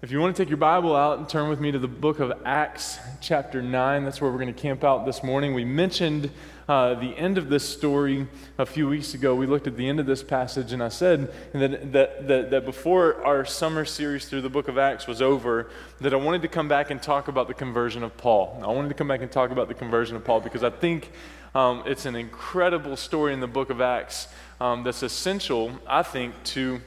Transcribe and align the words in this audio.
If 0.00 0.12
you 0.12 0.20
want 0.20 0.36
to 0.36 0.40
take 0.40 0.48
your 0.48 0.58
Bible 0.58 0.94
out 0.94 1.18
and 1.18 1.28
turn 1.28 1.48
with 1.48 1.58
me 1.58 1.72
to 1.72 1.78
the 1.80 1.88
book 1.88 2.20
of 2.20 2.32
Acts, 2.44 3.00
chapter 3.20 3.60
9, 3.60 4.04
that's 4.04 4.20
where 4.20 4.30
we're 4.30 4.38
going 4.38 4.54
to 4.54 4.60
camp 4.60 4.84
out 4.84 5.04
this 5.04 5.24
morning. 5.24 5.54
We 5.54 5.64
mentioned 5.64 6.30
uh, 6.68 6.94
the 6.94 7.18
end 7.18 7.36
of 7.36 7.48
this 7.48 7.68
story 7.68 8.28
a 8.58 8.64
few 8.64 8.88
weeks 8.88 9.14
ago. 9.14 9.34
We 9.34 9.46
looked 9.46 9.66
at 9.66 9.76
the 9.76 9.88
end 9.88 9.98
of 9.98 10.06
this 10.06 10.22
passage, 10.22 10.72
and 10.72 10.84
I 10.84 10.88
said 10.88 11.32
that, 11.52 11.90
that, 11.90 12.28
that, 12.28 12.50
that 12.52 12.64
before 12.64 13.26
our 13.26 13.44
summer 13.44 13.84
series 13.84 14.26
through 14.28 14.42
the 14.42 14.48
book 14.48 14.68
of 14.68 14.78
Acts 14.78 15.08
was 15.08 15.20
over, 15.20 15.68
that 16.00 16.14
I 16.14 16.16
wanted 16.16 16.42
to 16.42 16.48
come 16.48 16.68
back 16.68 16.92
and 16.92 17.02
talk 17.02 17.26
about 17.26 17.48
the 17.48 17.54
conversion 17.54 18.04
of 18.04 18.16
Paul. 18.16 18.56
I 18.62 18.68
wanted 18.68 18.90
to 18.90 18.94
come 18.94 19.08
back 19.08 19.22
and 19.22 19.32
talk 19.32 19.50
about 19.50 19.66
the 19.66 19.74
conversion 19.74 20.14
of 20.14 20.24
Paul 20.24 20.40
because 20.40 20.62
I 20.62 20.70
think 20.70 21.10
um, 21.56 21.82
it's 21.86 22.06
an 22.06 22.14
incredible 22.14 22.94
story 22.94 23.32
in 23.34 23.40
the 23.40 23.48
book 23.48 23.68
of 23.68 23.80
Acts 23.80 24.28
um, 24.60 24.84
that's 24.84 25.02
essential, 25.02 25.72
I 25.88 26.04
think, 26.04 26.40
to 26.44 26.80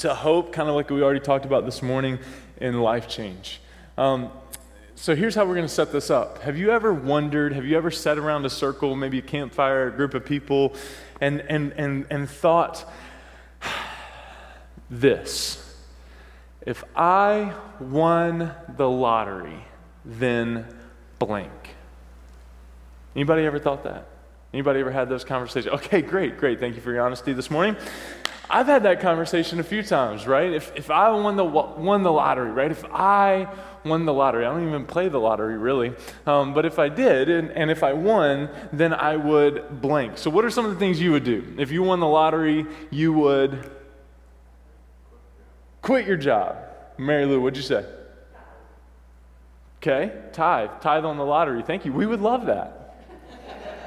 to 0.00 0.14
hope, 0.14 0.52
kind 0.52 0.68
of 0.68 0.74
like 0.74 0.90
we 0.90 1.02
already 1.02 1.20
talked 1.20 1.44
about 1.44 1.64
this 1.64 1.82
morning, 1.82 2.18
in 2.58 2.80
life 2.80 3.08
change. 3.08 3.60
Um, 3.98 4.30
so 4.94 5.14
here's 5.14 5.34
how 5.34 5.44
we're 5.44 5.54
going 5.54 5.66
to 5.66 5.72
set 5.72 5.92
this 5.92 6.10
up. 6.10 6.42
Have 6.42 6.56
you 6.58 6.70
ever 6.70 6.92
wondered, 6.92 7.52
have 7.52 7.64
you 7.64 7.76
ever 7.76 7.90
sat 7.90 8.18
around 8.18 8.44
a 8.44 8.50
circle, 8.50 8.96
maybe 8.96 9.18
a 9.18 9.22
campfire, 9.22 9.88
a 9.88 9.90
group 9.90 10.14
of 10.14 10.24
people, 10.24 10.74
and, 11.20 11.40
and, 11.42 11.72
and, 11.72 12.06
and 12.10 12.28
thought 12.28 12.86
this? 14.90 15.66
If 16.66 16.84
I 16.94 17.54
won 17.78 18.52
the 18.76 18.88
lottery, 18.88 19.64
then 20.04 20.66
blank. 21.18 21.50
Anybody 23.14 23.44
ever 23.44 23.58
thought 23.58 23.84
that? 23.84 24.06
Anybody 24.52 24.80
ever 24.80 24.90
had 24.90 25.08
those 25.08 25.24
conversations? 25.24 25.74
Okay, 25.74 26.02
great, 26.02 26.38
great. 26.38 26.58
Thank 26.58 26.74
you 26.74 26.80
for 26.80 26.92
your 26.92 27.04
honesty 27.04 27.32
this 27.32 27.50
morning. 27.50 27.76
I've 28.52 28.66
had 28.66 28.82
that 28.82 29.00
conversation 29.00 29.60
a 29.60 29.62
few 29.62 29.82
times, 29.84 30.26
right? 30.26 30.52
If, 30.52 30.72
if 30.74 30.90
I 30.90 31.08
won 31.10 31.36
the, 31.36 31.44
won 31.44 32.02
the 32.02 32.10
lottery, 32.10 32.50
right? 32.50 32.70
If 32.70 32.84
I 32.86 33.46
won 33.84 34.04
the 34.06 34.12
lottery, 34.12 34.44
I 34.44 34.52
don't 34.52 34.66
even 34.66 34.86
play 34.86 35.08
the 35.08 35.20
lottery 35.20 35.56
really, 35.56 35.94
um, 36.26 36.52
but 36.52 36.66
if 36.66 36.80
I 36.80 36.88
did 36.88 37.28
and, 37.28 37.50
and 37.52 37.70
if 37.70 37.84
I 37.84 37.92
won, 37.92 38.50
then 38.72 38.92
I 38.92 39.14
would 39.14 39.80
blank. 39.80 40.18
So, 40.18 40.30
what 40.30 40.44
are 40.44 40.50
some 40.50 40.64
of 40.64 40.72
the 40.72 40.78
things 40.78 41.00
you 41.00 41.12
would 41.12 41.22
do? 41.22 41.54
If 41.58 41.70
you 41.70 41.84
won 41.84 42.00
the 42.00 42.08
lottery, 42.08 42.66
you 42.90 43.12
would 43.12 43.70
quit 45.80 46.06
your 46.06 46.16
job. 46.16 46.56
Mary 46.98 47.26
Lou, 47.26 47.40
what'd 47.40 47.56
you 47.56 47.62
say? 47.62 47.86
Okay, 49.78 50.12
tithe. 50.32 50.70
Tithe 50.80 51.04
on 51.04 51.16
the 51.16 51.24
lottery. 51.24 51.62
Thank 51.62 51.84
you. 51.84 51.92
We 51.92 52.04
would 52.04 52.20
love 52.20 52.46
that. 52.46 52.96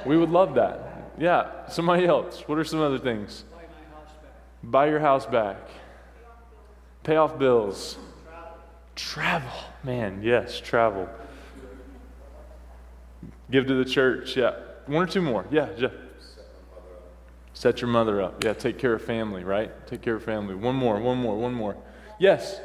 We 0.05 0.17
would 0.17 0.30
love 0.30 0.55
that. 0.55 1.11
Yeah, 1.20 1.67
somebody 1.67 2.05
else. 2.08 2.44
What 2.48 2.58
are 2.58 2.64
some 2.64 2.81
other 2.81 2.98
things? 2.98 3.44
Buy 4.64 4.88
your 4.88 5.00
house 5.00 5.25
back. 5.25 5.58
Pay 7.03 7.17
off 7.17 7.38
bills. 7.38 7.97
Travel. 8.95 9.52
Man, 9.83 10.22
yes, 10.23 10.61
travel. 10.61 11.09
Give 13.52 13.67
to 13.67 13.73
the 13.73 13.86
church. 13.86 14.38
Yeah. 14.38 14.55
One 14.86 15.03
or 15.03 15.08
two 15.08 15.22
more. 15.22 15.45
Yeah, 15.52 15.70
Jeff. 15.78 15.92
Set 17.53 17.81
your 17.81 17.89
mother 17.89 18.22
up. 18.22 18.44
Yeah, 18.44 18.53
take 18.53 18.78
care 18.80 18.94
of 18.94 19.02
family, 19.02 19.44
right? 19.44 19.86
Take 19.88 20.02
care 20.02 20.16
of 20.16 20.23
family. 20.23 20.55
One 20.55 20.75
more, 20.75 21.00
one 21.00 21.17
more, 21.17 21.38
one 21.38 21.53
more. 21.53 21.75
Yes. 22.17 22.59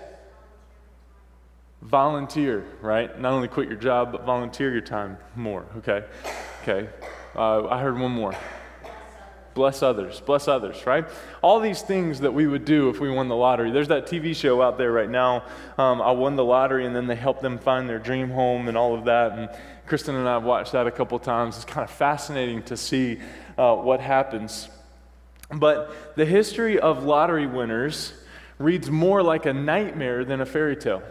Volunteer, 1.83 2.65
right? 2.81 3.21
Not 3.21 3.33
only 3.33 3.49
quit 3.49 3.69
your 3.69 3.77
job, 3.77 4.13
but 4.13 4.25
volunteer 4.25 4.73
your 4.73 4.81
time 4.81 5.19
more, 5.37 5.67
okay? 5.79 6.05
Okay. 6.63 6.89
Uh, 7.37 7.67
I 7.69 7.81
heard 7.81 7.99
one 7.99 8.13
more 8.13 8.35
bless 9.59 9.83
others, 9.83 10.21
bless 10.21 10.47
others, 10.47 10.87
right? 10.87 11.05
All 11.43 11.59
these 11.59 11.83
things 11.83 12.21
that 12.21 12.33
we 12.33 12.47
would 12.47 12.65
do 12.65 12.91
if 12.91 13.01
we 13.01 13.11
won 13.11 13.27
the 13.27 13.35
lottery. 13.35 13.73
There's 13.73 13.89
that 13.89 14.07
TV 14.07 14.35
show 14.35 14.63
out 14.63 14.79
there 14.79 14.93
right 14.93 15.11
now. 15.11 15.43
Um, 15.77 16.01
I 16.01 16.13
won 16.13 16.37
the 16.37 16.45
lottery, 16.45 16.87
and 16.87 16.95
then 16.95 17.09
they 17.09 17.17
help 17.17 17.41
them 17.41 17.59
find 17.59 17.89
their 17.89 17.99
dream 17.99 18.31
home 18.31 18.69
and 18.69 18.79
all 18.79 18.95
of 18.95 19.07
that. 19.07 19.33
And 19.33 19.51
Kristen 19.89 20.15
and 20.15 20.29
I 20.29 20.35
have 20.35 20.45
watched 20.45 20.73
that 20.73 20.87
a 20.87 20.93
couple 20.93 21.19
times. 21.19 21.57
It's 21.57 21.65
kind 21.65 21.83
of 21.83 21.91
fascinating 21.91 22.63
to 22.65 22.77
see 22.77 23.19
uh, 23.59 23.75
what 23.75 24.01
happens. 24.01 24.69
But 25.51 26.15
the 26.15 26.25
history 26.25 26.79
of 26.79 27.03
lottery 27.03 27.49
winners 27.49 28.13
reads 28.61 28.89
more 28.89 29.25
like 29.25 29.45
a 29.45 29.53
nightmare 29.53 30.25
than 30.25 30.41
a 30.41 30.47
fairy 30.47 30.77
tale. 30.77 31.03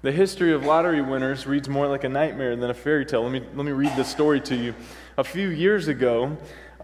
The 0.00 0.12
history 0.12 0.54
of 0.54 0.64
lottery 0.64 1.02
winners 1.02 1.46
reads 1.46 1.68
more 1.68 1.86
like 1.86 2.04
a 2.04 2.08
nightmare 2.08 2.56
than 2.56 2.70
a 2.70 2.74
fairy 2.74 3.04
tale. 3.04 3.22
Let 3.22 3.32
me, 3.32 3.42
let 3.54 3.66
me 3.66 3.72
read 3.72 3.94
this 3.96 4.08
story 4.08 4.40
to 4.40 4.56
you. 4.56 4.74
A 5.18 5.24
few 5.24 5.48
years 5.50 5.88
ago, 5.88 6.38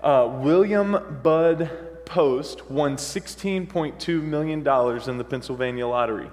uh, 0.06 0.28
William 0.28 1.18
Bud 1.24 1.68
Post 2.04 2.70
won 2.70 2.96
$16.2 2.96 4.22
million 4.22 4.60
in 4.60 5.18
the 5.18 5.24
Pennsylvania 5.24 5.84
lottery. 5.88 6.30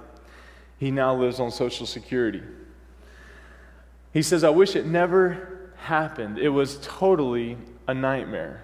He 0.78 0.92
now 0.92 1.16
lives 1.16 1.40
on 1.40 1.50
Social 1.50 1.88
Security. 1.88 2.44
He 4.14 4.22
says, 4.22 4.44
I 4.44 4.52
wish 4.52 4.76
it 4.76 4.86
never 4.86 5.72
happened. 5.78 6.38
It 6.38 6.50
was 6.50 6.78
totally 6.84 7.58
a 7.88 7.96
nightmare. 7.96 8.64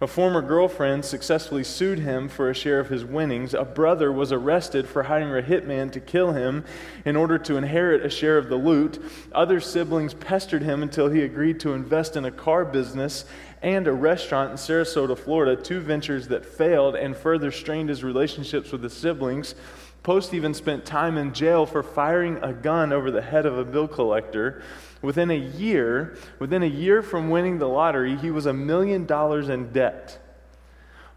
A 0.00 0.06
former 0.06 0.42
girlfriend 0.42 1.04
successfully 1.04 1.64
sued 1.64 1.98
him 1.98 2.28
for 2.28 2.48
a 2.48 2.54
share 2.54 2.78
of 2.78 2.88
his 2.88 3.04
winnings. 3.04 3.52
A 3.52 3.64
brother 3.64 4.12
was 4.12 4.30
arrested 4.30 4.88
for 4.88 5.02
hiring 5.02 5.36
a 5.36 5.46
hitman 5.46 5.90
to 5.92 6.00
kill 6.00 6.32
him 6.32 6.64
in 7.04 7.16
order 7.16 7.36
to 7.38 7.56
inherit 7.56 8.06
a 8.06 8.10
share 8.10 8.38
of 8.38 8.48
the 8.48 8.56
loot. 8.56 9.02
Other 9.32 9.60
siblings 9.60 10.14
pestered 10.14 10.62
him 10.62 10.82
until 10.82 11.08
he 11.08 11.22
agreed 11.22 11.58
to 11.60 11.72
invest 11.72 12.16
in 12.16 12.24
a 12.24 12.30
car 12.30 12.64
business 12.64 13.24
and 13.60 13.88
a 13.88 13.92
restaurant 13.92 14.52
in 14.52 14.56
Sarasota, 14.56 15.18
Florida, 15.18 15.60
two 15.60 15.80
ventures 15.80 16.28
that 16.28 16.46
failed 16.46 16.94
and 16.94 17.16
further 17.16 17.50
strained 17.50 17.88
his 17.88 18.04
relationships 18.04 18.70
with 18.70 18.82
his 18.82 18.92
siblings. 18.92 19.56
Post 20.04 20.32
even 20.32 20.54
spent 20.54 20.86
time 20.86 21.18
in 21.18 21.34
jail 21.34 21.66
for 21.66 21.82
firing 21.82 22.36
a 22.42 22.52
gun 22.52 22.92
over 22.92 23.10
the 23.10 23.20
head 23.20 23.46
of 23.46 23.58
a 23.58 23.64
bill 23.64 23.88
collector. 23.88 24.62
Within 25.00 25.30
a 25.30 25.34
year, 25.34 26.16
within 26.38 26.62
a 26.62 26.66
year 26.66 27.02
from 27.02 27.30
winning 27.30 27.58
the 27.58 27.68
lottery, 27.68 28.16
he 28.16 28.30
was 28.30 28.46
a 28.46 28.52
million 28.52 29.06
dollars 29.06 29.48
in 29.48 29.72
debt. 29.72 30.18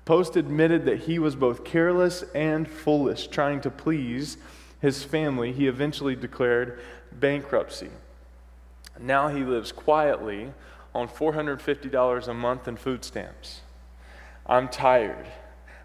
Post 0.05 0.35
admitted 0.35 0.85
that 0.85 1.01
he 1.01 1.19
was 1.19 1.35
both 1.35 1.63
careless 1.63 2.23
and 2.35 2.67
foolish, 2.67 3.27
trying 3.27 3.61
to 3.61 3.71
please 3.71 4.37
his 4.79 5.03
family. 5.03 5.51
He 5.51 5.67
eventually 5.67 6.15
declared 6.15 6.79
bankruptcy. 7.11 7.89
Now 8.99 9.29
he 9.29 9.43
lives 9.43 9.71
quietly 9.71 10.53
on 10.93 11.07
$450 11.07 12.27
a 12.27 12.33
month 12.33 12.67
in 12.67 12.77
food 12.77 13.03
stamps. 13.03 13.61
I'm 14.45 14.67
tired. 14.67 15.27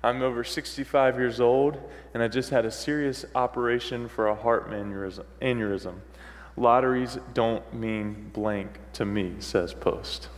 I'm 0.02 0.22
over 0.22 0.44
65 0.44 1.18
years 1.18 1.40
old, 1.40 1.78
and 2.14 2.22
I 2.22 2.28
just 2.28 2.50
had 2.50 2.64
a 2.64 2.70
serious 2.70 3.24
operation 3.34 4.08
for 4.08 4.28
a 4.28 4.34
heart 4.34 4.70
aneurysm. 4.70 5.94
Lotteries 6.56 7.18
don't 7.34 7.74
mean 7.74 8.30
blank 8.32 8.78
to 8.94 9.04
me, 9.04 9.34
says 9.40 9.74
Post. 9.74 10.28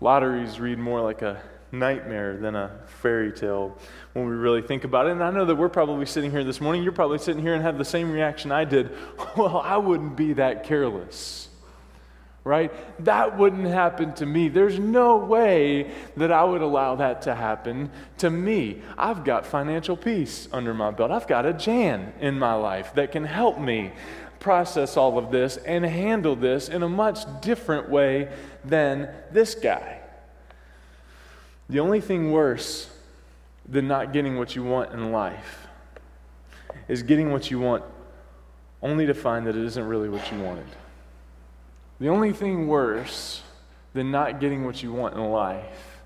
Lotteries 0.00 0.60
read 0.60 0.78
more 0.78 1.00
like 1.00 1.22
a 1.22 1.42
nightmare 1.72 2.36
than 2.36 2.54
a 2.54 2.78
fairy 2.86 3.32
tale 3.32 3.76
when 4.12 4.26
we 4.26 4.34
really 4.34 4.62
think 4.62 4.84
about 4.84 5.06
it. 5.06 5.12
And 5.12 5.22
I 5.22 5.30
know 5.30 5.44
that 5.44 5.56
we're 5.56 5.68
probably 5.68 6.06
sitting 6.06 6.30
here 6.30 6.44
this 6.44 6.60
morning, 6.60 6.82
you're 6.82 6.92
probably 6.92 7.18
sitting 7.18 7.42
here 7.42 7.54
and 7.54 7.62
have 7.62 7.76
the 7.76 7.84
same 7.84 8.12
reaction 8.12 8.52
I 8.52 8.64
did. 8.64 8.90
Well, 9.36 9.58
I 9.58 9.76
wouldn't 9.76 10.16
be 10.16 10.32
that 10.34 10.64
careless 10.64 11.48
right? 12.48 12.72
That 13.04 13.36
wouldn't 13.36 13.66
happen 13.66 14.14
to 14.14 14.24
me. 14.24 14.48
There's 14.48 14.78
no 14.78 15.18
way 15.18 15.90
that 16.16 16.32
I 16.32 16.42
would 16.42 16.62
allow 16.62 16.94
that 16.96 17.20
to 17.22 17.34
happen 17.34 17.90
to 18.18 18.30
me. 18.30 18.80
I've 18.96 19.22
got 19.22 19.44
financial 19.44 19.98
peace 19.98 20.48
under 20.50 20.72
my 20.72 20.90
belt. 20.90 21.10
I've 21.10 21.26
got 21.26 21.44
a 21.44 21.52
Jan 21.52 22.14
in 22.20 22.38
my 22.38 22.54
life 22.54 22.94
that 22.94 23.12
can 23.12 23.24
help 23.24 23.58
me 23.58 23.92
process 24.40 24.96
all 24.96 25.18
of 25.18 25.30
this 25.30 25.56
and 25.58 25.84
handle 25.84 26.36
this 26.36 26.68
in 26.68 26.82
a 26.82 26.88
much 26.88 27.20
different 27.40 27.88
way 27.88 28.30
than 28.64 29.08
this 29.32 29.54
guy. 29.54 30.00
The 31.68 31.80
only 31.80 32.00
thing 32.00 32.32
worse 32.32 32.90
than 33.68 33.88
not 33.88 34.12
getting 34.12 34.38
what 34.38 34.56
you 34.56 34.64
want 34.64 34.92
in 34.92 35.12
life 35.12 35.66
is 36.88 37.02
getting 37.02 37.32
what 37.32 37.50
you 37.50 37.60
want 37.60 37.84
only 38.82 39.06
to 39.06 39.14
find 39.14 39.46
that 39.46 39.56
it 39.56 39.64
isn't 39.64 39.86
really 39.86 40.08
what 40.08 40.30
you 40.32 40.38
wanted. 40.38 40.66
The 42.00 42.08
only 42.08 42.32
thing 42.32 42.68
worse 42.68 43.42
than 43.92 44.10
not 44.10 44.40
getting 44.40 44.64
what 44.64 44.82
you 44.82 44.92
want 44.92 45.14
in 45.14 45.30
life 45.30 46.00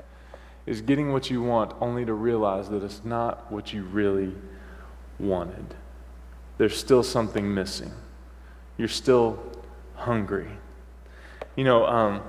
is 0.66 0.80
getting 0.80 1.12
what 1.12 1.30
you 1.30 1.42
want 1.42 1.74
only 1.80 2.04
to 2.04 2.14
realize 2.14 2.68
that 2.70 2.82
it's 2.82 3.04
not 3.04 3.50
what 3.50 3.72
you 3.72 3.82
really 3.84 4.32
wanted. 5.18 5.74
There's 6.58 6.76
still 6.76 7.02
something 7.02 7.52
missing. 7.52 7.92
You're 8.76 8.88
still 8.88 9.38
hungry. 9.94 10.48
You 11.56 11.64
know, 11.64 11.86
um, 11.86 12.22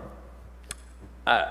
I, 1.26 1.46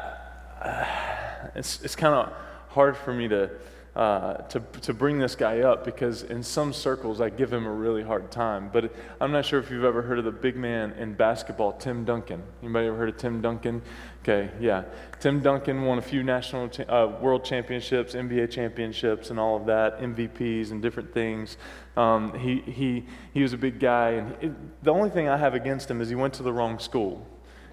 it's, 1.55 1.83
it's 1.83 1.97
kind 1.97 2.15
of 2.15 2.33
hard 2.69 2.97
for 2.97 3.13
me 3.13 3.29
to 3.29 3.51
uh, 3.95 4.35
to, 4.35 4.61
to 4.81 4.95
bring 4.95 5.19
this 5.19 5.35
guy 5.35 5.61
up 5.61 5.85
because 5.85 6.23
in 6.23 6.43
some 6.43 6.73
circles 6.73 7.21
I 7.21 7.29
give 7.29 7.53
him 7.53 7.67
a 7.67 7.73
really 7.73 8.03
hard 8.03 8.31
time. 8.31 8.71
But 8.73 8.95
I'm 9.21 9.33
not 9.33 9.45
sure 9.45 9.61
if 9.61 9.71
you've 9.71 9.85
ever 9.85 10.01
heard 10.01 10.19
of 10.19 10.25
the 10.25 10.33
big 10.33 10.57
man 10.57 10.93
in 10.93 11.13
basketball, 11.13 11.75
Tim 11.75 12.05
Duncan. 12.05 12.43
Anybody 12.63 12.87
ever 12.87 12.97
heard 12.97 13.11
of 13.11 13.17
Tim 13.19 13.43
Duncan? 13.43 13.83
Okay, 14.23 14.51
yeah. 14.61 14.85
Tim 15.21 15.41
Duncan 15.41 15.83
won 15.83 15.99
a 15.99 16.03
few 16.03 16.23
national 16.23 16.69
cha- 16.69 16.85
uh, 16.85 17.19
world 17.21 17.45
championships, 17.45 18.15
NBA 18.15 18.51
championships, 18.51 19.31
and 19.31 19.39
all 19.39 19.57
of 19.57 19.67
that, 19.67 20.01
MVPs 20.01 20.71
and 20.71 20.81
different 20.81 21.13
things. 21.13 21.59
Um, 21.97 22.39
he, 22.39 22.61
he, 22.61 23.05
he 23.35 23.43
was 23.43 23.53
a 23.53 23.59
big 23.59 23.79
guy, 23.79 24.11
and 24.11 24.37
it, 24.41 24.85
the 24.85 24.93
only 24.93 25.11
thing 25.11 25.29
I 25.29 25.37
have 25.37 25.55
against 25.55 25.91
him 25.91 26.01
is 26.01 26.09
he 26.09 26.15
went 26.15 26.35
to 26.35 26.43
the 26.43 26.53
wrong 26.53 26.79
school. 26.79 27.27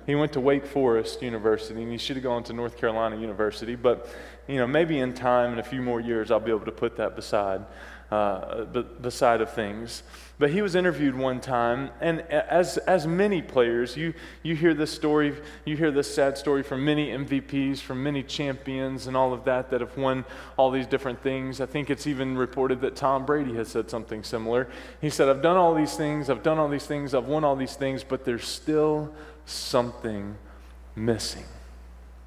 He 0.09 0.15
went 0.15 0.33
to 0.33 0.39
Wake 0.39 0.65
Forest 0.65 1.21
University, 1.21 1.83
and 1.83 1.91
he 1.91 1.99
should 1.99 2.15
have 2.15 2.23
gone 2.23 2.43
to 2.45 2.53
North 2.53 2.77
Carolina 2.77 3.15
University. 3.15 3.75
But, 3.75 4.09
you 4.47 4.55
know, 4.55 4.65
maybe 4.65 4.97
in 4.97 5.13
time, 5.13 5.53
in 5.53 5.59
a 5.59 5.63
few 5.63 5.83
more 5.83 5.99
years, 5.99 6.31
I'll 6.31 6.39
be 6.39 6.49
able 6.49 6.65
to 6.65 6.71
put 6.71 6.97
that 6.97 7.15
beside, 7.15 7.63
uh, 8.09 8.63
beside 8.63 9.39
of 9.39 9.53
things. 9.53 10.01
But 10.39 10.49
he 10.49 10.63
was 10.63 10.73
interviewed 10.73 11.15
one 11.15 11.39
time, 11.39 11.91
and 12.01 12.21
as, 12.21 12.79
as 12.79 13.05
many 13.05 13.43
players, 13.43 13.95
you, 13.95 14.15
you 14.41 14.55
hear 14.55 14.73
this 14.73 14.89
story, 14.89 15.35
you 15.63 15.77
hear 15.77 15.91
this 15.91 16.11
sad 16.11 16.39
story 16.39 16.63
from 16.63 16.83
many 16.83 17.09
MVPs, 17.09 17.77
from 17.77 18.01
many 18.01 18.23
champions, 18.23 19.05
and 19.05 19.15
all 19.15 19.31
of 19.31 19.43
that 19.43 19.69
that 19.69 19.81
have 19.81 19.95
won 19.95 20.25
all 20.57 20.71
these 20.71 20.87
different 20.87 21.21
things. 21.21 21.61
I 21.61 21.67
think 21.67 21.91
it's 21.91 22.07
even 22.07 22.35
reported 22.35 22.81
that 22.81 22.95
Tom 22.95 23.27
Brady 23.27 23.53
has 23.57 23.67
said 23.67 23.91
something 23.91 24.23
similar. 24.23 24.69
He 25.01 25.11
said, 25.11 25.29
I've 25.29 25.43
done 25.43 25.57
all 25.57 25.75
these 25.75 25.95
things, 25.95 26.31
I've 26.31 26.41
done 26.41 26.57
all 26.57 26.69
these 26.69 26.87
things, 26.87 27.13
I've 27.13 27.27
won 27.27 27.43
all 27.43 27.55
these 27.55 27.75
things, 27.75 28.03
but 28.03 28.25
there's 28.25 28.47
still 28.47 29.13
something 29.49 30.37
missing. 30.95 31.45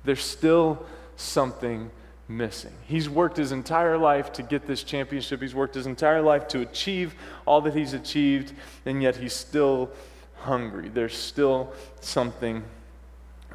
There's 0.04 0.22
still 0.22 0.84
something 1.16 1.90
missing. 2.28 2.72
He's 2.86 3.08
worked 3.08 3.36
his 3.36 3.52
entire 3.52 3.98
life 3.98 4.32
to 4.34 4.42
get 4.42 4.66
this 4.66 4.82
championship. 4.82 5.40
He's 5.40 5.54
worked 5.54 5.74
his 5.74 5.86
entire 5.86 6.22
life 6.22 6.48
to 6.48 6.60
achieve 6.60 7.14
all 7.46 7.60
that 7.62 7.74
he's 7.74 7.92
achieved, 7.92 8.52
and 8.86 9.02
yet 9.02 9.16
he's 9.16 9.34
still 9.34 9.90
hungry. 10.40 10.88
There's 10.88 11.16
still 11.16 11.72
something 12.00 12.64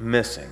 missing. 0.00 0.50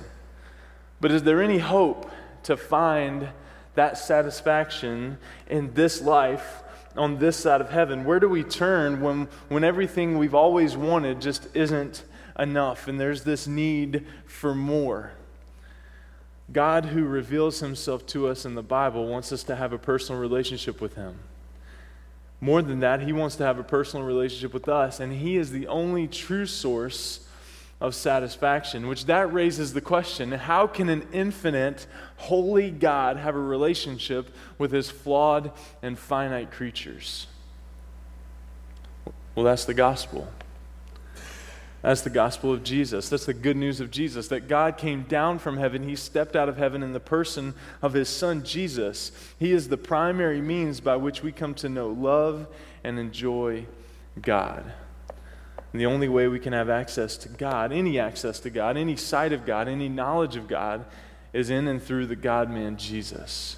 But 0.99 1.11
is 1.11 1.23
there 1.23 1.41
any 1.41 1.59
hope 1.59 2.09
to 2.43 2.57
find 2.57 3.29
that 3.75 3.97
satisfaction 3.97 5.17
in 5.47 5.73
this 5.73 6.01
life 6.01 6.63
on 6.95 7.19
this 7.19 7.37
side 7.37 7.61
of 7.61 7.69
heaven? 7.69 8.03
Where 8.05 8.19
do 8.19 8.27
we 8.27 8.43
turn 8.43 9.01
when, 9.01 9.27
when 9.49 9.63
everything 9.63 10.17
we've 10.17 10.35
always 10.35 10.75
wanted 10.75 11.21
just 11.21 11.47
isn't 11.55 12.03
enough 12.37 12.87
and 12.87 12.99
there's 12.99 13.23
this 13.23 13.47
need 13.47 14.05
for 14.25 14.53
more. 14.53 15.11
God, 16.51 16.85
who 16.85 17.05
reveals 17.05 17.59
himself 17.59 18.05
to 18.07 18.27
us 18.27 18.45
in 18.45 18.55
the 18.55 18.63
Bible, 18.63 19.07
wants 19.07 19.31
us 19.31 19.43
to 19.43 19.55
have 19.55 19.73
a 19.73 19.77
personal 19.77 20.21
relationship 20.21 20.79
with 20.79 20.95
him. 20.95 21.19
More 22.39 22.61
than 22.61 22.79
that, 22.79 23.01
he 23.01 23.11
wants 23.11 23.35
to 23.37 23.43
have 23.43 23.59
a 23.59 23.63
personal 23.63 24.05
relationship 24.05 24.53
with 24.53 24.69
us, 24.69 24.99
and 24.99 25.11
he 25.11 25.37
is 25.37 25.51
the 25.51 25.67
only 25.67 26.07
true 26.07 26.45
source 26.45 27.27
of 27.79 27.93
satisfaction, 27.93 28.87
which 28.87 29.05
that 29.05 29.31
raises 29.31 29.73
the 29.73 29.81
question 29.81 30.31
how 30.31 30.67
can 30.67 30.89
an 30.89 31.07
infinite, 31.11 31.85
holy 32.17 32.71
God 32.71 33.17
have 33.17 33.35
a 33.35 33.39
relationship 33.39 34.33
with 34.57 34.71
his 34.71 34.89
flawed 34.89 35.51
and 35.81 35.97
finite 35.97 36.51
creatures? 36.51 37.27
Well, 39.35 39.45
that's 39.45 39.65
the 39.65 39.75
gospel. 39.75 40.27
That's 41.81 42.01
the 42.01 42.09
gospel 42.09 42.51
of 42.51 42.63
Jesus. 42.63 43.09
That's 43.09 43.25
the 43.25 43.33
good 43.33 43.55
news 43.55 43.79
of 43.79 43.91
Jesus 43.91 44.27
that 44.29 44.47
God 44.47 44.77
came 44.77 45.03
down 45.03 45.39
from 45.39 45.57
heaven. 45.57 45.87
He 45.87 45.95
stepped 45.95 46.35
out 46.35 46.49
of 46.49 46.57
heaven 46.57 46.81
in 46.81 46.93
the 46.93 46.99
person 46.99 47.53
of 47.81 47.93
his 47.93 48.09
son 48.09 48.43
Jesus. 48.43 49.11
He 49.39 49.51
is 49.51 49.67
the 49.67 49.77
primary 49.77 50.41
means 50.41 50.79
by 50.79 50.95
which 50.95 51.21
we 51.21 51.31
come 51.31 51.53
to 51.55 51.69
know, 51.69 51.89
love, 51.89 52.47
and 52.83 52.97
enjoy 52.97 53.67
God. 54.21 54.73
And 55.71 55.81
the 55.81 55.85
only 55.85 56.09
way 56.09 56.27
we 56.27 56.39
can 56.39 56.53
have 56.53 56.69
access 56.69 57.17
to 57.17 57.29
God, 57.29 57.71
any 57.71 57.99
access 57.99 58.39
to 58.39 58.49
God, 58.49 58.77
any 58.77 58.95
sight 58.95 59.31
of 59.31 59.45
God, 59.45 59.67
any 59.67 59.89
knowledge 59.89 60.35
of 60.35 60.47
God, 60.47 60.85
is 61.33 61.49
in 61.49 61.67
and 61.67 61.81
through 61.81 62.07
the 62.07 62.15
God 62.15 62.49
man 62.49 62.77
Jesus. 62.77 63.57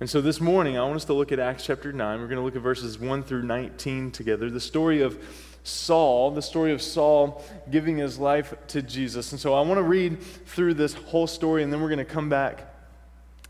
And 0.00 0.08
so 0.08 0.20
this 0.20 0.40
morning, 0.40 0.76
I 0.76 0.82
want 0.82 0.96
us 0.96 1.04
to 1.06 1.14
look 1.14 1.32
at 1.32 1.38
Acts 1.38 1.64
chapter 1.64 1.92
9. 1.92 2.20
We're 2.20 2.26
going 2.26 2.38
to 2.38 2.44
look 2.44 2.56
at 2.56 2.62
verses 2.62 2.98
1 2.98 3.22
through 3.22 3.42
19 3.42 4.10
together. 4.10 4.50
The 4.50 4.60
story 4.60 5.00
of 5.00 5.18
Saul, 5.64 6.30
the 6.30 6.42
story 6.42 6.72
of 6.72 6.80
Saul 6.80 7.42
giving 7.70 7.96
his 7.96 8.18
life 8.18 8.54
to 8.68 8.82
Jesus. 8.82 9.32
And 9.32 9.40
so 9.40 9.54
I 9.54 9.62
want 9.62 9.78
to 9.78 9.82
read 9.82 10.22
through 10.22 10.74
this 10.74 10.94
whole 10.94 11.26
story, 11.26 11.62
and 11.62 11.72
then 11.72 11.80
we're 11.80 11.88
going 11.88 11.98
to 11.98 12.04
come 12.04 12.28
back 12.28 12.70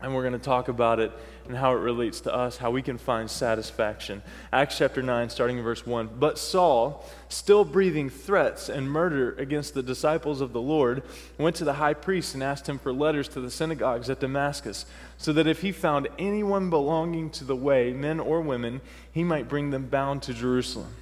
and 0.01 0.13
we're 0.13 0.21
going 0.21 0.33
to 0.33 0.39
talk 0.39 0.67
about 0.67 0.99
it 0.99 1.11
and 1.47 1.55
how 1.55 1.71
it 1.71 1.79
relates 1.79 2.21
to 2.21 2.33
us, 2.33 2.57
how 2.57 2.69
we 2.69 2.81
can 2.81 2.97
find 2.97 3.29
satisfaction. 3.29 4.21
Acts 4.51 4.77
chapter 4.77 5.01
9, 5.01 5.29
starting 5.29 5.57
in 5.57 5.63
verse 5.63 5.85
1. 5.85 6.09
But 6.19 6.37
Saul, 6.37 7.05
still 7.29 7.63
breathing 7.63 8.09
threats 8.09 8.67
and 8.67 8.89
murder 8.89 9.33
against 9.37 9.73
the 9.73 9.83
disciples 9.83 10.41
of 10.41 10.53
the 10.53 10.61
Lord, 10.61 11.03
went 11.37 11.55
to 11.57 11.63
the 11.63 11.75
high 11.75 11.93
priest 11.93 12.33
and 12.33 12.43
asked 12.43 12.67
him 12.67 12.77
for 12.77 12.91
letters 12.91 13.27
to 13.29 13.39
the 13.39 13.51
synagogues 13.51 14.09
at 14.09 14.19
Damascus, 14.19 14.85
so 15.17 15.31
that 15.33 15.47
if 15.47 15.61
he 15.61 15.71
found 15.71 16.07
anyone 16.19 16.69
belonging 16.69 17.29
to 17.31 17.43
the 17.43 17.55
way, 17.55 17.93
men 17.93 18.19
or 18.19 18.41
women, 18.41 18.81
he 19.11 19.23
might 19.23 19.47
bring 19.47 19.69
them 19.71 19.87
bound 19.87 20.21
to 20.23 20.33
Jerusalem. 20.33 20.93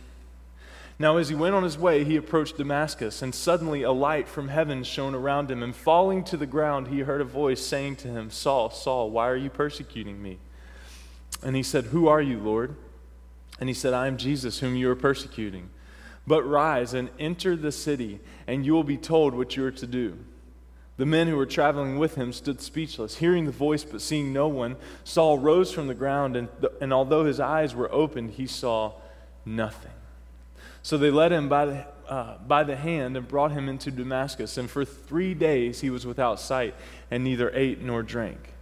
Now, 1.00 1.18
as 1.18 1.30
he 1.30 1.36
went 1.36 1.56
on 1.56 1.64
his 1.64 1.78
way, 1.78 2.04
he 2.04 2.16
approached 2.16 2.58
Damascus, 2.58 3.22
and 3.22 3.34
suddenly 3.34 3.82
a 3.82 3.92
light 3.92 4.28
from 4.28 4.50
heaven 4.50 4.84
shone 4.84 5.16
around 5.16 5.50
him. 5.50 5.64
And 5.64 5.76
falling 5.76 6.24
to 6.26 6.38
the 6.38 6.46
ground, 6.46 6.88
he 6.88 7.00
heard 7.00 7.22
a 7.22 7.26
voice 7.26 7.66
saying 7.66 7.96
to 7.98 8.10
him, 8.10 8.30
Saul, 8.30 8.70
Saul, 8.70 9.10
why 9.10 9.28
are 9.28 9.36
you 9.36 9.50
persecuting 9.50 10.22
me? 10.22 10.38
And 11.42 11.56
he 11.56 11.64
said, 11.64 11.86
Who 11.86 12.08
are 12.08 12.22
you, 12.22 12.40
Lord? 12.40 12.76
And 13.60 13.70
he 13.70 13.74
said, 13.74 13.94
I 13.94 14.08
am 14.08 14.18
Jesus, 14.18 14.60
whom 14.60 14.76
you 14.76 14.90
are 14.90 14.96
persecuting. 14.96 15.70
But 16.26 16.44
rise 16.44 16.94
and 16.94 17.10
enter 17.20 17.56
the 17.56 17.72
city, 17.72 18.20
and 18.48 18.66
you 18.66 18.74
will 18.74 18.84
be 18.84 18.98
told 18.98 19.34
what 19.34 19.58
you 19.58 19.66
are 19.66 19.72
to 19.72 19.88
do. 19.88 20.18
The 20.98 21.06
men 21.06 21.28
who 21.28 21.36
were 21.36 21.48
traveling 21.48 21.98
with 21.98 22.16
him 22.16 22.32
stood 22.32 22.62
speechless, 22.62 23.18
hearing 23.18 23.46
the 23.46 23.52
voice 23.52 23.84
but 23.84 24.02
seeing 24.02 24.32
no 24.32 24.48
one. 24.48 24.76
Saul 25.04 25.40
rose 25.40 25.72
from 25.72 25.88
the 25.88 25.96
ground, 25.96 26.36
and, 26.36 26.50
and 26.80 26.94
although 26.94 27.26
his 27.26 27.40
eyes 27.40 27.74
were 27.74 27.92
opened, 27.92 28.32
he 28.32 28.46
saw 28.46 28.94
nothing. 29.44 29.92
So 30.84 30.98
they 30.98 31.10
led 31.10 31.32
him 31.32 31.50
by 31.50 31.66
the, 31.66 31.86
uh, 32.08 32.38
by 32.46 32.64
the 32.64 32.76
hand 32.76 33.18
and 33.18 33.28
brought 33.28 33.54
him 33.54 33.70
into 33.70 33.90
Damascus. 33.90 34.58
And 34.58 34.70
for 34.70 34.86
three 34.86 35.34
days 35.34 35.82
he 35.82 35.90
was 35.90 36.06
without 36.06 36.40
sight 36.40 36.76
and 37.10 37.24
neither 37.24 37.50
ate 37.56 37.82
nor 37.82 38.04
drank. 38.04 38.54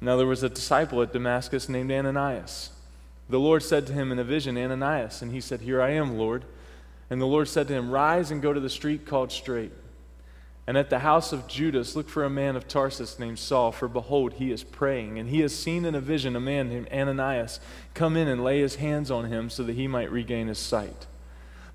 Now 0.00 0.16
there 0.16 0.26
was 0.26 0.42
a 0.42 0.48
disciple 0.48 1.00
at 1.00 1.12
Damascus 1.12 1.68
named 1.68 1.90
Ananias. 1.90 2.70
The 3.28 3.40
Lord 3.40 3.62
said 3.62 3.86
to 3.86 3.92
him 3.92 4.12
in 4.12 4.18
a 4.18 4.24
vision, 4.24 4.58
Ananias. 4.58 5.22
And 5.22 5.32
he 5.32 5.40
said, 5.40 5.62
Here 5.62 5.80
I 5.80 5.90
am, 5.90 6.18
Lord. 6.18 6.44
And 7.08 7.20
the 7.20 7.26
Lord 7.26 7.48
said 7.48 7.68
to 7.68 7.74
him, 7.74 7.90
Rise 7.90 8.30
and 8.30 8.42
go 8.42 8.52
to 8.52 8.60
the 8.60 8.68
street 8.68 9.06
called 9.06 9.30
Straight. 9.32 9.72
And 10.66 10.76
at 10.78 10.90
the 10.90 11.00
house 11.00 11.32
of 11.32 11.46
Judas, 11.46 11.94
look 11.94 12.08
for 12.08 12.24
a 12.24 12.30
man 12.30 12.56
of 12.56 12.66
Tarsus 12.66 13.18
named 13.18 13.38
Saul, 13.38 13.70
for 13.70 13.86
behold, 13.86 14.34
he 14.34 14.50
is 14.50 14.64
praying. 14.64 15.18
And 15.18 15.28
he 15.28 15.40
has 15.40 15.54
seen 15.54 15.84
in 15.84 15.94
a 15.94 16.00
vision 16.00 16.34
a 16.36 16.40
man 16.40 16.70
named 16.70 16.88
Ananias 16.90 17.60
come 17.92 18.16
in 18.16 18.28
and 18.28 18.42
lay 18.42 18.60
his 18.60 18.76
hands 18.76 19.10
on 19.10 19.26
him 19.26 19.50
so 19.50 19.62
that 19.62 19.74
he 19.74 19.86
might 19.86 20.10
regain 20.10 20.48
his 20.48 20.58
sight. 20.58 21.06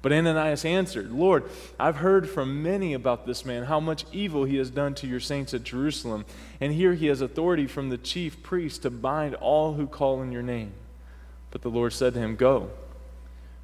But 0.02 0.14
Ananias 0.14 0.64
answered, 0.64 1.12
Lord, 1.12 1.44
I've 1.78 1.98
heard 1.98 2.30
from 2.30 2.64
many 2.64 2.94
about 2.94 3.26
this 3.26 3.46
man, 3.46 3.66
how 3.66 3.82
much 3.82 4.06
evil 4.14 4.46
he 4.46 4.56
has 4.58 4.70
done 4.70 4.96
to 4.96 5.08
your 5.08 5.20
saints 5.20 5.54
at 5.54 5.64
Jerusalem. 5.64 6.26
And 6.62 6.72
here 6.72 6.94
he 6.94 7.08
has 7.08 7.20
authority 7.20 7.68
from 7.68 7.90
the 7.90 7.98
chief 7.98 8.42
priest 8.42 8.84
to 8.84 8.90
bind 8.90 9.36
all 9.36 9.74
who 9.74 9.88
call 9.88 10.22
in 10.22 10.32
your 10.32 10.42
name. 10.42 10.72
But 11.52 11.64
the 11.64 11.70
Lord 11.70 11.92
said 11.92 12.14
to 12.14 12.20
him, 12.20 12.38
Go, 12.38 12.70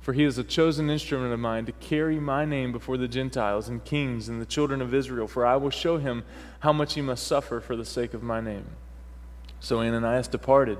for 0.02 0.12
he 0.12 0.24
is 0.24 0.38
a 0.38 0.44
chosen 0.44 0.90
instrument 0.90 1.34
of 1.34 1.40
mine 1.40 1.66
to 1.68 1.72
carry 1.72 2.20
my 2.20 2.44
name 2.44 2.72
before 2.72 2.98
the 2.98 3.08
Gentiles 3.08 3.70
and 3.70 3.84
kings 3.84 4.28
and 4.28 4.42
the 4.42 4.46
children 4.46 4.82
of 4.82 4.94
Israel, 4.94 5.28
for 5.28 5.46
I 5.46 5.56
will 5.56 5.70
show 5.70 5.98
him 5.98 6.24
how 6.60 6.74
much 6.74 6.96
he 6.96 7.02
must 7.02 7.26
suffer 7.26 7.62
for 7.62 7.76
the 7.76 7.86
sake 7.86 8.14
of 8.14 8.22
my 8.22 8.42
name. 8.42 8.66
So 9.62 9.80
Ananias 9.80 10.28
departed 10.28 10.80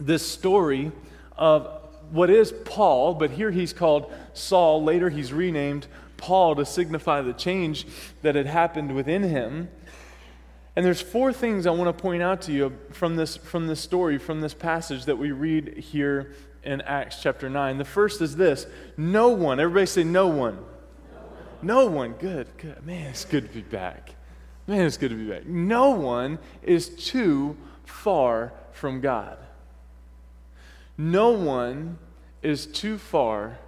this 0.00 0.26
story 0.26 0.92
of 1.36 1.68
what 2.10 2.30
is 2.30 2.52
Paul, 2.64 3.14
but 3.14 3.30
here 3.30 3.50
he's 3.50 3.72
called 3.72 4.12
Saul. 4.34 4.82
Later 4.82 5.10
he's 5.10 5.32
renamed 5.32 5.86
Paul 6.16 6.56
to 6.56 6.66
signify 6.66 7.22
the 7.22 7.32
change 7.32 7.86
that 8.22 8.34
had 8.34 8.46
happened 8.46 8.94
within 8.94 9.22
him. 9.22 9.68
And 10.76 10.84
there's 10.84 11.00
four 11.00 11.32
things 11.32 11.66
I 11.66 11.70
want 11.70 11.96
to 11.96 12.02
point 12.02 12.22
out 12.22 12.42
to 12.42 12.52
you 12.52 12.76
from 12.92 13.16
this, 13.16 13.36
from 13.36 13.66
this 13.66 13.80
story, 13.80 14.18
from 14.18 14.40
this 14.40 14.54
passage 14.54 15.04
that 15.06 15.16
we 15.16 15.32
read 15.32 15.78
here 15.78 16.34
in 16.62 16.80
Acts 16.82 17.22
chapter 17.22 17.50
9. 17.50 17.78
The 17.78 17.84
first 17.84 18.20
is 18.20 18.36
this 18.36 18.66
no 18.96 19.28
one, 19.28 19.60
everybody 19.60 19.86
say 19.86 20.04
no 20.04 20.28
one. 20.28 20.58
No 21.62 21.86
one. 21.86 22.12
Good, 22.12 22.48
good. 22.56 22.84
Man, 22.86 23.08
it's 23.08 23.24
good 23.24 23.46
to 23.46 23.54
be 23.54 23.60
back. 23.60 24.14
Man, 24.66 24.86
it's 24.86 24.96
good 24.96 25.10
to 25.10 25.16
be 25.16 25.28
back. 25.28 25.46
No 25.46 25.90
one 25.90 26.38
is 26.62 26.88
too 26.88 27.56
far 27.84 28.52
from 28.72 29.00
God. 29.00 29.36
No 31.00 31.30
one 31.30 31.96
is 32.42 32.66
too 32.66 32.98
far 32.98 33.58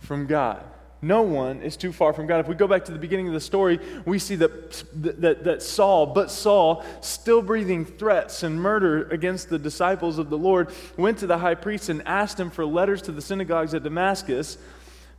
from 0.00 0.26
God. 0.26 0.62
No 1.00 1.22
one 1.22 1.62
is 1.62 1.78
too 1.78 1.90
far 1.90 2.12
from 2.12 2.26
God. 2.26 2.40
If 2.40 2.48
we 2.48 2.54
go 2.54 2.68
back 2.68 2.84
to 2.84 2.92
the 2.92 2.98
beginning 2.98 3.28
of 3.28 3.32
the 3.32 3.40
story, 3.40 3.80
we 4.04 4.18
see 4.18 4.34
that, 4.36 4.84
that, 5.22 5.42
that 5.44 5.62
Saul, 5.62 6.04
but 6.04 6.30
Saul, 6.30 6.84
still 7.00 7.40
breathing 7.40 7.86
threats 7.86 8.42
and 8.42 8.60
murder 8.60 9.08
against 9.08 9.48
the 9.48 9.58
disciples 9.58 10.18
of 10.18 10.28
the 10.28 10.36
Lord, 10.36 10.70
went 10.98 11.16
to 11.20 11.26
the 11.26 11.38
high 11.38 11.54
priest 11.54 11.88
and 11.88 12.06
asked 12.06 12.38
him 12.38 12.50
for 12.50 12.66
letters 12.66 13.00
to 13.02 13.12
the 13.12 13.22
synagogues 13.22 13.72
at 13.72 13.84
Damascus 13.84 14.58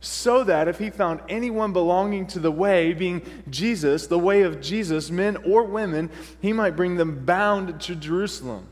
so 0.00 0.44
that 0.44 0.68
if 0.68 0.78
he 0.78 0.90
found 0.90 1.22
anyone 1.28 1.72
belonging 1.72 2.28
to 2.28 2.38
the 2.38 2.52
way, 2.52 2.92
being 2.92 3.20
Jesus, 3.50 4.06
the 4.06 4.18
way 4.18 4.42
of 4.42 4.60
Jesus, 4.60 5.10
men 5.10 5.36
or 5.38 5.64
women, 5.64 6.08
he 6.40 6.52
might 6.52 6.76
bring 6.76 6.94
them 6.94 7.24
bound 7.24 7.80
to 7.80 7.96
Jerusalem. 7.96 8.68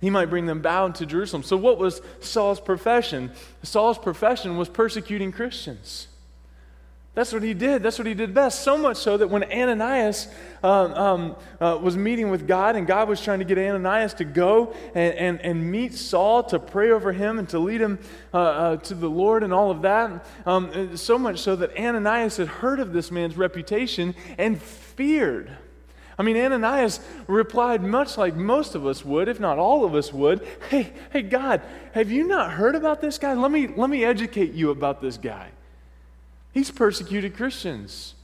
He 0.00 0.10
might 0.10 0.26
bring 0.26 0.46
them 0.46 0.60
bound 0.60 0.96
to 0.96 1.06
Jerusalem. 1.06 1.42
So, 1.42 1.56
what 1.56 1.78
was 1.78 2.02
Saul's 2.20 2.60
profession? 2.60 3.30
Saul's 3.62 3.98
profession 3.98 4.56
was 4.56 4.68
persecuting 4.68 5.32
Christians. 5.32 6.08
That's 7.16 7.32
what 7.32 7.42
he 7.42 7.54
did. 7.54 7.82
That's 7.82 7.96
what 7.96 8.06
he 8.06 8.12
did 8.12 8.34
best. 8.34 8.62
So 8.62 8.76
much 8.76 8.98
so 8.98 9.16
that 9.16 9.28
when 9.28 9.42
Ananias 9.44 10.28
um, 10.62 10.92
um, 10.92 11.36
uh, 11.58 11.78
was 11.80 11.96
meeting 11.96 12.28
with 12.28 12.46
God 12.46 12.76
and 12.76 12.86
God 12.86 13.08
was 13.08 13.22
trying 13.22 13.38
to 13.38 13.46
get 13.46 13.56
Ananias 13.56 14.12
to 14.14 14.26
go 14.26 14.74
and, 14.94 15.14
and, 15.14 15.40
and 15.40 15.72
meet 15.72 15.94
Saul 15.94 16.42
to 16.44 16.58
pray 16.58 16.90
over 16.90 17.12
him 17.12 17.38
and 17.38 17.48
to 17.48 17.58
lead 17.58 17.80
him 17.80 17.98
uh, 18.34 18.36
uh, 18.36 18.76
to 18.76 18.94
the 18.94 19.08
Lord 19.08 19.44
and 19.44 19.54
all 19.54 19.70
of 19.70 19.80
that, 19.80 20.26
um, 20.44 20.94
so 20.98 21.18
much 21.18 21.38
so 21.38 21.56
that 21.56 21.74
Ananias 21.78 22.36
had 22.36 22.48
heard 22.48 22.80
of 22.80 22.92
this 22.92 23.10
man's 23.10 23.38
reputation 23.38 24.14
and 24.36 24.60
feared. 24.60 25.56
I 26.18 26.22
mean, 26.22 26.36
Ananias 26.36 27.00
replied 27.26 27.82
much 27.82 28.16
like 28.16 28.34
most 28.34 28.74
of 28.74 28.86
us 28.86 29.04
would, 29.04 29.28
if 29.28 29.38
not 29.38 29.58
all 29.58 29.84
of 29.84 29.94
us 29.94 30.12
would. 30.12 30.46
Hey, 30.70 30.92
hey, 31.12 31.22
God, 31.22 31.60
have 31.92 32.10
you 32.10 32.26
not 32.26 32.52
heard 32.52 32.74
about 32.74 33.02
this 33.02 33.18
guy? 33.18 33.34
Let 33.34 33.50
me, 33.50 33.66
let 33.66 33.90
me 33.90 34.02
educate 34.04 34.52
you 34.52 34.70
about 34.70 35.02
this 35.02 35.18
guy. 35.18 35.50
He's 36.52 36.70
persecuted 36.70 37.36
Christians. 37.36 38.14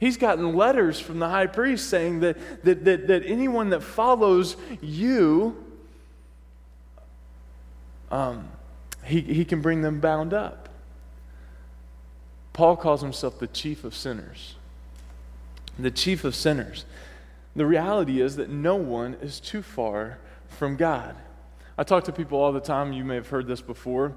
He's 0.00 0.16
gotten 0.16 0.54
letters 0.56 0.98
from 0.98 1.18
the 1.18 1.28
high 1.28 1.46
priest 1.46 1.90
saying 1.90 2.20
that, 2.20 2.64
that, 2.64 2.84
that, 2.86 3.06
that 3.08 3.22
anyone 3.26 3.70
that 3.70 3.82
follows 3.82 4.56
you, 4.80 5.62
um, 8.10 8.48
he, 9.04 9.20
he 9.20 9.44
can 9.44 9.60
bring 9.60 9.82
them 9.82 10.00
bound 10.00 10.32
up. 10.32 10.70
Paul 12.52 12.76
calls 12.76 13.02
himself 13.02 13.38
the 13.38 13.46
chief 13.46 13.84
of 13.84 13.94
sinners. 13.94 14.56
The 15.78 15.90
chief 15.90 16.24
of 16.24 16.34
sinners. 16.34 16.84
The 17.54 17.66
reality 17.66 18.20
is 18.20 18.36
that 18.36 18.48
no 18.48 18.76
one 18.76 19.14
is 19.20 19.40
too 19.40 19.62
far 19.62 20.18
from 20.48 20.76
God. 20.76 21.16
I 21.76 21.84
talk 21.84 22.04
to 22.04 22.12
people 22.12 22.38
all 22.38 22.52
the 22.52 22.60
time, 22.60 22.92
you 22.92 23.04
may 23.04 23.14
have 23.14 23.28
heard 23.28 23.46
this 23.46 23.60
before, 23.60 24.14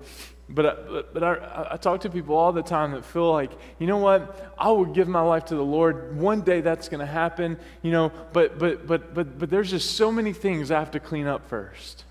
but, 0.49 0.65
I, 0.65 0.73
but, 0.75 1.13
but 1.13 1.23
I, 1.23 1.67
I, 1.71 1.77
talk 1.77 2.01
to 2.01 2.09
people 2.09 2.35
all 2.35 2.51
the 2.51 2.61
time 2.61 2.91
that 2.91 3.03
feel 3.03 3.31
like, 3.31 3.51
you 3.79 3.87
know 3.87 3.97
what, 3.97 4.53
I 4.57 4.69
will 4.69 4.85
give 4.85 5.07
my 5.07 5.21
life 5.21 5.45
to 5.45 5.55
the 5.55 5.63
Lord. 5.63 6.17
One 6.17 6.41
day 6.41 6.61
that's 6.61 6.89
going 6.89 6.99
to 6.99 7.05
happen, 7.05 7.57
you 7.81 7.91
know, 7.91 8.11
but, 8.33 8.59
but, 8.59 8.85
but, 8.85 9.13
but, 9.13 9.39
but 9.39 9.49
there's 9.49 9.71
just 9.71 9.95
so 9.95 10.11
many 10.11 10.33
things 10.33 10.69
I 10.69 10.79
have 10.79 10.91
to 10.91 10.99
clean 10.99 11.25
up 11.25 11.49
first. 11.49 12.03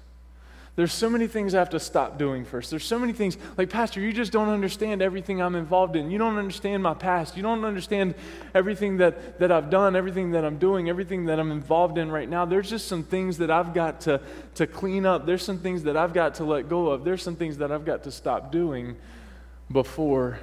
There's 0.76 0.92
so 0.92 1.08
many 1.08 1.28
things 1.28 1.54
I 1.54 1.60
have 1.60 1.70
to 1.70 1.78
stop 1.78 2.18
doing 2.18 2.44
first. 2.44 2.68
There's 2.68 2.84
so 2.84 2.98
many 2.98 3.12
things, 3.12 3.38
like, 3.56 3.70
Pastor, 3.70 4.00
you 4.00 4.12
just 4.12 4.32
don't 4.32 4.48
understand 4.48 5.02
everything 5.02 5.40
I'm 5.40 5.54
involved 5.54 5.94
in. 5.94 6.10
You 6.10 6.18
don't 6.18 6.36
understand 6.36 6.82
my 6.82 6.94
past. 6.94 7.36
You 7.36 7.44
don't 7.44 7.64
understand 7.64 8.16
everything 8.56 8.96
that, 8.96 9.38
that 9.38 9.52
I've 9.52 9.70
done, 9.70 9.94
everything 9.94 10.32
that 10.32 10.44
I'm 10.44 10.58
doing, 10.58 10.88
everything 10.88 11.26
that 11.26 11.38
I'm 11.38 11.52
involved 11.52 11.96
in 11.96 12.10
right 12.10 12.28
now. 12.28 12.44
There's 12.44 12.68
just 12.68 12.88
some 12.88 13.04
things 13.04 13.38
that 13.38 13.52
I've 13.52 13.72
got 13.72 14.00
to, 14.02 14.20
to 14.56 14.66
clean 14.66 15.06
up. 15.06 15.26
There's 15.26 15.44
some 15.44 15.58
things 15.58 15.84
that 15.84 15.96
I've 15.96 16.12
got 16.12 16.34
to 16.36 16.44
let 16.44 16.68
go 16.68 16.88
of. 16.88 17.04
There's 17.04 17.22
some 17.22 17.36
things 17.36 17.58
that 17.58 17.70
I've 17.70 17.84
got 17.84 18.02
to 18.04 18.10
stop 18.10 18.50
doing 18.50 18.96
before 19.70 20.40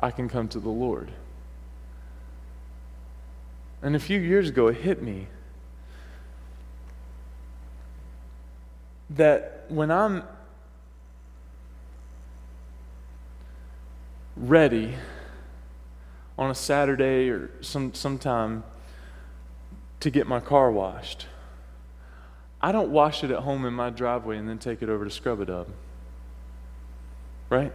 I 0.00 0.10
can 0.10 0.28
come 0.28 0.48
to 0.48 0.58
the 0.58 0.68
Lord. 0.70 1.08
And 3.80 3.94
a 3.94 4.00
few 4.00 4.18
years 4.18 4.48
ago, 4.48 4.66
it 4.66 4.78
hit 4.78 5.02
me 5.04 5.28
that 9.10 9.64
when 9.68 9.90
I'm 9.90 10.22
ready 14.36 14.94
on 16.36 16.50
a 16.50 16.54
Saturday 16.54 17.28
or 17.28 17.50
some 17.60 17.92
sometime 17.94 18.62
to 20.00 20.10
get 20.10 20.26
my 20.26 20.40
car 20.40 20.70
washed, 20.70 21.26
I 22.60 22.72
don't 22.72 22.90
wash 22.90 23.22
it 23.24 23.30
at 23.30 23.40
home 23.40 23.64
in 23.64 23.74
my 23.74 23.90
driveway 23.90 24.36
and 24.38 24.48
then 24.48 24.58
take 24.58 24.82
it 24.82 24.88
over 24.88 25.04
to 25.04 25.10
Scrub 25.10 25.40
a 25.40 25.44
Dub. 25.44 25.68
Right? 27.50 27.72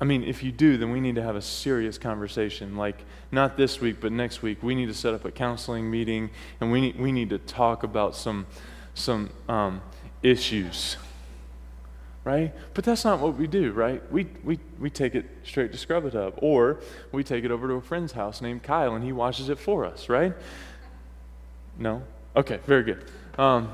I 0.00 0.04
mean, 0.04 0.24
if 0.24 0.42
you 0.42 0.50
do, 0.50 0.76
then 0.76 0.90
we 0.90 1.00
need 1.00 1.14
to 1.14 1.22
have 1.22 1.36
a 1.36 1.40
serious 1.40 1.96
conversation. 1.96 2.76
Like, 2.76 3.04
not 3.30 3.56
this 3.56 3.80
week, 3.80 3.98
but 4.00 4.10
next 4.10 4.42
week. 4.42 4.62
We 4.62 4.74
need 4.74 4.86
to 4.86 4.94
set 4.94 5.14
up 5.14 5.24
a 5.24 5.30
counseling 5.30 5.90
meeting 5.90 6.30
and 6.60 6.72
we 6.72 6.80
need, 6.80 6.98
we 6.98 7.12
need 7.12 7.30
to 7.30 7.38
talk 7.38 7.84
about 7.84 8.16
some, 8.16 8.46
some 8.94 9.30
um, 9.48 9.80
issues. 10.22 10.96
Right? 12.24 12.54
But 12.74 12.84
that's 12.84 13.04
not 13.04 13.18
what 13.18 13.36
we 13.36 13.48
do, 13.48 13.72
right? 13.72 14.00
We, 14.12 14.28
we, 14.44 14.60
we 14.78 14.90
take 14.90 15.16
it 15.16 15.26
straight 15.42 15.72
to 15.72 15.78
Scrub 15.78 16.04
a 16.04 16.10
Dub, 16.10 16.34
or 16.36 16.78
we 17.10 17.24
take 17.24 17.44
it 17.44 17.50
over 17.50 17.66
to 17.66 17.74
a 17.74 17.80
friend's 17.80 18.12
house 18.12 18.40
named 18.40 18.62
Kyle 18.62 18.94
and 18.94 19.04
he 19.04 19.10
washes 19.12 19.48
it 19.48 19.58
for 19.58 19.84
us, 19.84 20.08
right? 20.08 20.32
No? 21.78 22.02
Okay, 22.36 22.60
very 22.64 22.84
good. 22.84 23.04
Um, 23.38 23.72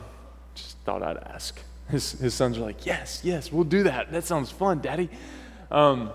just 0.54 0.78
thought 0.78 1.02
I'd 1.02 1.18
ask. 1.18 1.60
His, 1.90 2.12
his 2.12 2.32
sons 2.32 2.56
are 2.56 2.62
like, 2.62 2.86
yes, 2.86 3.20
yes, 3.22 3.52
we'll 3.52 3.64
do 3.64 3.82
that. 3.82 4.12
That 4.12 4.24
sounds 4.24 4.50
fun, 4.50 4.80
Daddy. 4.80 5.10
Um, 5.70 6.10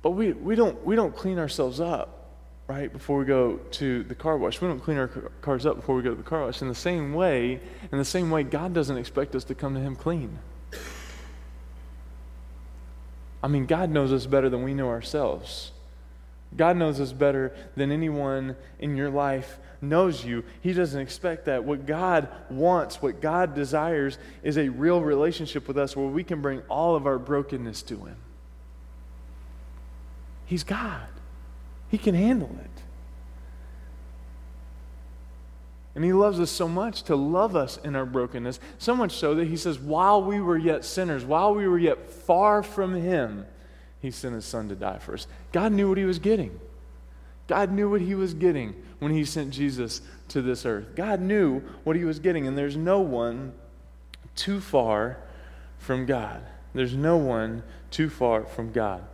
but 0.00 0.10
we, 0.10 0.32
we, 0.32 0.54
don't, 0.54 0.84
we 0.84 0.94
don't 0.94 1.14
clean 1.14 1.38
ourselves 1.38 1.80
up 1.80 2.21
right 2.66 2.92
before 2.92 3.18
we 3.18 3.24
go 3.24 3.56
to 3.72 4.02
the 4.04 4.14
car 4.14 4.36
wash. 4.38 4.60
We 4.60 4.68
don't 4.68 4.80
clean 4.80 4.98
our 4.98 5.08
cars 5.40 5.66
up 5.66 5.76
before 5.76 5.96
we 5.96 6.02
go 6.02 6.10
to 6.10 6.16
the 6.16 6.22
car 6.22 6.44
wash. 6.46 6.62
In 6.62 6.68
the 6.68 6.74
same 6.74 7.12
way, 7.12 7.60
in 7.90 7.98
the 7.98 8.04
same 8.04 8.30
way, 8.30 8.42
God 8.44 8.72
doesn't 8.72 8.96
expect 8.96 9.34
us 9.34 9.44
to 9.44 9.54
come 9.54 9.74
to 9.74 9.80
Him 9.80 9.96
clean. 9.96 10.38
I 13.42 13.48
mean, 13.48 13.66
God 13.66 13.90
knows 13.90 14.12
us 14.12 14.26
better 14.26 14.48
than 14.48 14.62
we 14.62 14.72
know 14.72 14.88
ourselves. 14.88 15.72
God 16.56 16.76
knows 16.76 17.00
us 17.00 17.12
better 17.12 17.54
than 17.76 17.90
anyone 17.90 18.56
in 18.78 18.96
your 18.96 19.10
life 19.10 19.58
knows 19.80 20.24
you. 20.24 20.44
He 20.60 20.72
doesn't 20.72 21.00
expect 21.00 21.46
that. 21.46 21.64
What 21.64 21.86
God 21.86 22.28
wants, 22.50 23.02
what 23.02 23.20
God 23.20 23.54
desires, 23.54 24.18
is 24.42 24.56
a 24.56 24.68
real 24.68 25.00
relationship 25.00 25.66
with 25.66 25.76
us 25.76 25.96
where 25.96 26.06
we 26.06 26.22
can 26.22 26.40
bring 26.40 26.60
all 26.68 26.94
of 26.94 27.06
our 27.06 27.18
brokenness 27.18 27.82
to 27.84 27.96
Him. 28.04 28.16
He's 30.46 30.62
God. 30.62 31.08
He 31.92 31.98
can 31.98 32.14
handle 32.14 32.50
it. 32.64 32.82
And 35.94 36.02
He 36.02 36.14
loves 36.14 36.40
us 36.40 36.50
so 36.50 36.66
much 36.66 37.02
to 37.02 37.14
love 37.14 37.54
us 37.54 37.78
in 37.84 37.94
our 37.94 38.06
brokenness, 38.06 38.60
so 38.78 38.96
much 38.96 39.12
so 39.12 39.34
that 39.34 39.46
He 39.46 39.58
says, 39.58 39.78
while 39.78 40.22
we 40.22 40.40
were 40.40 40.56
yet 40.56 40.86
sinners, 40.86 41.22
while 41.22 41.54
we 41.54 41.68
were 41.68 41.78
yet 41.78 42.10
far 42.10 42.62
from 42.62 42.94
Him, 42.94 43.44
He 44.00 44.10
sent 44.10 44.34
His 44.34 44.46
Son 44.46 44.70
to 44.70 44.74
die 44.74 44.96
for 45.00 45.12
us. 45.12 45.26
God 45.52 45.72
knew 45.72 45.86
what 45.90 45.98
He 45.98 46.06
was 46.06 46.18
getting. 46.18 46.58
God 47.46 47.70
knew 47.70 47.90
what 47.90 48.00
He 48.00 48.14
was 48.14 48.32
getting 48.32 48.74
when 48.98 49.12
He 49.12 49.26
sent 49.26 49.50
Jesus 49.50 50.00
to 50.28 50.40
this 50.40 50.64
earth. 50.64 50.94
God 50.96 51.20
knew 51.20 51.60
what 51.84 51.94
He 51.94 52.06
was 52.06 52.18
getting, 52.20 52.46
and 52.46 52.56
there's 52.56 52.76
no 52.76 53.00
one 53.00 53.52
too 54.34 54.62
far 54.62 55.18
from 55.76 56.06
God. 56.06 56.40
There's 56.72 56.96
no 56.96 57.18
one 57.18 57.62
too 57.90 58.08
far 58.08 58.46
from 58.46 58.72
God. 58.72 59.04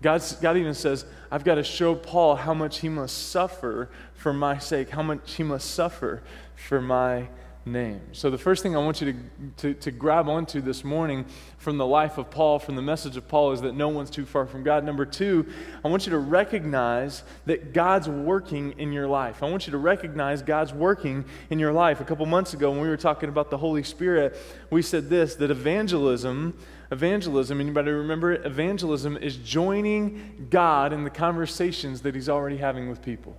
God's, 0.00 0.34
God 0.36 0.56
even 0.56 0.74
says, 0.74 1.04
I've 1.30 1.44
got 1.44 1.56
to 1.56 1.64
show 1.64 1.94
Paul 1.94 2.36
how 2.36 2.54
much 2.54 2.80
he 2.80 2.88
must 2.88 3.30
suffer 3.30 3.90
for 4.14 4.32
my 4.32 4.58
sake, 4.58 4.90
how 4.90 5.02
much 5.02 5.34
he 5.34 5.42
must 5.42 5.72
suffer 5.72 6.22
for 6.54 6.80
my 6.80 7.28
name. 7.72 8.00
So, 8.12 8.30
the 8.30 8.38
first 8.38 8.62
thing 8.62 8.74
I 8.74 8.78
want 8.78 9.00
you 9.00 9.12
to, 9.12 9.18
to, 9.58 9.74
to, 9.74 9.90
grab 9.90 10.28
onto 10.28 10.60
this 10.60 10.84
morning 10.84 11.26
from 11.58 11.76
the 11.76 11.86
life 11.86 12.18
of 12.18 12.30
Paul, 12.30 12.58
from 12.58 12.76
the 12.76 12.82
message 12.82 13.16
of 13.16 13.28
Paul, 13.28 13.52
is 13.52 13.60
that 13.60 13.74
no 13.74 13.88
one's 13.88 14.10
too 14.10 14.24
far 14.24 14.46
from 14.46 14.62
God. 14.62 14.84
Number 14.84 15.04
two, 15.04 15.46
I 15.84 15.88
want 15.88 16.06
you 16.06 16.10
to 16.10 16.18
recognize 16.18 17.22
that 17.46 17.72
God's 17.72 18.08
working 18.08 18.74
in 18.78 18.92
your 18.92 19.06
life. 19.06 19.42
I 19.42 19.50
want 19.50 19.66
you 19.66 19.72
to 19.72 19.78
recognize 19.78 20.42
God's 20.42 20.72
working 20.72 21.24
in 21.50 21.58
your 21.58 21.72
life. 21.72 22.00
A 22.00 22.04
couple 22.04 22.24
months 22.26 22.54
ago, 22.54 22.70
when 22.70 22.80
we 22.80 22.88
were 22.88 22.96
talking 22.96 23.28
about 23.28 23.50
the 23.50 23.58
Holy 23.58 23.82
Spirit, 23.82 24.36
we 24.70 24.82
said 24.82 25.10
this 25.10 25.34
that 25.36 25.50
evangelism 25.50 26.56
evangelism, 26.90 27.60
anybody 27.60 27.90
remember 27.90 28.32
it? 28.32 28.46
Evangelism 28.46 29.16
is 29.16 29.36
joining 29.36 30.46
God 30.50 30.92
in 30.92 31.04
the 31.04 31.10
conversations 31.10 32.02
that 32.02 32.14
he's 32.14 32.28
already 32.28 32.56
having 32.56 32.88
with 32.88 33.02
people. 33.02 33.36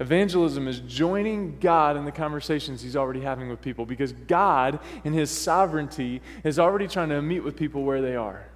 Evangelism 0.00 0.68
is 0.68 0.78
joining 0.80 1.58
God 1.58 1.96
in 1.96 2.04
the 2.04 2.12
conversations 2.12 2.82
he's 2.82 2.94
already 2.94 3.20
having 3.20 3.48
with 3.48 3.60
people 3.60 3.84
because 3.84 4.12
God, 4.12 4.78
in 5.02 5.12
his 5.12 5.30
sovereignty, 5.30 6.22
is 6.44 6.58
already 6.58 6.86
trying 6.86 7.08
to 7.08 7.20
meet 7.20 7.40
with 7.40 7.56
people 7.56 7.82
where 7.82 8.00
they 8.00 8.14
are. 8.14 8.46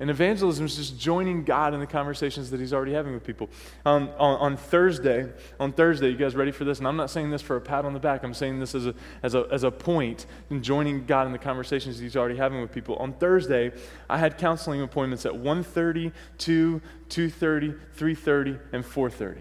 And 0.00 0.10
evangelism 0.10 0.66
is 0.66 0.76
just 0.76 0.98
joining 0.98 1.44
God 1.44 1.72
in 1.72 1.78
the 1.78 1.86
conversations 1.86 2.50
that 2.50 2.58
He's 2.58 2.72
already 2.72 2.92
having 2.92 3.14
with 3.14 3.22
people. 3.22 3.48
Um, 3.86 4.10
on, 4.18 4.40
on, 4.40 4.56
Thursday, 4.56 5.30
on 5.60 5.72
Thursday, 5.72 6.10
you 6.10 6.16
guys 6.16 6.34
ready 6.34 6.50
for 6.50 6.64
this? 6.64 6.78
And 6.78 6.88
I'm 6.88 6.96
not 6.96 7.10
saying 7.10 7.30
this 7.30 7.42
for 7.42 7.56
a 7.56 7.60
pat 7.60 7.84
on 7.84 7.92
the 7.92 8.00
back. 8.00 8.24
I'm 8.24 8.34
saying 8.34 8.58
this 8.58 8.74
as 8.74 8.86
a, 8.86 8.94
as 9.22 9.34
a, 9.36 9.46
as 9.52 9.62
a 9.62 9.70
point 9.70 10.26
in 10.50 10.62
joining 10.62 11.06
God 11.06 11.26
in 11.26 11.32
the 11.32 11.38
conversations 11.38 11.98
He's 11.98 12.16
already 12.16 12.36
having 12.36 12.60
with 12.60 12.72
people. 12.72 12.96
On 12.96 13.12
Thursday, 13.12 13.72
I 14.10 14.18
had 14.18 14.36
counseling 14.36 14.82
appointments 14.82 15.26
at 15.26 15.32
1.30, 15.32 16.12
2, 16.38 16.82
2.30, 17.08 17.78
3.30, 17.96 18.60
and 18.72 18.84
4.30. 18.84 19.38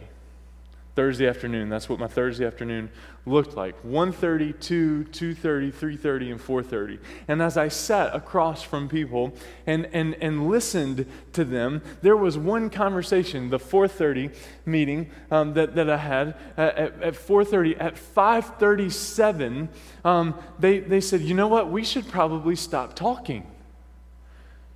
Thursday 0.96 1.28
afternoon. 1.28 1.70
That's 1.70 1.90
what 1.90 1.98
my 1.98 2.08
Thursday 2.08 2.46
afternoon 2.46 2.92
looked 3.26 3.56
like. 3.56 3.82
1:30, 3.84 4.60
2, 4.60 5.06
2:30, 5.12 5.72
3:30 5.74 6.32
and 6.32 6.40
4:30. 6.40 7.00
And 7.28 7.42
as 7.42 7.58
I 7.58 7.68
sat 7.68 8.16
across 8.16 8.62
from 8.62 8.88
people 8.88 9.34
and 9.66 9.88
and 9.92 10.16
and 10.22 10.48
listened 10.50 11.08
to 11.34 11.44
them, 11.44 11.82
there 12.04 12.16
was 12.16 12.38
one 12.38 12.70
conversation, 12.70 13.50
the 13.50 13.58
4:30 13.58 14.36
meeting 14.66 15.10
um, 15.32 15.56
that, 15.56 15.74
that 15.74 15.90
I 15.90 15.98
had 15.98 16.36
at, 16.58 16.78
at 16.78 17.14
4:30 17.16 17.76
at 17.80 17.96
5:37 17.96 19.70
um, 20.06 20.36
they 20.60 20.80
they 20.80 21.02
said, 21.02 21.22
"You 21.22 21.34
know 21.34 21.48
what? 21.48 21.72
We 21.72 21.84
should 21.84 22.08
probably 22.08 22.56
stop 22.56 22.96
talking 22.96 23.48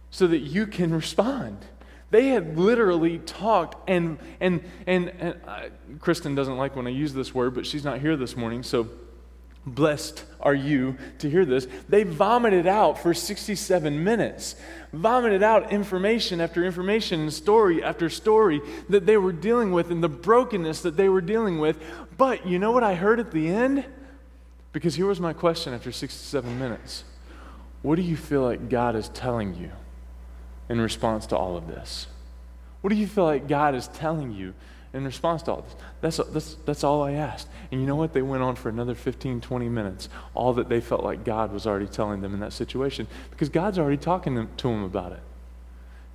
so 0.09 0.25
that 0.25 0.39
you 0.39 0.65
can 0.65 0.95
respond." 0.95 1.63
They 2.09 2.27
had 2.29 2.57
literally 2.57 3.19
talked, 3.19 3.89
and, 3.89 4.17
and, 4.39 4.63
and, 4.85 5.09
and 5.19 5.35
uh, 5.45 5.61
Kristen 5.99 6.35
doesn't 6.35 6.57
like 6.57 6.75
when 6.75 6.87
I 6.87 6.91
use 6.91 7.13
this 7.13 7.33
word, 7.33 7.53
but 7.53 7.65
she's 7.65 7.83
not 7.83 7.99
here 7.99 8.15
this 8.15 8.37
morning, 8.37 8.63
so 8.63 8.87
blessed 9.65 10.23
are 10.39 10.55
you 10.55 10.97
to 11.19 11.29
hear 11.29 11.45
this. 11.45 11.67
They 11.89 12.03
vomited 12.03 12.65
out 12.65 12.97
for 12.99 13.13
67 13.13 14.03
minutes, 14.03 14.55
vomited 14.93 15.43
out 15.43 15.71
information 15.71 16.39
after 16.39 16.63
information 16.63 17.29
story 17.29 17.83
after 17.83 18.09
story 18.09 18.61
that 18.89 19.05
they 19.05 19.17
were 19.17 19.33
dealing 19.33 19.71
with 19.71 19.91
and 19.91 20.01
the 20.01 20.09
brokenness 20.09 20.81
that 20.81 20.95
they 20.95 21.09
were 21.09 21.21
dealing 21.21 21.59
with. 21.59 21.77
But 22.17 22.47
you 22.47 22.57
know 22.59 22.71
what 22.71 22.83
I 22.83 22.95
heard 22.95 23.19
at 23.19 23.31
the 23.31 23.49
end? 23.49 23.85
Because 24.71 24.95
here 24.95 25.07
was 25.07 25.19
my 25.19 25.33
question 25.33 25.73
after 25.73 25.91
67 25.91 26.57
minutes 26.57 27.03
What 27.81 27.95
do 27.95 28.01
you 28.01 28.15
feel 28.15 28.43
like 28.43 28.69
God 28.69 28.95
is 28.95 29.09
telling 29.09 29.55
you? 29.55 29.71
In 30.69 30.79
response 30.81 31.25
to 31.27 31.37
all 31.37 31.57
of 31.57 31.67
this? 31.67 32.07
What 32.81 32.91
do 32.91 32.95
you 32.95 33.07
feel 33.07 33.25
like 33.25 33.47
God 33.47 33.75
is 33.75 33.87
telling 33.89 34.31
you 34.31 34.53
in 34.93 35.03
response 35.03 35.43
to 35.43 35.51
all 35.51 35.61
this? 35.61 35.75
That's, 36.01 36.29
that's, 36.31 36.53
that's 36.65 36.83
all 36.83 37.03
I 37.03 37.13
asked. 37.13 37.47
And 37.71 37.81
you 37.81 37.87
know 37.87 37.95
what? 37.95 38.13
They 38.13 38.21
went 38.21 38.43
on 38.43 38.55
for 38.55 38.69
another 38.69 38.95
15, 38.95 39.41
20 39.41 39.69
minutes, 39.69 40.09
all 40.33 40.53
that 40.53 40.69
they 40.69 40.81
felt 40.81 41.03
like 41.03 41.23
God 41.23 41.51
was 41.51 41.67
already 41.67 41.87
telling 41.87 42.21
them 42.21 42.33
in 42.33 42.39
that 42.39 42.53
situation, 42.53 43.07
because 43.29 43.49
God's 43.49 43.79
already 43.79 43.97
talking 43.97 44.47
to 44.57 44.67
them 44.67 44.83
about 44.83 45.11
it. 45.11 45.19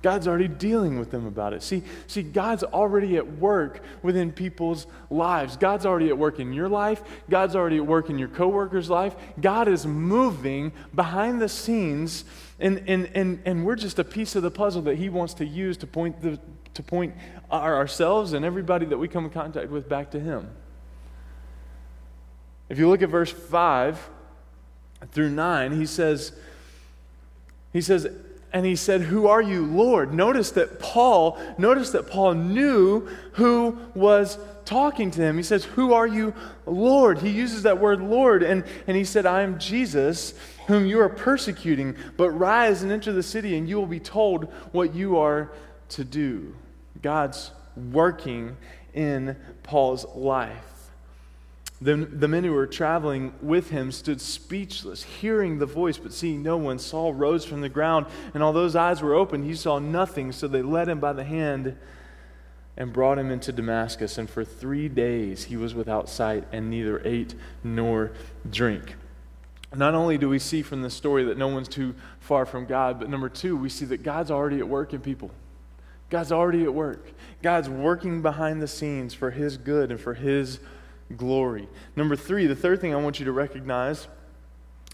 God's 0.03 0.27
already 0.27 0.49
dealing 0.49 0.99
with 0.99 1.11
them 1.11 1.25
about 1.25 1.53
it. 1.53 1.63
See, 1.63 1.81
see, 2.07 2.23
God's 2.23 2.63
already 2.63 3.15
at 3.15 3.37
work 3.39 3.81
within 4.03 4.33
people's 4.33 4.85
lives. 5.09 5.55
God's 5.55 5.85
already 5.85 6.09
at 6.09 6.17
work 6.17 6.41
in 6.41 6.51
your 6.51 6.67
life. 6.67 7.01
God's 7.29 7.55
already 7.55 7.77
at 7.77 7.85
work 7.87 8.09
in 8.09 8.19
your 8.19 8.27
coworker's 8.27 8.89
life. 8.89 9.15
God 9.39 9.69
is 9.69 9.87
moving 9.87 10.73
behind 10.93 11.41
the 11.41 11.47
scenes, 11.47 12.25
and, 12.59 12.83
and, 12.87 13.09
and, 13.13 13.41
and 13.45 13.65
we're 13.65 13.75
just 13.75 13.99
a 13.99 14.03
piece 14.03 14.35
of 14.35 14.43
the 14.43 14.51
puzzle 14.51 14.81
that 14.83 14.97
He 14.97 15.09
wants 15.09 15.33
to 15.35 15.45
use 15.45 15.77
to 15.77 15.87
point, 15.87 16.21
the, 16.21 16.39
to 16.73 16.83
point 16.83 17.15
our, 17.49 17.75
ourselves 17.75 18.33
and 18.33 18.45
everybody 18.45 18.85
that 18.85 18.97
we 18.97 19.07
come 19.07 19.25
in 19.25 19.31
contact 19.31 19.69
with 19.69 19.89
back 19.89 20.11
to 20.11 20.19
Him. 20.19 20.49
If 22.69 22.79
you 22.79 22.89
look 22.89 23.01
at 23.01 23.09
verse 23.09 23.31
5 23.31 24.09
through 25.11 25.29
9, 25.29 25.73
he 25.73 25.85
says, 25.85 26.31
he 27.71 27.81
says, 27.81 28.07
and 28.53 28.65
he 28.65 28.75
said, 28.75 29.01
Who 29.01 29.27
are 29.27 29.41
you, 29.41 29.65
Lord? 29.65 30.13
Notice 30.13 30.51
that 30.51 30.79
Paul, 30.79 31.39
notice 31.57 31.89
that 31.91 32.09
Paul 32.09 32.35
knew 32.35 33.07
who 33.33 33.79
was 33.95 34.37
talking 34.63 35.09
to 35.11 35.21
him. 35.21 35.37
He 35.37 35.43
says, 35.43 35.65
Who 35.65 35.93
are 35.93 36.07
you, 36.07 36.33
Lord? 36.67 37.17
He 37.19 37.29
uses 37.29 37.63
that 37.63 37.79
word 37.79 37.99
Lord, 37.99 38.43
and, 38.43 38.63
and 38.87 38.95
he 38.95 39.03
said, 39.03 39.25
I 39.25 39.41
am 39.41 39.57
Jesus, 39.57 40.35
whom 40.67 40.85
you 40.85 40.99
are 41.01 41.09
persecuting, 41.09 41.95
but 42.15 42.29
rise 42.29 42.83
and 42.83 42.91
enter 42.91 43.11
the 43.11 43.23
city, 43.23 43.57
and 43.57 43.67
you 43.67 43.77
will 43.77 43.87
be 43.87 43.99
told 43.99 44.45
what 44.71 44.93
you 44.93 45.17
are 45.17 45.51
to 45.89 46.03
do. 46.03 46.55
God's 47.01 47.51
working 47.91 48.55
in 48.93 49.35
Paul's 49.63 50.05
life. 50.15 50.72
The, 51.81 51.95
the 51.95 52.27
men 52.27 52.43
who 52.43 52.53
were 52.53 52.67
traveling 52.67 53.33
with 53.41 53.69
him 53.69 53.91
stood 53.91 54.21
speechless, 54.21 55.03
hearing 55.03 55.59
the 55.59 55.65
voice, 55.65 55.97
but 55.97 56.13
seeing 56.13 56.41
no 56.41 56.55
one. 56.55 56.79
Saul 56.79 57.13
rose 57.13 57.43
from 57.43 57.61
the 57.61 57.69
ground, 57.69 58.05
and 58.33 58.41
although 58.41 58.63
his 58.63 58.75
eyes 58.75 59.01
were 59.01 59.13
open, 59.13 59.43
he 59.43 59.55
saw 59.55 59.79
nothing. 59.79 60.31
So 60.31 60.47
they 60.47 60.61
led 60.61 60.87
him 60.87 60.99
by 60.99 61.13
the 61.13 61.23
hand 61.25 61.75
and 62.77 62.93
brought 62.93 63.19
him 63.19 63.31
into 63.31 63.51
Damascus. 63.51 64.17
And 64.17 64.29
for 64.29 64.43
three 64.43 64.89
days 64.89 65.45
he 65.45 65.57
was 65.57 65.73
without 65.73 66.09
sight 66.09 66.45
and 66.51 66.69
neither 66.69 67.01
ate 67.05 67.35
nor 67.63 68.13
drink. 68.49 68.95
Not 69.75 69.95
only 69.95 70.17
do 70.17 70.29
we 70.29 70.39
see 70.39 70.61
from 70.61 70.83
this 70.83 70.93
story 70.93 71.23
that 71.25 71.37
no 71.37 71.47
one's 71.47 71.67
too 71.67 71.95
far 72.19 72.45
from 72.45 72.65
God, 72.65 72.99
but 72.99 73.09
number 73.09 73.29
two, 73.29 73.57
we 73.57 73.69
see 73.69 73.85
that 73.85 74.03
God's 74.03 74.29
already 74.29 74.59
at 74.59 74.67
work 74.67 74.93
in 74.93 75.01
people. 75.01 75.31
God's 76.09 76.31
already 76.31 76.63
at 76.63 76.73
work. 76.73 77.11
God's 77.41 77.69
working 77.69 78.21
behind 78.21 78.61
the 78.61 78.67
scenes 78.67 79.15
for 79.15 79.31
his 79.31 79.57
good 79.57 79.89
and 79.89 79.99
for 79.99 80.13
his 80.13 80.59
glory. 81.17 81.67
Number 81.95 82.15
three, 82.15 82.47
the 82.47 82.55
third 82.55 82.81
thing 82.81 82.93
I 82.93 82.97
want 82.97 83.19
you 83.19 83.25
to 83.25 83.31
recognize 83.31 84.07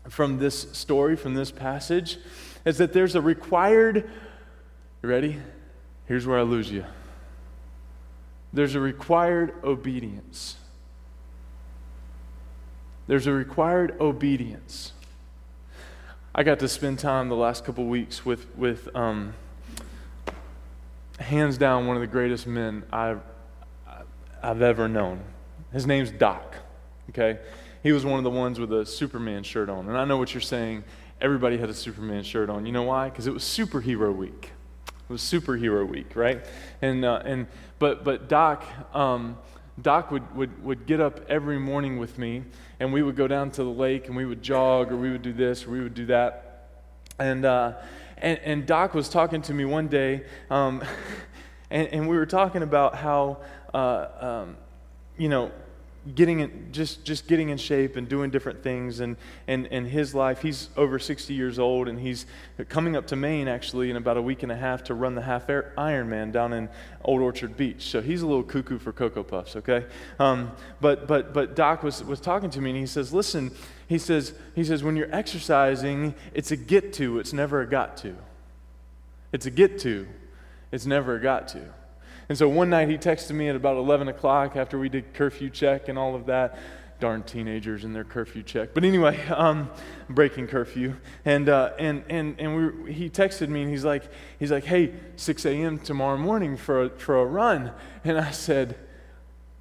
from 0.09 0.39
this 0.39 0.71
story, 0.71 1.15
from 1.15 1.33
this 1.33 1.51
passage, 1.51 2.17
is 2.65 2.77
that 2.77 2.93
there's 2.93 3.15
a 3.15 3.21
required, 3.21 4.09
you 5.03 5.09
ready? 5.09 5.39
Here's 6.05 6.25
where 6.25 6.39
I 6.39 6.43
lose 6.43 6.71
you. 6.71 6.85
There's 8.51 8.75
a 8.75 8.79
required 8.79 9.53
obedience. 9.63 10.57
There's 13.07 13.27
a 13.27 13.31
required 13.31 13.95
obedience. 13.99 14.93
I 16.33 16.43
got 16.43 16.59
to 16.59 16.67
spend 16.67 16.99
time 16.99 17.29
the 17.29 17.35
last 17.35 17.65
couple 17.65 17.85
weeks 17.85 18.25
with, 18.25 18.55
with 18.55 18.95
um, 18.95 19.33
hands 21.19 21.57
down, 21.57 21.87
one 21.87 21.95
of 21.95 22.01
the 22.01 22.07
greatest 22.07 22.47
men 22.47 22.83
I've, 22.91 23.21
I've 24.41 24.61
ever 24.61 24.87
known. 24.87 25.21
His 25.71 25.85
name's 25.85 26.11
Doc, 26.11 26.55
okay? 27.09 27.39
He 27.83 27.91
was 27.91 28.05
one 28.05 28.17
of 28.17 28.23
the 28.23 28.29
ones 28.29 28.59
with 28.59 28.73
a 28.73 28.85
Superman 28.85 29.43
shirt 29.43 29.69
on. 29.69 29.87
And 29.87 29.97
I 29.97 30.05
know 30.05 30.17
what 30.17 30.33
you're 30.33 30.41
saying. 30.41 30.83
Everybody 31.21 31.57
had 31.57 31.69
a 31.69 31.73
Superman 31.73 32.23
shirt 32.23 32.49
on. 32.49 32.65
You 32.65 32.71
know 32.71 32.83
why? 32.83 33.09
Because 33.09 33.27
it 33.27 33.33
was 33.33 33.43
superhero 33.43 34.13
week. 34.15 34.51
It 34.87 35.11
was 35.11 35.21
superhero 35.21 35.87
week, 35.87 36.15
right? 36.15 36.45
And, 36.81 37.05
uh, 37.05 37.21
and, 37.23 37.47
but, 37.77 38.03
but 38.03 38.27
Doc, 38.27 38.63
um, 38.93 39.37
Doc 39.81 40.11
would, 40.11 40.35
would, 40.35 40.63
would 40.63 40.85
get 40.85 40.99
up 40.99 41.21
every 41.29 41.59
morning 41.59 41.99
with 41.99 42.17
me, 42.17 42.43
and 42.79 42.91
we 42.91 43.01
would 43.01 43.15
go 43.15 43.27
down 43.27 43.51
to 43.51 43.63
the 43.63 43.69
lake, 43.69 44.07
and 44.07 44.15
we 44.15 44.25
would 44.25 44.41
jog, 44.41 44.91
or 44.91 44.97
we 44.97 45.09
would 45.09 45.21
do 45.21 45.33
this, 45.33 45.65
or 45.65 45.71
we 45.71 45.81
would 45.81 45.93
do 45.93 46.05
that. 46.07 46.67
And, 47.17 47.45
uh, 47.45 47.73
and, 48.17 48.39
and 48.39 48.65
Doc 48.65 48.93
was 48.93 49.09
talking 49.09 49.41
to 49.43 49.53
me 49.53 49.65
one 49.65 49.87
day, 49.87 50.25
um, 50.49 50.83
and, 51.69 51.87
and 51.89 52.09
we 52.09 52.17
were 52.17 52.25
talking 52.25 52.63
about 52.63 52.95
how 52.95 53.39
uh, 53.73 54.07
um, 54.19 54.57
you 55.19 55.29
know, 55.29 55.51
getting 56.15 56.39
in, 56.39 56.69
just 56.71 57.03
just 57.03 57.27
getting 57.27 57.49
in 57.49 57.57
shape 57.57 57.95
and 57.95 58.07
doing 58.07 58.31
different 58.31 58.63
things. 58.63 58.99
And 58.99 59.17
and 59.47 59.67
and 59.67 59.85
his 59.85 60.15
life 60.15 60.41
he's 60.41 60.69
over 60.77 60.97
60 60.97 61.33
years 61.33 61.59
old 61.59 61.87
and 61.87 61.99
he's 61.99 62.25
coming 62.69 62.95
up 62.95 63.07
to 63.07 63.15
Maine 63.15 63.47
actually 63.47 63.89
in 63.89 63.97
about 63.97 64.17
a 64.17 64.21
week 64.21 64.43
and 64.43 64.51
a 64.51 64.55
half 64.55 64.83
to 64.85 64.93
run 64.93 65.15
the 65.15 65.21
half 65.21 65.47
Ironman 65.47 66.31
down 66.31 66.53
in 66.53 66.69
Old 67.03 67.21
Orchard 67.21 67.57
Beach. 67.57 67.83
So 67.83 68.01
he's 68.01 68.21
a 68.21 68.27
little 68.27 68.43
cuckoo 68.43 68.79
for 68.79 68.93
cocoa 68.93 69.23
puffs 69.23 69.55
okay? 69.57 69.85
Um, 70.19 70.51
but 70.81 71.07
but 71.07 71.33
but 71.33 71.55
Doc 71.55 71.83
was 71.83 72.03
was 72.03 72.19
talking 72.19 72.49
to 72.51 72.61
me 72.61 72.71
and 72.71 72.79
he 72.79 72.87
says 72.87 73.13
listen 73.13 73.51
he 73.87 73.97
says 73.97 74.33
he 74.55 74.63
says 74.63 74.83
when 74.83 74.95
you're 74.95 75.13
exercising 75.13 76.15
it's 76.33 76.51
a 76.51 76.57
get 76.57 76.93
to 76.93 77.19
it's 77.19 77.33
never 77.33 77.61
a 77.61 77.67
got 77.67 77.97
to. 77.97 78.15
It's 79.31 79.45
a 79.45 79.51
get 79.51 79.79
to 79.79 80.07
it's 80.71 80.85
never 80.85 81.15
a 81.15 81.21
got 81.21 81.49
to 81.49 81.78
and 82.29 82.37
so 82.37 82.47
one 82.47 82.69
night 82.69 82.87
he 82.89 82.97
texted 82.97 83.31
me 83.31 83.49
at 83.49 83.55
about 83.55 83.75
11 83.77 84.07
o'clock 84.07 84.55
after 84.55 84.77
we 84.77 84.87
did 84.87 85.13
curfew 85.15 85.49
check 85.49 85.89
and 85.89 85.97
all 85.97 86.15
of 86.15 86.27
that. 86.27 86.57
Darn 86.99 87.23
teenagers 87.23 87.85
and 87.85 87.95
their 87.95 88.03
curfew 88.03 88.43
check. 88.43 88.73
But 88.73 88.83
anyway, 88.83 89.19
um, 89.29 89.69
breaking 90.09 90.47
curfew. 90.47 90.95
And, 91.25 91.49
uh, 91.49 91.71
and, 91.79 92.03
and, 92.09 92.39
and 92.39 92.83
we, 92.83 92.93
he 92.93 93.09
texted 93.09 93.49
me 93.49 93.63
and 93.63 93.71
he's 93.71 93.85
like, 93.85 94.03
he's 94.37 94.51
like, 94.51 94.65
hey, 94.65 94.93
6 95.15 95.45
a.m. 95.45 95.79
tomorrow 95.79 96.17
morning 96.17 96.55
for 96.55 96.83
a, 96.83 96.89
for 96.89 97.17
a 97.17 97.25
run. 97.25 97.71
And 98.03 98.19
I 98.19 98.31
said, 98.31 98.77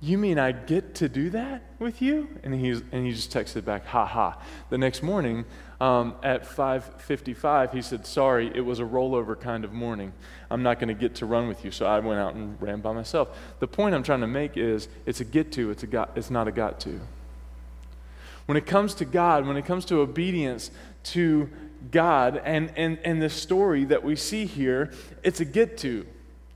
you 0.00 0.16
mean 0.16 0.38
I 0.38 0.52
get 0.52 0.94
to 0.96 1.08
do 1.08 1.30
that 1.30 1.62
with 1.80 2.00
you? 2.00 2.28
And, 2.44 2.54
he's, 2.54 2.82
and 2.92 3.04
he 3.04 3.12
just 3.12 3.32
texted 3.32 3.64
back, 3.64 3.84
ha 3.84 4.06
ha. 4.06 4.40
The 4.70 4.78
next 4.78 5.02
morning 5.02 5.44
um, 5.80 6.14
at 6.22 6.44
5.55, 6.44 7.72
he 7.72 7.82
said, 7.82 8.06
sorry, 8.06 8.52
it 8.54 8.60
was 8.60 8.78
a 8.78 8.84
rollover 8.84 9.38
kind 9.38 9.64
of 9.64 9.72
morning. 9.72 10.12
I'm 10.50 10.62
not 10.62 10.78
going 10.78 10.88
to 10.88 10.94
get 10.94 11.16
to 11.16 11.26
run 11.26 11.48
with 11.48 11.64
you. 11.64 11.72
So 11.72 11.84
I 11.84 11.98
went 11.98 12.20
out 12.20 12.34
and 12.34 12.60
ran 12.62 12.80
by 12.80 12.92
myself. 12.92 13.36
The 13.58 13.66
point 13.66 13.94
I'm 13.94 14.04
trying 14.04 14.20
to 14.20 14.28
make 14.28 14.56
is 14.56 14.88
it's 15.04 15.20
a 15.20 15.24
get 15.24 15.50
to, 15.52 15.72
it's, 15.72 15.82
a 15.82 15.88
got, 15.88 16.12
it's 16.14 16.30
not 16.30 16.46
a 16.46 16.52
got 16.52 16.78
to. 16.80 17.00
When 18.46 18.56
it 18.56 18.66
comes 18.66 18.94
to 18.94 19.04
God, 19.04 19.46
when 19.48 19.56
it 19.56 19.66
comes 19.66 19.84
to 19.86 19.96
obedience 19.96 20.70
to 21.04 21.50
God 21.90 22.40
and, 22.44 22.72
and, 22.76 22.98
and 23.04 23.20
the 23.20 23.30
story 23.30 23.84
that 23.86 24.04
we 24.04 24.14
see 24.14 24.46
here, 24.46 24.92
it's 25.24 25.40
a 25.40 25.44
get 25.44 25.76
to, 25.78 26.06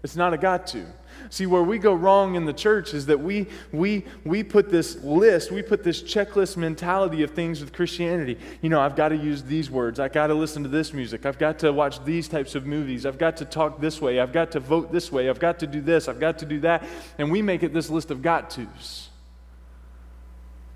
it's 0.05 0.16
not 0.16 0.33
a 0.33 0.38
got 0.38 0.66
to. 0.68 0.87
See, 1.33 1.47
where 1.47 1.62
we 1.62 1.79
go 1.79 1.95
wrong 1.95 2.35
in 2.35 2.45
the 2.45 2.53
church 2.53 2.92
is 2.92 3.07
that 3.07 3.18
we, 3.18 3.47
we, 3.73 4.05
we 4.23 4.42
put 4.42 4.68
this 4.68 5.03
list, 5.03 5.51
we 5.51 5.62
put 5.62 5.83
this 5.83 6.03
checklist 6.03 6.59
mentality 6.59 7.23
of 7.23 7.31
things 7.31 7.62
with 7.62 7.73
Christianity. 7.73 8.37
You 8.61 8.68
know, 8.68 8.79
I've 8.79 8.95
got 8.97 9.09
to 9.09 9.16
use 9.16 9.42
these 9.42 9.71
words. 9.71 9.99
I've 9.99 10.12
got 10.12 10.27
to 10.27 10.35
listen 10.35 10.62
to 10.62 10.68
this 10.68 10.92
music. 10.92 11.25
I've 11.25 11.38
got 11.38 11.59
to 11.61 11.73
watch 11.73 12.05
these 12.05 12.29
types 12.29 12.55
of 12.55 12.66
movies. 12.66 13.07
I've 13.07 13.16
got 13.16 13.38
to 13.38 13.47
talk 13.47 13.81
this 13.81 13.99
way. 13.99 14.21
I've 14.21 14.35
got 14.35 14.53
to 14.53 14.61
vote 14.61 14.92
this 14.92 15.11
way. 15.11 15.31
I've 15.31 15.38
got 15.38 15.59
to 15.61 15.66
do 15.66 15.81
this. 15.81 16.07
I've 16.07 16.21
got 16.21 16.38
to 16.40 16.45
do 16.45 16.61
that. 16.61 16.85
And 17.16 17.33
we 17.33 17.40
make 17.40 17.62
it 17.62 17.73
this 17.73 17.88
list 17.88 18.11
of 18.11 18.21
got 18.21 18.51
tos. 18.51 19.09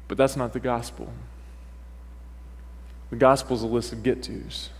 But 0.08 0.16
that's 0.16 0.36
not 0.36 0.54
the 0.54 0.60
gospel. 0.60 1.12
The 3.10 3.16
gospel 3.16 3.56
is 3.56 3.62
a 3.62 3.66
list 3.66 3.92
of 3.92 4.02
get 4.02 4.22
tos. 4.22 4.70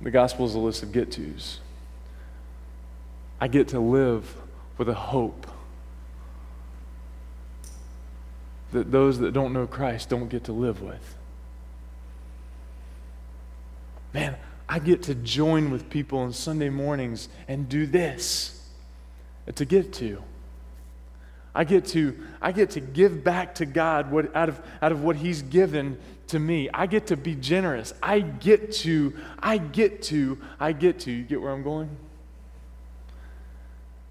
The 0.00 0.10
gospel 0.10 0.46
is 0.46 0.56
a 0.56 0.58
list 0.58 0.82
of 0.82 0.90
get 0.90 1.12
tos. 1.12 1.60
I 3.40 3.48
get 3.48 3.68
to 3.68 3.80
live 3.80 4.34
with 4.76 4.88
a 4.88 4.94
hope 4.94 5.46
that 8.72 8.90
those 8.92 9.18
that 9.20 9.32
don't 9.32 9.52
know 9.52 9.66
Christ 9.66 10.08
don't 10.08 10.28
get 10.28 10.44
to 10.44 10.52
live 10.52 10.82
with. 10.82 11.16
Man, 14.12 14.36
I 14.68 14.78
get 14.78 15.04
to 15.04 15.14
join 15.14 15.70
with 15.70 15.88
people 15.88 16.18
on 16.18 16.32
Sunday 16.32 16.68
mornings 16.68 17.28
and 17.46 17.68
do 17.68 17.86
this. 17.86 18.54
A 19.46 19.64
get 19.64 19.92
to. 19.94 20.22
I 21.54 21.64
get 21.64 21.86
to, 21.86 22.16
I 22.40 22.52
get 22.52 22.70
to 22.70 22.80
give 22.80 23.24
back 23.24 23.54
to 23.56 23.66
God 23.66 24.10
what, 24.12 24.34
out, 24.36 24.48
of, 24.48 24.60
out 24.82 24.92
of 24.92 25.02
what 25.02 25.16
He's 25.16 25.42
given 25.42 25.98
to 26.28 26.38
me. 26.38 26.68
I 26.72 26.86
get 26.86 27.06
to 27.08 27.16
be 27.16 27.34
generous. 27.34 27.94
I 28.02 28.20
get 28.20 28.72
to, 28.72 29.14
I 29.38 29.56
get 29.56 30.02
to, 30.04 30.38
I 30.60 30.72
get 30.72 31.00
to. 31.00 31.10
You 31.10 31.24
get 31.24 31.40
where 31.40 31.50
I'm 31.50 31.62
going? 31.62 31.88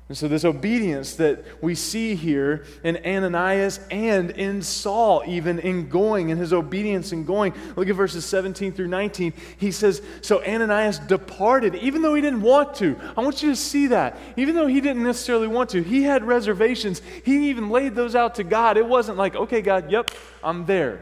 And 0.09 0.17
so, 0.17 0.29
this 0.29 0.45
obedience 0.45 1.15
that 1.15 1.43
we 1.61 1.75
see 1.75 2.15
here 2.15 2.63
in 2.81 2.97
Ananias 3.05 3.81
and 3.91 4.31
in 4.31 4.61
Saul, 4.61 5.21
even 5.27 5.59
in 5.59 5.89
going, 5.89 6.29
in 6.29 6.37
his 6.37 6.53
obedience 6.53 7.11
in 7.11 7.25
going. 7.25 7.53
Look 7.75 7.89
at 7.89 7.95
verses 7.95 8.23
17 8.23 8.71
through 8.71 8.87
19. 8.87 9.33
He 9.57 9.69
says, 9.69 10.01
So 10.21 10.41
Ananias 10.45 10.99
departed, 10.99 11.75
even 11.75 12.01
though 12.01 12.13
he 12.13 12.21
didn't 12.21 12.41
want 12.41 12.75
to. 12.75 12.97
I 13.17 13.21
want 13.21 13.43
you 13.43 13.49
to 13.49 13.55
see 13.57 13.87
that. 13.87 14.17
Even 14.37 14.55
though 14.55 14.67
he 14.67 14.79
didn't 14.79 15.03
necessarily 15.03 15.47
want 15.47 15.71
to, 15.71 15.83
he 15.83 16.03
had 16.03 16.23
reservations. 16.23 17.01
He 17.25 17.49
even 17.49 17.69
laid 17.69 17.93
those 17.93 18.15
out 18.15 18.35
to 18.35 18.45
God. 18.45 18.77
It 18.77 18.85
wasn't 18.85 19.17
like, 19.17 19.35
Okay, 19.35 19.61
God, 19.61 19.91
yep, 19.91 20.11
I'm 20.41 20.65
there. 20.65 21.01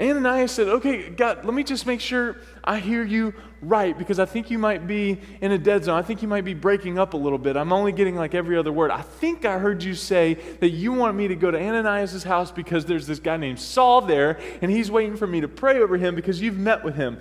Ananias 0.00 0.52
said, 0.52 0.68
Okay, 0.68 1.10
God, 1.10 1.44
let 1.44 1.52
me 1.52 1.62
just 1.62 1.86
make 1.86 2.00
sure 2.00 2.36
I 2.64 2.78
hear 2.78 3.04
you 3.04 3.34
right 3.60 3.96
because 3.96 4.18
I 4.18 4.24
think 4.24 4.50
you 4.50 4.58
might 4.58 4.86
be 4.86 5.20
in 5.40 5.52
a 5.52 5.58
dead 5.58 5.84
zone. 5.84 5.98
I 5.98 6.02
think 6.02 6.22
you 6.22 6.28
might 6.28 6.44
be 6.44 6.54
breaking 6.54 6.98
up 6.98 7.12
a 7.12 7.16
little 7.16 7.38
bit. 7.38 7.56
I'm 7.56 7.72
only 7.72 7.92
getting 7.92 8.16
like 8.16 8.34
every 8.34 8.56
other 8.56 8.72
word. 8.72 8.90
I 8.90 9.02
think 9.02 9.44
I 9.44 9.58
heard 9.58 9.82
you 9.82 9.94
say 9.94 10.34
that 10.60 10.70
you 10.70 10.92
want 10.92 11.16
me 11.16 11.28
to 11.28 11.36
go 11.36 11.50
to 11.50 11.58
Ananias' 11.58 12.22
house 12.24 12.50
because 12.50 12.86
there's 12.86 13.06
this 13.06 13.18
guy 13.18 13.36
named 13.36 13.60
Saul 13.60 14.00
there 14.00 14.40
and 14.62 14.70
he's 14.70 14.90
waiting 14.90 15.16
for 15.16 15.26
me 15.26 15.42
to 15.42 15.48
pray 15.48 15.78
over 15.78 15.98
him 15.98 16.14
because 16.14 16.40
you've 16.40 16.58
met 16.58 16.82
with 16.82 16.96
him. 16.96 17.18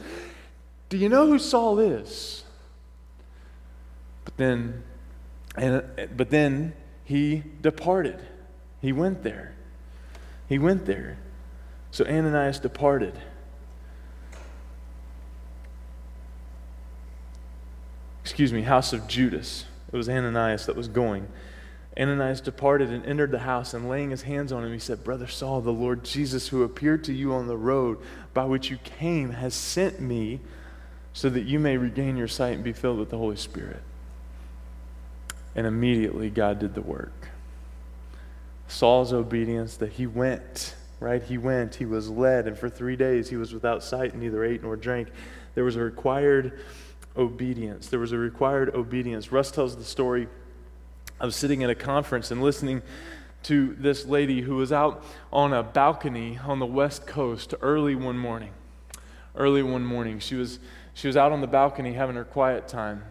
Do 0.87 0.97
you 0.97 1.09
know 1.09 1.27
who 1.27 1.39
Saul 1.39 1.79
is? 1.79 2.43
But 4.23 4.37
then, 4.37 4.83
but 5.55 6.29
then 6.29 6.73
he 7.03 7.43
departed. 7.61 8.19
He 8.81 8.93
went 8.93 9.23
there. 9.23 9.55
He 10.47 10.57
went 10.57 10.85
there. 10.85 11.17
So 11.91 12.05
Ananias 12.05 12.59
departed. 12.59 13.19
Excuse 18.21 18.53
me, 18.53 18.61
house 18.61 18.93
of 18.93 19.07
Judas. 19.07 19.65
It 19.91 19.97
was 19.97 20.07
Ananias 20.07 20.65
that 20.67 20.75
was 20.75 20.87
going. 20.87 21.27
Ananias 21.99 22.39
departed 22.39 22.89
and 22.89 23.05
entered 23.05 23.31
the 23.31 23.39
house, 23.39 23.73
and 23.73 23.89
laying 23.89 24.11
his 24.11 24.21
hands 24.21 24.53
on 24.53 24.63
him, 24.63 24.71
he 24.71 24.79
said, 24.79 25.03
Brother 25.03 25.27
Saul, 25.27 25.59
the 25.59 25.73
Lord 25.73 26.05
Jesus, 26.05 26.47
who 26.47 26.63
appeared 26.63 27.03
to 27.03 27.13
you 27.13 27.33
on 27.33 27.47
the 27.47 27.57
road 27.57 27.97
by 28.33 28.45
which 28.45 28.69
you 28.69 28.77
came, 28.77 29.31
has 29.31 29.53
sent 29.53 29.99
me 29.99 30.39
so 31.11 31.29
that 31.29 31.43
you 31.43 31.59
may 31.59 31.75
regain 31.75 32.15
your 32.15 32.29
sight 32.29 32.53
and 32.53 32.63
be 32.63 32.71
filled 32.71 32.99
with 32.99 33.09
the 33.09 33.17
Holy 33.17 33.35
Spirit. 33.35 33.81
And 35.53 35.67
immediately 35.67 36.29
God 36.29 36.59
did 36.59 36.73
the 36.73 36.81
work. 36.81 37.27
Saul's 38.69 39.11
obedience 39.11 39.75
that 39.75 39.93
he 39.93 40.07
went 40.07 40.75
right? 41.01 41.21
He 41.21 41.37
went, 41.37 41.75
he 41.75 41.85
was 41.85 42.09
led, 42.09 42.47
and 42.47 42.57
for 42.57 42.69
three 42.69 42.95
days 42.95 43.27
he 43.27 43.35
was 43.35 43.53
without 43.53 43.83
sight 43.83 44.13
and 44.13 44.21
neither 44.21 44.45
ate 44.45 44.61
nor 44.61 44.77
drank. 44.77 45.09
There 45.55 45.65
was 45.65 45.75
a 45.75 45.81
required 45.81 46.61
obedience. 47.17 47.87
There 47.87 47.99
was 47.99 48.13
a 48.13 48.17
required 48.17 48.73
obedience. 48.73 49.31
Russ 49.31 49.51
tells 49.51 49.75
the 49.75 49.83
story 49.83 50.29
of 51.19 51.33
sitting 51.33 51.63
at 51.63 51.69
a 51.69 51.75
conference 51.75 52.31
and 52.31 52.41
listening 52.41 52.83
to 53.43 53.75
this 53.79 54.05
lady 54.05 54.41
who 54.41 54.55
was 54.55 54.71
out 54.71 55.03
on 55.33 55.51
a 55.51 55.63
balcony 55.63 56.39
on 56.45 56.59
the 56.59 56.65
west 56.65 57.07
coast 57.07 57.55
early 57.61 57.95
one 57.95 58.17
morning. 58.17 58.51
Early 59.35 59.63
one 59.63 59.83
morning. 59.83 60.19
She 60.19 60.35
was, 60.35 60.59
she 60.93 61.07
was 61.07 61.17
out 61.17 61.31
on 61.31 61.41
the 61.41 61.47
balcony 61.47 61.93
having 61.93 62.15
her 62.15 62.23
quiet 62.23 62.67
time 62.67 63.03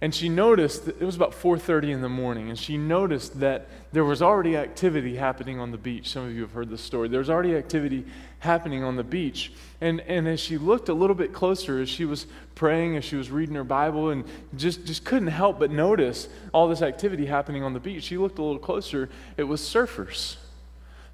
and 0.00 0.14
she 0.14 0.28
noticed 0.28 0.88
it 0.88 1.00
was 1.00 1.16
about 1.16 1.32
4.30 1.32 1.90
in 1.90 2.00
the 2.00 2.08
morning 2.08 2.48
and 2.48 2.58
she 2.58 2.76
noticed 2.76 3.40
that 3.40 3.68
there 3.92 4.04
was 4.04 4.22
already 4.22 4.56
activity 4.56 5.16
happening 5.16 5.58
on 5.58 5.72
the 5.72 5.78
beach. 5.78 6.10
Some 6.10 6.26
of 6.26 6.32
you 6.34 6.42
have 6.42 6.52
heard 6.52 6.70
this 6.70 6.80
story. 6.80 7.08
There 7.08 7.18
was 7.18 7.30
already 7.30 7.56
activity 7.56 8.04
happening 8.38 8.84
on 8.84 8.96
the 8.96 9.02
beach. 9.02 9.52
And, 9.80 10.00
and 10.02 10.28
as 10.28 10.38
she 10.38 10.58
looked 10.58 10.88
a 10.88 10.94
little 10.94 11.16
bit 11.16 11.32
closer 11.32 11.80
as 11.80 11.88
she 11.88 12.04
was 12.04 12.26
praying 12.54 12.96
as 12.96 13.04
she 13.04 13.16
was 13.16 13.30
reading 13.30 13.54
her 13.54 13.64
bible 13.64 14.10
and 14.10 14.24
just, 14.56 14.84
just 14.84 15.04
couldn't 15.04 15.28
help 15.28 15.58
but 15.58 15.70
notice 15.70 16.28
all 16.52 16.68
this 16.68 16.82
activity 16.82 17.26
happening 17.26 17.62
on 17.62 17.72
the 17.72 17.80
beach 17.80 18.04
she 18.04 18.16
looked 18.16 18.38
a 18.38 18.42
little 18.42 18.58
closer. 18.58 19.08
It 19.36 19.44
was 19.44 19.60
surfers 19.60 20.36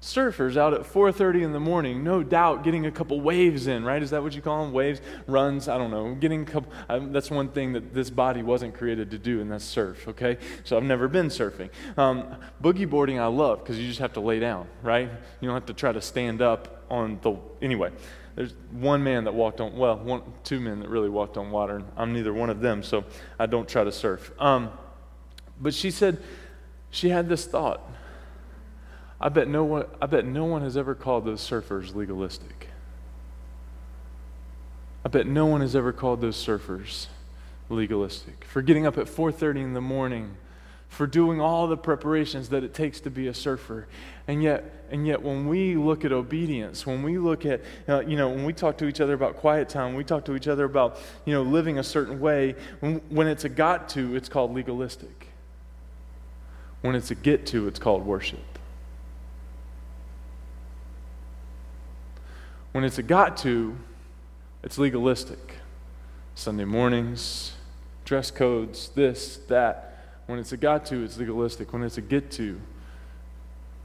surfers 0.01 0.57
out 0.57 0.73
at 0.73 0.81
4.30 0.81 1.43
in 1.43 1.53
the 1.53 1.59
morning 1.59 2.03
no 2.03 2.21
doubt 2.21 2.63
getting 2.63 2.85
a 2.85 2.91
couple 2.91 3.19
waves 3.19 3.65
in 3.67 3.83
right? 3.83 4.01
Is 4.03 4.11
that 4.11 4.21
what 4.21 4.35
you 4.35 4.41
call 4.41 4.63
them 4.63 4.73
waves 4.73 5.01
runs 5.25 5.67
i 5.67 5.77
don't 5.77 5.91
know. 5.91 6.13
Getting 6.15 6.43
a 6.43 6.45
couple 6.45 6.71
um, 6.87 7.11
that's 7.11 7.31
one 7.31 7.49
thing 7.49 7.73
that 7.73 7.93
this 7.93 8.09
body 8.09 8.43
wasn't 8.43 8.75
created 8.75 9.09
to 9.11 9.17
do 9.17 9.41
and 9.41 9.51
that's 9.51 9.65
surf 9.65 10.07
okay? 10.07 10.37
So 10.63 10.77
i've 10.77 10.83
never 10.83 11.07
been 11.07 11.27
surfing. 11.27 11.69
Um, 11.97 12.35
boogie 12.61 12.89
boarding 12.89 13.19
i 13.19 13.25
love 13.25 13.59
because 13.59 13.79
you 13.79 13.87
just 13.87 13.99
have 13.99 14.13
to 14.13 14.21
lay 14.21 14.39
down 14.39 14.67
right? 14.83 15.09
You 15.41 15.47
don't 15.47 15.55
have 15.55 15.65
to 15.65 15.73
try 15.73 15.91
to 15.91 16.01
stand 16.01 16.41
up 16.41 16.85
on 16.89 17.19
the 17.21 17.35
anyway 17.61 17.91
there's 18.35 18.53
one 18.71 19.03
man 19.03 19.23
that 19.23 19.33
walked 19.33 19.59
on 19.59 19.75
well 19.75 19.97
one 19.97 20.21
two 20.43 20.59
men 20.59 20.79
that 20.79 20.89
really 20.89 21.09
walked 21.09 21.37
on 21.37 21.49
water 21.49 21.77
and 21.77 21.85
i'm 21.97 22.13
neither 22.13 22.33
one 22.33 22.51
of 22.51 22.61
them 22.61 22.83
so 22.83 23.03
i 23.39 23.45
don't 23.45 23.67
try 23.67 23.83
to 23.83 23.91
surf. 23.91 24.31
Um, 24.39 24.69
but 25.59 25.73
she 25.73 25.89
said 25.89 26.21
she 26.91 27.09
had 27.09 27.29
this 27.29 27.45
thought 27.45 27.81
I 29.19 29.29
bet 29.29 29.47
no 29.47 29.63
one, 29.63 29.85
I 30.01 30.05
bet 30.05 30.25
no 30.25 30.45
one 30.45 30.61
has 30.61 30.77
ever 30.77 30.93
called 30.93 31.25
those 31.25 31.41
surfers 31.41 31.95
legalistic. 31.95 32.69
I 35.03 35.09
bet 35.09 35.25
no 35.25 35.45
one 35.45 35.61
has 35.61 35.75
ever 35.75 35.91
called 35.91 36.21
those 36.21 36.35
surfers 36.35 37.07
legalistic. 37.69 38.45
For 38.45 38.61
getting 38.61 38.85
up 38.85 38.97
at 38.97 39.07
4:30 39.07 39.61
in 39.61 39.73
the 39.73 39.81
morning, 39.81 40.37
for 40.89 41.07
doing 41.07 41.41
all 41.41 41.67
the 41.67 41.77
preparations 41.77 42.49
that 42.49 42.63
it 42.63 42.73
takes 42.73 42.99
to 43.01 43.09
be 43.09 43.27
a 43.27 43.33
surfer. 43.33 43.87
And 44.27 44.41
yet, 44.41 44.85
and 44.89 45.05
yet 45.05 45.21
when 45.21 45.47
we 45.47 45.75
look 45.75 46.05
at 46.05 46.11
obedience, 46.11 46.85
when 46.85 47.03
we 47.03 47.17
look 47.17 47.45
at, 47.45 47.61
uh, 47.87 48.01
you 48.01 48.15
know, 48.15 48.29
when 48.29 48.45
we 48.45 48.53
talk 48.53 48.77
to 48.77 48.85
each 48.85 49.01
other 49.01 49.13
about 49.13 49.35
quiet 49.35 49.69
time, 49.69 49.95
we 49.95 50.03
talk 50.03 50.25
to 50.25 50.35
each 50.35 50.47
other 50.47 50.63
about, 50.63 50.97
you 51.25 51.33
know, 51.33 51.43
living 51.43 51.77
a 51.77 51.83
certain 51.83 52.19
way, 52.19 52.55
when, 52.79 52.95
when 53.09 53.27
it's 53.27 53.43
a 53.43 53.49
got 53.49 53.89
to, 53.89 54.15
it's 54.15 54.29
called 54.29 54.53
legalistic. 54.53 55.27
When 56.81 56.95
it's 56.95 57.11
a 57.11 57.15
get 57.15 57.45
to, 57.47 57.67
it's 57.67 57.79
called 57.79 58.05
worship. 58.05 58.56
When 62.77 62.83
it's 62.83 62.99
a 62.99 63.03
got 63.03 63.37
to, 63.37 63.75
it's 64.61 64.77
legalistic. 64.77 65.55
Sunday 66.35 66.63
mornings, 66.63 67.55
dress 68.05 68.29
codes, 68.29 68.89
this, 68.89 69.37
that. 69.47 70.19
When 70.27 70.37
it's 70.37 70.51
a 70.51 70.57
got 70.57 70.85
to, 70.85 71.03
it's 71.03 71.17
legalistic. 71.17 71.73
When 71.73 71.81
it's 71.81 71.97
a 71.97 72.01
get 72.01 72.29
to, 72.33 72.61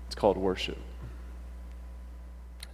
it's 0.04 0.14
called 0.14 0.36
worship. 0.36 0.76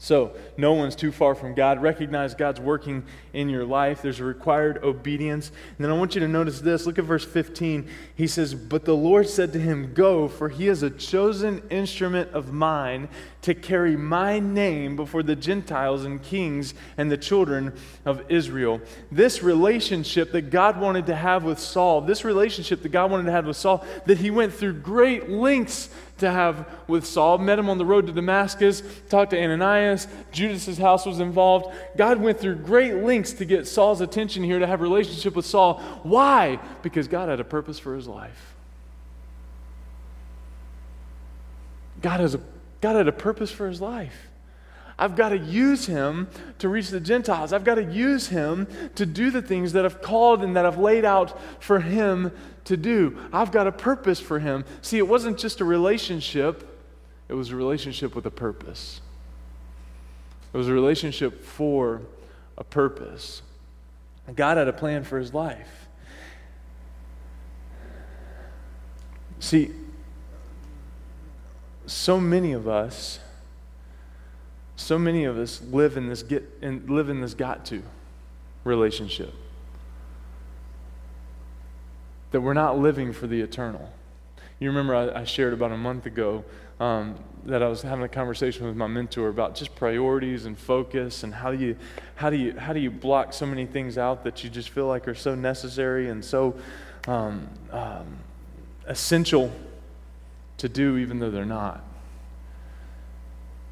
So, 0.00 0.33
no 0.57 0.74
one's 0.74 0.96
too 0.96 1.11
far 1.11 1.37
from 1.37 1.54
God. 1.54 1.83
Recognize 1.83 2.35
God's 2.35 2.61
working 2.61 3.04
in 3.33 3.48
your 3.48 3.64
life. 3.64 4.00
There's 4.00 4.20
a 4.20 4.24
required 4.24 4.83
obedience. 4.85 5.48
And 5.50 5.85
then 5.85 5.90
I 5.90 5.94
want 5.94 6.14
you 6.14 6.20
to 6.20 6.28
notice 6.28 6.61
this. 6.61 6.87
Look 6.87 6.98
at 6.98 7.04
verse 7.04 7.24
15. 7.24 7.88
He 8.14 8.28
says, 8.28 8.54
But 8.54 8.85
the 8.85 8.94
Lord 8.94 9.28
said 9.28 9.52
to 9.52 9.61
him, 9.61 9.94
Go, 9.94 10.26
for 10.26 10.48
he 10.48 10.68
is 10.68 10.85
a 10.85 10.90
chosen 10.90 11.62
instrument 11.68 12.31
of 12.31 12.52
mine 12.52 13.09
to 13.42 13.55
carry 13.55 13.96
my 13.96 14.40
name 14.40 14.96
before 14.96 15.22
the 15.22 15.37
Gentiles 15.37 16.05
and 16.05 16.22
kings 16.22 16.74
and 16.96 17.11
the 17.11 17.16
children 17.16 17.72
of 18.05 18.22
Israel. 18.29 18.81
This 19.12 19.42
relationship 19.42 20.33
that 20.33 20.51
God 20.51 20.81
wanted 20.81 21.07
to 21.07 21.14
have 21.14 21.44
with 21.44 21.59
Saul, 21.59 22.01
this 22.01 22.24
relationship 22.24 22.83
that 22.83 22.88
God 22.88 23.11
wanted 23.11 23.24
to 23.24 23.33
have 23.33 23.46
with 23.46 23.57
Saul, 23.57 23.85
that 24.07 24.18
he 24.18 24.31
went 24.31 24.53
through 24.53 24.74
great 24.74 25.31
lengths 25.31 25.88
to 26.18 26.31
have 26.31 26.68
with 26.88 27.07
Saul. 27.07 27.38
Met 27.38 27.61
him 27.61 27.70
on 27.70 27.79
the 27.79 27.87
road 27.87 28.09
to 28.09 28.12
Damascus, 28.12 28.83
talked 29.09 29.31
to 29.31 29.40
Ananias. 29.40 30.09
Judas's 30.33 30.79
house 30.79 31.07
was 31.07 31.20
involved. 31.20 31.72
God 31.96 32.20
went 32.20 32.40
through 32.40 32.57
great 32.57 32.96
lengths 32.96 33.33
to 33.35 33.44
get 33.44 33.68
Saul's 33.68 34.01
attention 34.01 34.42
here 34.42 34.59
to 34.59 34.66
have 34.66 34.81
relationship 34.81 35.37
with 35.37 35.46
Saul. 35.46 35.81
Why? 36.03 36.59
Because 36.83 37.07
God 37.07 37.29
had 37.29 37.38
a 37.38 37.44
purpose 37.44 37.79
for 37.79 37.94
his 37.94 38.09
life. 38.09 38.57
God, 42.01 42.20
has 42.20 42.35
a, 42.35 42.40
God 42.81 42.97
had 42.97 43.09
a 43.09 43.12
purpose 43.12 43.51
for 43.51 43.69
his 43.69 43.81
life. 43.81 44.29
I've 44.99 45.14
got 45.14 45.29
to 45.29 45.38
use 45.38 45.87
him 45.87 46.29
to 46.59 46.69
reach 46.69 46.88
the 46.88 46.99
Gentiles. 46.99 47.53
I've 47.53 47.64
got 47.64 47.77
to 47.77 47.85
use 47.85 48.29
him 48.29 48.67
to 48.97 49.07
do 49.07 49.31
the 49.31 49.41
things 49.41 49.73
that 49.75 49.85
I've 49.85 50.03
called 50.03 50.43
and 50.43 50.57
that 50.57 50.67
I've 50.67 50.79
laid 50.79 51.05
out 51.05 51.38
for 51.62 51.79
him 51.79 52.33
to 52.64 52.77
do. 52.77 53.17
I've 53.33 53.53
got 53.53 53.69
a 53.69 53.73
purpose 53.73 54.19
for 54.19 54.41
him. 54.41 54.64
See, 54.83 54.99
it 54.99 55.07
wasn't 55.07 55.38
just 55.38 55.61
a 55.61 55.64
relationship, 55.64 56.77
it 57.29 57.35
was 57.35 57.51
a 57.51 57.57
relationship 57.57 58.17
with 58.17 58.27
a 58.27 58.31
purpose. 58.31 59.01
It 60.53 60.57
was 60.57 60.67
a 60.67 60.73
relationship 60.73 61.45
for 61.45 62.03
a 62.57 62.64
purpose. 62.64 63.43
God 64.35 64.57
had 64.57 64.67
a 64.67 64.73
plan 64.73 65.05
for 65.05 65.19
his 65.19 65.33
life. 65.33 65.88
See, 69.41 69.71
so 71.88 72.20
many 72.20 72.53
of 72.53 72.68
us 72.68 73.20
so 74.79 74.96
many 74.96 75.24
of 75.24 75.37
us 75.37 75.61
live 75.70 75.96
in 75.96 76.09
this 76.09 76.22
get 76.22 76.48
and 76.62 76.88
live 76.88 77.09
in 77.09 77.20
this 77.20 77.35
got 77.35 77.66
to 77.66 77.83
relationship. 78.62 79.35
That 82.31 82.42
we're 82.42 82.55
not 82.55 82.79
living 82.79 83.12
for 83.12 83.27
the 83.27 83.40
eternal. 83.40 83.92
You 84.61 84.68
remember 84.68 84.94
I, 84.94 85.22
I 85.22 85.24
shared 85.24 85.53
about 85.53 85.72
a 85.72 85.77
month 85.77 86.07
ago 86.07 86.44
um, 86.79 87.16
that 87.44 87.61
I 87.61 87.68
was 87.68 87.83
having 87.83 88.05
a 88.05 88.09
conversation 88.09 88.66
with 88.66 88.77
my 88.77 88.87
mentor 88.87 89.29
about 89.29 89.57
just 89.57 89.74
priorities 89.74 90.46
and 90.46 90.57
focus 90.57 91.24
and 91.24 91.35
how 91.35 91.51
do 91.51 91.59
you 91.59 91.77
how 92.14 92.31
do 92.31 92.37
you 92.37 92.57
how 92.57 92.72
do 92.72 92.79
you 92.79 92.90
block 92.90 93.33
so 93.33 93.46
many 93.46 93.66
things 93.66 93.98
out 93.98 94.22
that 94.22 94.44
you 94.44 94.51
just 94.51 94.70
feel 94.70 94.87
like 94.87 95.09
are 95.09 95.14
so 95.14 95.35
necessary 95.35 96.09
and 96.09 96.24
so 96.24 96.55
um, 97.09 97.48
um, 97.72 98.07
essential 98.87 99.53
to 100.59 100.68
do 100.68 100.97
even 100.97 101.18
though 101.18 101.31
they're 101.31 101.44
not. 101.44 101.85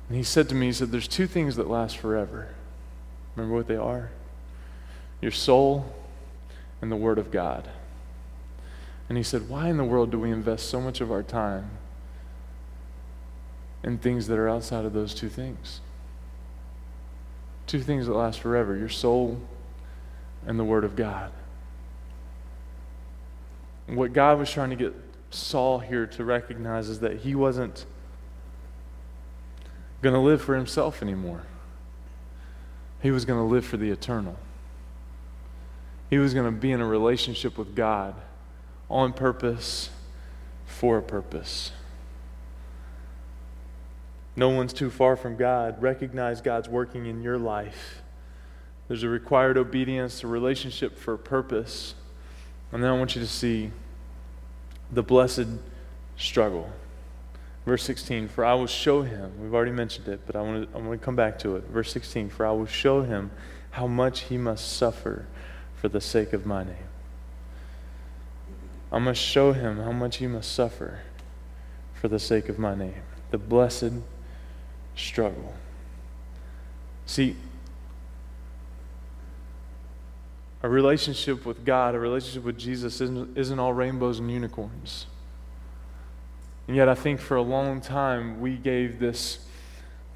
And 0.08 0.16
he 0.16 0.22
said 0.22 0.48
to 0.48 0.54
me, 0.54 0.66
He 0.66 0.72
said, 0.72 0.90
There's 0.90 1.08
two 1.08 1.26
things 1.26 1.56
that 1.56 1.68
last 1.68 1.98
forever. 1.98 2.48
Remember 3.34 3.54
what 3.54 3.66
they 3.66 3.76
are? 3.76 4.10
Your 5.20 5.32
soul 5.32 5.92
and 6.80 6.90
the 6.90 6.96
Word 6.96 7.18
of 7.18 7.30
God. 7.30 7.68
And 9.08 9.18
he 9.18 9.24
said, 9.24 9.48
Why 9.48 9.68
in 9.68 9.76
the 9.76 9.84
world 9.84 10.10
do 10.10 10.18
we 10.18 10.30
invest 10.30 10.68
so 10.68 10.80
much 10.80 11.00
of 11.00 11.10
our 11.10 11.22
time 11.22 11.70
in 13.82 13.98
things 13.98 14.26
that 14.28 14.38
are 14.38 14.48
outside 14.48 14.84
of 14.84 14.92
those 14.92 15.14
two 15.14 15.28
things? 15.28 15.80
Two 17.66 17.80
things 17.80 18.06
that 18.06 18.14
last 18.14 18.40
forever 18.40 18.76
your 18.76 18.88
soul 18.88 19.40
and 20.46 20.58
the 20.58 20.64
Word 20.64 20.84
of 20.84 20.94
God. 20.94 21.32
And 23.88 23.96
what 23.96 24.12
God 24.12 24.38
was 24.38 24.50
trying 24.50 24.70
to 24.70 24.76
get 24.76 24.94
Saul 25.30 25.80
here 25.80 26.06
to 26.06 26.24
recognize 26.24 26.88
is 26.88 27.00
that 27.00 27.18
he 27.18 27.34
wasn't 27.34 27.84
going 30.02 30.14
to 30.14 30.20
live 30.20 30.40
for 30.42 30.54
himself 30.54 31.02
anymore. 31.02 31.42
He 33.02 33.10
was 33.10 33.24
going 33.24 33.38
to 33.38 33.44
live 33.44 33.64
for 33.64 33.76
the 33.76 33.90
eternal. 33.90 34.36
He 36.08 36.18
was 36.18 36.34
going 36.34 36.46
to 36.46 36.52
be 36.52 36.72
in 36.72 36.80
a 36.80 36.86
relationship 36.86 37.58
with 37.58 37.74
God 37.74 38.14
on 38.88 39.12
purpose, 39.12 39.90
for 40.64 40.98
a 40.98 41.02
purpose. 41.02 41.72
No 44.36 44.50
one's 44.50 44.72
too 44.72 44.90
far 44.90 45.16
from 45.16 45.36
God. 45.36 45.80
Recognize 45.82 46.40
God's 46.40 46.68
working 46.68 47.06
in 47.06 47.22
your 47.22 47.38
life. 47.38 48.02
There's 48.86 49.02
a 49.02 49.08
required 49.08 49.56
obedience, 49.56 50.22
a 50.22 50.26
relationship 50.26 50.96
for 50.96 51.14
a 51.14 51.18
purpose. 51.18 51.94
And 52.70 52.82
then 52.82 52.90
I 52.90 52.98
want 52.98 53.16
you 53.16 53.22
to 53.22 53.26
see 53.26 53.72
the 54.90 55.02
blessed 55.02 55.46
struggle. 56.16 56.70
Verse 57.64 57.82
16, 57.82 58.28
for 58.28 58.44
I 58.44 58.54
will 58.54 58.68
show 58.68 59.02
him, 59.02 59.32
we've 59.40 59.52
already 59.52 59.72
mentioned 59.72 60.06
it, 60.06 60.20
but 60.26 60.36
I 60.36 60.40
want 60.40 60.70
to, 60.70 60.78
I 60.78 60.80
want 60.80 61.00
to 61.00 61.04
come 61.04 61.16
back 61.16 61.38
to 61.40 61.56
it. 61.56 61.64
Verse 61.64 61.92
16, 61.92 62.30
for 62.30 62.46
I 62.46 62.52
will 62.52 62.66
show 62.66 63.02
him 63.02 63.32
how 63.72 63.86
much 63.86 64.20
he 64.22 64.38
must 64.38 64.76
suffer 64.76 65.26
for 65.74 65.88
the 65.88 66.00
sake 66.00 66.32
of 66.32 66.46
my 66.46 66.62
name. 66.62 66.76
I 68.92 68.98
must 68.98 69.20
show 69.20 69.52
him 69.52 69.78
how 69.78 69.92
much 69.92 70.18
he 70.18 70.28
must 70.28 70.52
suffer 70.52 71.00
for 71.92 72.08
the 72.08 72.20
sake 72.20 72.48
of 72.48 72.58
my 72.58 72.74
name. 72.74 73.02
The 73.32 73.38
blessed 73.38 73.92
struggle. 74.94 75.54
See, 77.04 77.36
a 80.66 80.68
relationship 80.68 81.46
with 81.46 81.64
God, 81.64 81.94
a 81.94 81.98
relationship 82.00 82.42
with 82.42 82.58
Jesus 82.58 83.00
isn't, 83.00 83.38
isn't 83.38 83.60
all 83.60 83.72
rainbows 83.72 84.18
and 84.18 84.28
unicorns. 84.28 85.06
And 86.66 86.76
yet, 86.76 86.88
I 86.88 86.96
think 86.96 87.20
for 87.20 87.36
a 87.36 87.42
long 87.42 87.80
time, 87.80 88.40
we 88.40 88.56
gave 88.56 88.98
this, 88.98 89.46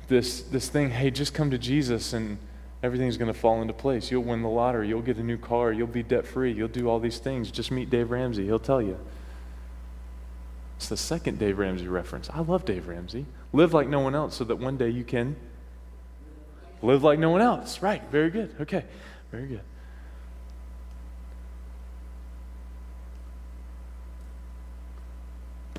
this, 0.09 0.43
this 0.43 0.69
thing 0.69 0.91
hey, 0.91 1.13
just 1.13 1.35
come 1.35 1.53
to 1.53 1.59
Jesus 1.59 2.15
and 2.15 2.37
everything's 2.83 3.17
going 3.17 3.33
to 3.33 3.39
fall 3.39 3.63
into 3.63 3.73
place. 3.73 4.11
You'll 4.11 4.25
win 4.25 4.43
the 4.43 4.49
lottery. 4.49 4.89
You'll 4.89 5.03
get 5.03 5.19
a 5.19 5.23
new 5.23 5.39
car. 5.39 5.71
You'll 5.71 5.87
be 5.87 6.03
debt 6.03 6.27
free. 6.27 6.51
You'll 6.51 6.67
do 6.67 6.91
all 6.91 6.99
these 6.99 7.19
things. 7.19 7.53
Just 7.53 7.71
meet 7.71 7.89
Dave 7.89 8.11
Ramsey. 8.11 8.45
He'll 8.45 8.59
tell 8.59 8.83
you. 8.83 8.99
It's 10.79 10.89
the 10.89 10.97
second 10.97 11.39
Dave 11.39 11.61
Ramsey 11.61 11.87
reference. 11.87 12.29
I 12.29 12.41
love 12.41 12.65
Dave 12.65 12.89
Ramsey. 12.89 13.25
Live 13.53 13.73
like 13.73 13.87
no 13.87 14.01
one 14.01 14.17
else 14.17 14.35
so 14.35 14.43
that 14.43 14.57
one 14.57 14.77
day 14.77 14.89
you 14.89 15.05
can 15.05 15.37
live 16.83 17.05
like 17.05 17.21
no 17.21 17.31
one 17.31 17.41
else. 17.41 17.83
Right. 17.83 18.03
Very 18.11 18.31
good. 18.31 18.53
Okay. 18.61 18.85
Very 19.31 19.47
good. 19.47 19.61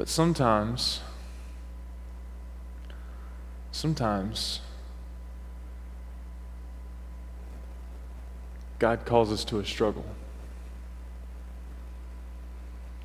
But 0.02 0.10
sometimes, 0.10 1.00
sometimes, 3.72 4.62
God 8.80 9.06
calls 9.06 9.32
us 9.32 9.46
to 9.46 9.60
a 9.60 9.64
struggle. 9.64 10.04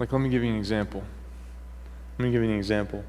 Like, 0.01 0.11
let 0.11 0.23
me 0.23 0.31
give 0.31 0.43
you 0.43 0.49
an 0.49 0.57
example. 0.57 1.05
Let 2.19 2.25
me 2.25 2.33
give 2.33 2.43
you 2.43 2.49
an 2.49 2.57
example. 2.57 3.05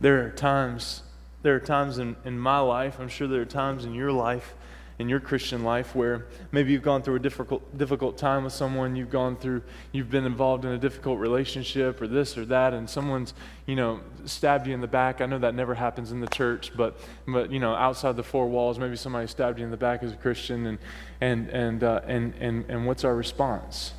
There 0.00 0.24
are 0.24 0.30
times, 0.30 1.02
there 1.42 1.54
are 1.54 1.60
times 1.60 1.98
in, 1.98 2.16
in 2.24 2.38
my 2.38 2.60
life, 2.60 2.98
I'm 2.98 3.10
sure 3.10 3.28
there 3.28 3.42
are 3.42 3.44
times 3.44 3.84
in 3.84 3.92
your 3.92 4.12
life 4.12 4.54
in 5.00 5.08
your 5.08 5.18
Christian 5.18 5.64
life 5.64 5.94
where 5.94 6.26
maybe 6.52 6.72
you've 6.72 6.82
gone 6.82 7.00
through 7.00 7.14
a 7.14 7.20
difficult, 7.20 7.78
difficult 7.78 8.18
time 8.18 8.44
with 8.44 8.52
someone, 8.52 8.94
you've 8.94 9.08
gone 9.08 9.34
through, 9.34 9.62
you've 9.92 10.10
been 10.10 10.26
involved 10.26 10.66
in 10.66 10.72
a 10.72 10.78
difficult 10.78 11.18
relationship 11.18 12.02
or 12.02 12.06
this 12.06 12.36
or 12.36 12.44
that, 12.44 12.74
and 12.74 12.88
someone's, 12.88 13.32
you 13.64 13.74
know, 13.74 14.00
stabbed 14.26 14.66
you 14.66 14.74
in 14.74 14.82
the 14.82 14.86
back. 14.86 15.22
I 15.22 15.26
know 15.26 15.38
that 15.38 15.54
never 15.54 15.74
happens 15.74 16.12
in 16.12 16.20
the 16.20 16.26
church, 16.26 16.72
but, 16.76 16.98
but 17.26 17.50
you 17.50 17.58
know, 17.58 17.74
outside 17.74 18.14
the 18.14 18.22
four 18.22 18.46
walls, 18.46 18.78
maybe 18.78 18.94
somebody 18.94 19.26
stabbed 19.26 19.58
you 19.58 19.64
in 19.64 19.70
the 19.70 19.78
back 19.78 20.02
as 20.02 20.12
a 20.12 20.16
Christian, 20.16 20.66
and, 20.66 20.78
and, 21.22 21.48
and, 21.48 21.82
uh, 21.82 22.02
and, 22.06 22.34
and, 22.38 22.66
and 22.68 22.86
what's 22.86 23.02
our 23.02 23.14
response? 23.14 23.94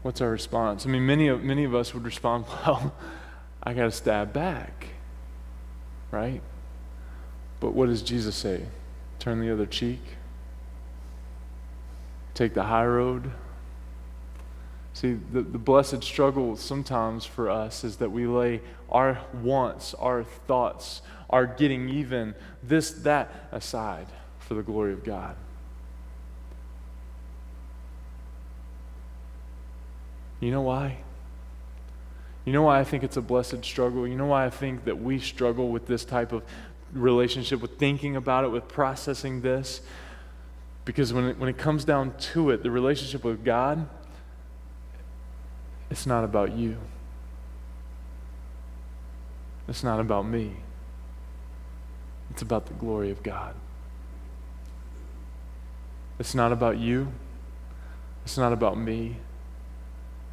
What's 0.00 0.22
our 0.22 0.30
response? 0.30 0.86
I 0.86 0.88
mean, 0.88 1.04
many 1.04 1.28
of, 1.28 1.44
many 1.44 1.64
of 1.64 1.74
us 1.74 1.92
would 1.92 2.04
respond, 2.04 2.46
well, 2.66 2.94
I 3.62 3.74
got 3.74 3.84
to 3.84 3.92
stab 3.92 4.32
back, 4.32 4.86
right? 6.10 6.40
But 7.60 7.74
what 7.74 7.90
does 7.90 8.00
Jesus 8.00 8.34
say? 8.34 8.62
Turn 9.20 9.40
the 9.40 9.52
other 9.52 9.66
cheek, 9.66 10.00
take 12.34 12.54
the 12.54 12.64
high 12.64 12.86
road. 12.86 13.30
See, 14.94 15.18
the, 15.32 15.42
the 15.42 15.58
blessed 15.58 16.02
struggle 16.02 16.56
sometimes 16.56 17.24
for 17.24 17.48
us 17.48 17.84
is 17.84 17.98
that 17.98 18.10
we 18.10 18.26
lay 18.26 18.60
our 18.90 19.20
wants, 19.42 19.94
our 19.94 20.24
thoughts, 20.24 21.02
our 21.28 21.46
getting 21.46 21.88
even, 21.88 22.34
this, 22.62 22.90
that 22.90 23.48
aside 23.52 24.06
for 24.40 24.54
the 24.54 24.62
glory 24.62 24.92
of 24.92 25.04
God. 25.04 25.36
You 30.40 30.50
know 30.50 30.62
why? 30.62 30.96
You 32.44 32.52
know 32.54 32.62
why 32.62 32.80
I 32.80 32.84
think 32.84 33.04
it's 33.04 33.18
a 33.18 33.22
blessed 33.22 33.64
struggle? 33.64 34.08
You 34.08 34.16
know 34.16 34.26
why 34.26 34.46
I 34.46 34.50
think 34.50 34.86
that 34.86 35.00
we 35.00 35.18
struggle 35.18 35.68
with 35.68 35.86
this 35.86 36.04
type 36.04 36.32
of 36.32 36.42
relationship, 36.92 37.60
with 37.60 37.78
thinking 37.78 38.16
about 38.16 38.44
it, 38.44 38.48
with 38.48 38.68
processing 38.68 39.40
this. 39.42 39.80
Because 40.84 41.12
when 41.12 41.24
it, 41.24 41.38
when 41.38 41.48
it 41.48 41.58
comes 41.58 41.84
down 41.84 42.16
to 42.32 42.50
it, 42.50 42.62
the 42.62 42.70
relationship 42.70 43.24
with 43.24 43.44
God, 43.44 43.88
it's 45.90 46.06
not 46.06 46.24
about 46.24 46.52
you. 46.52 46.76
It's 49.68 49.84
not 49.84 50.00
about 50.00 50.26
me. 50.26 50.56
It's 52.30 52.42
about 52.42 52.66
the 52.66 52.74
glory 52.74 53.10
of 53.10 53.22
God. 53.22 53.54
It's 56.18 56.34
not 56.34 56.52
about 56.52 56.78
you. 56.78 57.12
It's 58.24 58.36
not 58.36 58.52
about 58.52 58.78
me. 58.78 59.16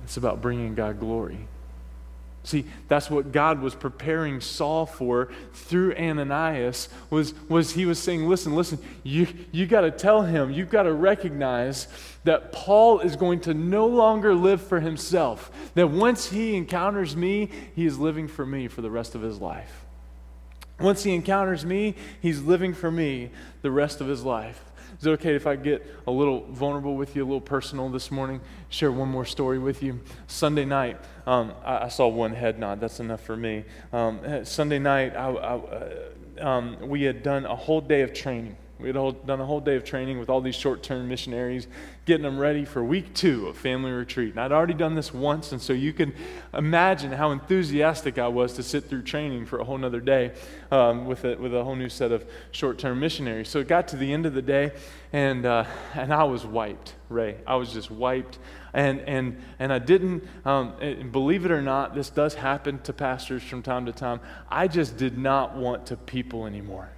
It's 0.04 0.18
about 0.18 0.42
bringing 0.42 0.76
God 0.76 1.00
glory. 1.00 1.48
See, 2.44 2.66
that's 2.88 3.10
what 3.10 3.34
God 3.34 3.62
was 3.62 3.76
preparing 3.76 4.40
Saul 4.40 4.86
for 4.86 5.30
through 5.54 5.96
Ananias 5.96 6.88
was, 7.10 7.34
was 7.50 7.74
he 7.74 7.86
was 7.86 8.00
saying, 8.00 8.26
listen, 8.26 8.56
listen, 8.56 8.80
you, 9.04 9.28
you 9.52 9.66
got 9.66 9.82
to 9.82 9.92
tell 9.92 10.22
him, 10.22 10.52
you've 10.52 10.70
got 10.70 10.84
to 10.84 10.94
recognize 10.94 11.90
that 12.24 12.54
Paul 12.54 13.02
is 13.02 13.18
going 13.18 13.42
to 13.42 13.54
no 13.54 13.86
longer 13.86 14.34
live 14.34 14.62
for 14.62 14.80
himself. 14.80 15.52
That 15.74 15.88
once 15.88 16.30
he 16.30 16.56
encounters 16.56 17.18
me, 17.18 17.50
he 17.76 17.86
is 17.86 18.00
living 18.00 18.30
for 18.30 18.46
me 18.46 18.70
for 18.70 18.82
the 18.82 18.92
rest 18.92 19.14
of 19.14 19.22
his 19.22 19.40
life. 19.40 19.86
Once 20.80 21.04
he 21.04 21.14
encounters 21.14 21.66
me, 21.66 21.96
he's 22.22 22.42
living 22.42 22.74
for 22.74 22.92
me 22.92 23.30
the 23.62 23.72
rest 23.72 24.00
of 24.00 24.08
his 24.08 24.24
life. 24.24 24.64
Is 25.00 25.06
it 25.06 25.12
okay 25.12 25.36
if 25.36 25.46
I 25.46 25.56
get 25.56 25.86
a 26.08 26.12
little 26.12 26.46
vulnerable 26.52 26.96
with 26.96 27.16
you, 27.16 27.24
a 27.24 27.26
little 27.28 27.40
personal 27.40 27.90
this 27.90 28.10
morning? 28.10 28.42
Share 28.70 28.92
one 28.92 29.10
more 29.10 29.26
story 29.26 29.60
with 29.60 29.84
you. 29.84 30.00
Sunday 30.26 30.66
night, 30.66 31.00
um, 31.28 31.54
I, 31.64 31.86
I, 31.86 31.88
saw 31.90 32.08
one 32.08 32.34
head 32.34 32.58
nod. 32.58 32.80
That's 32.80 33.00
enough 33.00 33.22
for 33.22 33.38
me. 33.38 33.64
Um, 33.94 34.44
Sunday 34.44 34.80
night, 34.80 35.16
I, 35.16 35.30
I, 35.30 35.56
uh, 35.56 36.48
um, 36.48 36.78
we 36.82 37.04
had 37.04 37.22
done 37.22 37.46
a 37.46 37.56
whole 37.56 37.82
day 37.82 38.02
of 38.02 38.14
training. 38.14 38.58
We 38.80 38.90
had 38.90 39.26
done 39.26 39.42
a 39.42 39.46
whole 39.46 39.60
day 39.60 39.76
of 39.76 39.84
training 39.84 40.20
with 40.20 40.30
all 40.30 40.40
these 40.40 40.56
short 40.56 40.84
term 40.84 41.08
missionaries, 41.08 41.68
getting 42.06 42.22
them 42.22 42.38
ready 42.38 42.64
for 42.64 42.84
week 42.84 43.16
two 43.16 43.48
of 43.48 43.58
family 43.58 43.92
retreat. 43.92 44.32
And 44.32 44.40
I'd 44.40 44.52
already 44.52 44.76
done 44.76 44.94
this 44.94 45.12
once, 45.12 45.52
and 45.52 45.60
so 45.60 45.74
you 45.74 45.94
can 45.94 46.14
imagine 46.54 47.12
how 47.12 47.32
enthusiastic 47.32 48.20
I 48.20 48.28
was 48.28 48.54
to 48.54 48.64
sit 48.64 48.86
through 48.86 49.02
training 49.02 49.48
for 49.48 49.60
a 49.60 49.64
whole 49.64 49.80
nother 49.80 50.00
day 50.00 50.32
um, 50.70 51.08
with, 51.08 51.26
a, 51.26 51.36
with 51.38 51.56
a 51.56 51.64
whole 51.64 51.76
new 51.76 51.90
set 51.90 52.12
of 52.12 52.30
short 52.52 52.78
term 52.78 53.00
missionaries. 53.00 53.50
So 53.50 53.60
it 53.60 53.68
got 53.68 53.88
to 53.90 53.98
the 53.98 54.14
end 54.14 54.28
of 54.28 54.36
the 54.36 54.44
day, 54.44 54.74
and, 55.12 55.48
uh, 55.48 55.66
and 55.96 56.14
I 56.14 56.26
was 56.26 56.46
wiped, 56.46 56.94
Ray. 57.10 57.38
I 57.48 57.56
was 57.56 57.74
just 57.74 57.90
wiped. 57.90 58.38
And, 58.74 59.00
and, 59.02 59.42
and 59.58 59.74
I 59.74 59.80
didn't, 59.80 60.24
um, 60.46 60.74
and 60.80 61.12
believe 61.12 61.46
it 61.46 61.52
or 61.52 61.64
not, 61.64 61.96
this 61.96 62.12
does 62.12 62.36
happen 62.36 62.78
to 62.82 62.94
pastors 62.94 63.42
from 63.42 63.64
time 63.64 63.88
to 63.88 63.92
time. 63.92 64.20
I 64.52 64.68
just 64.68 64.98
did 64.98 65.18
not 65.18 65.56
want 65.56 65.88
to 65.88 65.98
people 65.98 66.46
anymore 66.46 66.92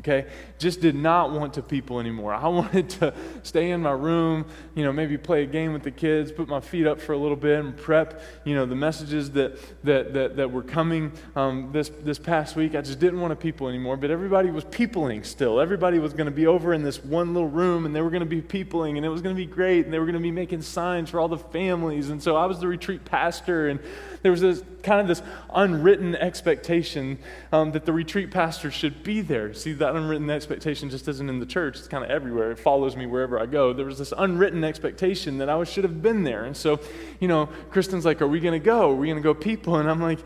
okay? 0.00 0.26
Just 0.58 0.80
did 0.80 0.94
not 0.94 1.32
want 1.32 1.54
to 1.54 1.62
people 1.62 2.00
anymore. 2.00 2.34
I 2.34 2.48
wanted 2.48 2.90
to 2.90 3.14
stay 3.42 3.70
in 3.70 3.82
my 3.82 3.92
room, 3.92 4.46
you 4.74 4.84
know, 4.84 4.92
maybe 4.92 5.18
play 5.18 5.42
a 5.42 5.46
game 5.46 5.72
with 5.72 5.82
the 5.82 5.90
kids, 5.90 6.32
put 6.32 6.48
my 6.48 6.60
feet 6.60 6.86
up 6.86 7.00
for 7.00 7.12
a 7.12 7.18
little 7.18 7.36
bit 7.36 7.58
and 7.60 7.76
prep, 7.76 8.22
you 8.44 8.54
know, 8.54 8.66
the 8.66 8.74
messages 8.74 9.30
that, 9.32 9.58
that, 9.84 10.12
that, 10.14 10.36
that 10.36 10.50
were 10.50 10.62
coming 10.62 11.12
um, 11.36 11.70
this, 11.72 11.90
this 12.02 12.18
past 12.18 12.56
week. 12.56 12.74
I 12.74 12.80
just 12.80 12.98
didn't 12.98 13.20
want 13.20 13.32
to 13.32 13.36
people 13.36 13.68
anymore, 13.68 13.96
but 13.96 14.10
everybody 14.10 14.50
was 14.50 14.64
peopling 14.64 15.24
still. 15.24 15.60
Everybody 15.60 15.98
was 15.98 16.12
going 16.12 16.26
to 16.26 16.32
be 16.32 16.46
over 16.46 16.72
in 16.72 16.82
this 16.82 17.02
one 17.02 17.34
little 17.34 17.48
room 17.48 17.86
and 17.86 17.94
they 17.94 18.00
were 18.00 18.10
going 18.10 18.20
to 18.20 18.26
be 18.26 18.42
peopling 18.42 18.96
and 18.96 19.04
it 19.04 19.08
was 19.08 19.22
going 19.22 19.34
to 19.34 19.40
be 19.40 19.46
great 19.46 19.84
and 19.84 19.92
they 19.92 19.98
were 19.98 20.06
going 20.06 20.14
to 20.14 20.20
be 20.20 20.30
making 20.30 20.62
signs 20.62 21.10
for 21.10 21.20
all 21.20 21.28
the 21.28 21.38
families. 21.38 22.10
And 22.10 22.22
so 22.22 22.36
I 22.36 22.46
was 22.46 22.60
the 22.60 22.68
retreat 22.68 23.04
pastor 23.04 23.68
and 23.68 23.80
there 24.22 24.32
was 24.32 24.40
this 24.40 24.62
kind 24.82 25.00
of 25.00 25.08
this 25.08 25.22
unwritten 25.54 26.14
expectation 26.16 27.18
um, 27.52 27.72
that 27.72 27.84
the 27.84 27.92
retreat 27.92 28.30
pastor 28.30 28.70
should 28.70 29.02
be 29.02 29.20
there. 29.20 29.52
See, 29.54 29.72
that 29.88 29.96
unwritten 29.96 30.28
expectation 30.28 30.90
just 30.90 31.08
isn't 31.08 31.30
in 31.30 31.40
the 31.40 31.46
church, 31.46 31.78
it's 31.78 31.88
kind 31.88 32.04
of 32.04 32.10
everywhere. 32.10 32.50
It 32.50 32.58
follows 32.58 32.94
me 32.94 33.06
wherever 33.06 33.40
I 33.40 33.46
go. 33.46 33.72
There 33.72 33.86
was 33.86 33.98
this 33.98 34.12
unwritten 34.16 34.62
expectation 34.62 35.38
that 35.38 35.48
I 35.48 35.64
should 35.64 35.84
have 35.84 36.02
been 36.02 36.24
there. 36.24 36.44
And 36.44 36.54
so, 36.54 36.80
you 37.20 37.28
know, 37.28 37.46
Kristen's 37.70 38.04
like, 38.04 38.20
Are 38.20 38.28
we 38.28 38.38
going 38.38 38.58
to 38.58 38.64
go? 38.64 38.90
Are 38.90 38.94
we 38.94 39.06
going 39.06 39.16
to 39.16 39.22
go 39.22 39.32
people? 39.32 39.76
And 39.76 39.90
I'm 39.90 40.00
like, 40.00 40.18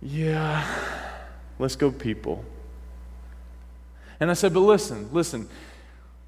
Yeah, 0.00 0.64
let's 1.58 1.74
go 1.74 1.90
people. 1.90 2.44
And 4.20 4.30
I 4.30 4.34
said, 4.34 4.54
But 4.54 4.60
listen, 4.60 5.08
listen 5.12 5.48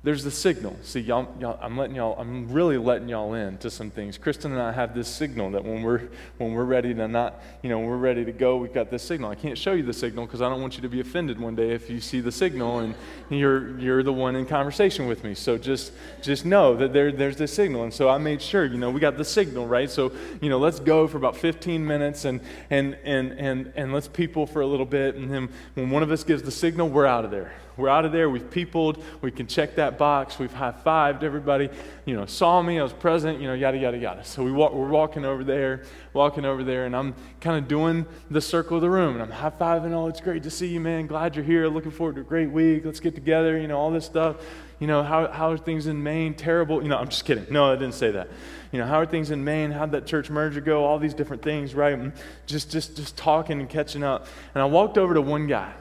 there's 0.06 0.22
the 0.22 0.30
signal. 0.30 0.76
See, 0.82 1.00
y'all, 1.00 1.26
y'all, 1.40 1.58
I'm 1.60 1.76
letting 1.76 1.96
y'all, 1.96 2.14
I'm 2.16 2.48
really 2.52 2.78
letting 2.78 3.08
y'all 3.08 3.34
in 3.34 3.58
to 3.58 3.68
some 3.68 3.90
things. 3.90 4.16
Kristen 4.16 4.52
and 4.52 4.62
I 4.62 4.70
have 4.70 4.94
this 4.94 5.08
signal 5.08 5.50
that 5.50 5.64
when 5.64 5.82
we're 5.82 6.02
when 6.38 6.52
we're 6.52 6.64
ready 6.64 6.94
to 6.94 7.08
not, 7.08 7.42
you 7.60 7.68
know, 7.68 7.80
we're 7.80 7.96
ready 7.96 8.24
to 8.24 8.30
go, 8.30 8.56
we've 8.56 8.72
got 8.72 8.88
this 8.88 9.02
signal. 9.02 9.30
I 9.30 9.34
can't 9.34 9.58
show 9.58 9.72
you 9.72 9.82
the 9.82 9.92
signal 9.92 10.26
because 10.26 10.42
I 10.42 10.48
don't 10.48 10.60
want 10.60 10.76
you 10.76 10.82
to 10.82 10.88
be 10.88 11.00
offended 11.00 11.40
one 11.40 11.56
day 11.56 11.72
if 11.72 11.90
you 11.90 12.00
see 12.00 12.20
the 12.20 12.30
signal 12.30 12.78
and 12.78 12.94
you're 13.30 13.76
you're 13.80 14.04
the 14.04 14.12
one 14.12 14.36
in 14.36 14.46
conversation 14.46 15.08
with 15.08 15.24
me. 15.24 15.34
So 15.34 15.58
just 15.58 15.92
just 16.22 16.44
know 16.44 16.76
that 16.76 16.92
there 16.92 17.10
there's 17.10 17.36
this 17.36 17.52
signal. 17.52 17.82
And 17.82 17.92
so 17.92 18.08
I 18.08 18.18
made 18.18 18.40
sure, 18.40 18.64
you 18.64 18.78
know, 18.78 18.90
we 18.90 19.00
got 19.00 19.16
the 19.16 19.24
signal, 19.24 19.66
right? 19.66 19.90
So, 19.90 20.12
you 20.40 20.48
know, 20.48 20.60
let's 20.60 20.78
go 20.78 21.08
for 21.08 21.16
about 21.16 21.36
15 21.36 21.84
minutes 21.84 22.24
and 22.24 22.40
and 22.70 22.96
and 23.02 23.32
and 23.32 23.72
and 23.74 23.92
let's 23.92 24.06
people 24.06 24.46
for 24.46 24.60
a 24.60 24.66
little 24.68 24.86
bit. 24.86 25.16
And 25.16 25.28
then 25.28 25.48
when 25.74 25.90
one 25.90 26.04
of 26.04 26.12
us 26.12 26.22
gives 26.22 26.44
the 26.44 26.52
signal, 26.52 26.90
we're 26.90 27.06
out 27.06 27.24
of 27.24 27.32
there. 27.32 27.54
We're 27.76 27.90
out 27.90 28.06
of 28.06 28.12
there. 28.12 28.30
We've 28.30 28.50
peopled. 28.50 29.02
We 29.20 29.30
can 29.30 29.46
check 29.46 29.76
that 29.76 29.98
box. 29.98 30.38
We've 30.38 30.52
high 30.52 30.72
fived 30.72 31.22
everybody. 31.22 31.68
You 32.06 32.16
know, 32.16 32.24
saw 32.24 32.62
me. 32.62 32.80
I 32.80 32.82
was 32.82 32.92
present. 32.92 33.40
You 33.40 33.48
know, 33.48 33.54
yada 33.54 33.76
yada 33.76 33.98
yada. 33.98 34.24
So 34.24 34.42
we 34.42 34.50
walk, 34.50 34.72
we're 34.72 34.88
walking 34.88 35.26
over 35.26 35.44
there, 35.44 35.82
walking 36.14 36.46
over 36.46 36.64
there, 36.64 36.86
and 36.86 36.96
I'm 36.96 37.14
kind 37.40 37.58
of 37.58 37.68
doing 37.68 38.06
the 38.30 38.40
circle 38.40 38.76
of 38.76 38.82
the 38.82 38.88
room, 38.88 39.14
and 39.14 39.22
I'm 39.22 39.30
high 39.30 39.50
fiving. 39.50 39.92
Oh, 39.92 40.08
it's 40.08 40.20
great 40.20 40.42
to 40.44 40.50
see 40.50 40.68
you, 40.68 40.80
man. 40.80 41.06
Glad 41.06 41.36
you're 41.36 41.44
here. 41.44 41.68
Looking 41.68 41.90
forward 41.90 42.14
to 42.14 42.22
a 42.22 42.24
great 42.24 42.50
week. 42.50 42.84
Let's 42.84 43.00
get 43.00 43.14
together. 43.14 43.58
You 43.58 43.68
know, 43.68 43.78
all 43.78 43.90
this 43.90 44.06
stuff. 44.06 44.36
You 44.78 44.86
know, 44.86 45.02
how 45.02 45.30
how 45.30 45.50
are 45.50 45.58
things 45.58 45.86
in 45.86 46.02
Maine? 46.02 46.32
Terrible. 46.34 46.82
You 46.82 46.88
know, 46.88 46.96
I'm 46.96 47.08
just 47.08 47.26
kidding. 47.26 47.46
No, 47.50 47.72
I 47.72 47.76
didn't 47.76 47.94
say 47.94 48.10
that. 48.12 48.28
You 48.72 48.78
know, 48.78 48.86
how 48.86 49.00
are 49.00 49.06
things 49.06 49.30
in 49.30 49.44
Maine? 49.44 49.70
How'd 49.70 49.92
that 49.92 50.06
church 50.06 50.30
merger 50.30 50.62
go? 50.62 50.84
All 50.84 50.98
these 50.98 51.14
different 51.14 51.42
things, 51.42 51.74
right? 51.74 52.12
Just 52.46 52.70
just 52.70 52.96
just 52.96 53.18
talking 53.18 53.60
and 53.60 53.68
catching 53.68 54.02
up. 54.02 54.26
And 54.54 54.62
I 54.62 54.66
walked 54.66 54.96
over 54.96 55.12
to 55.12 55.20
one 55.20 55.46
guy 55.46 55.74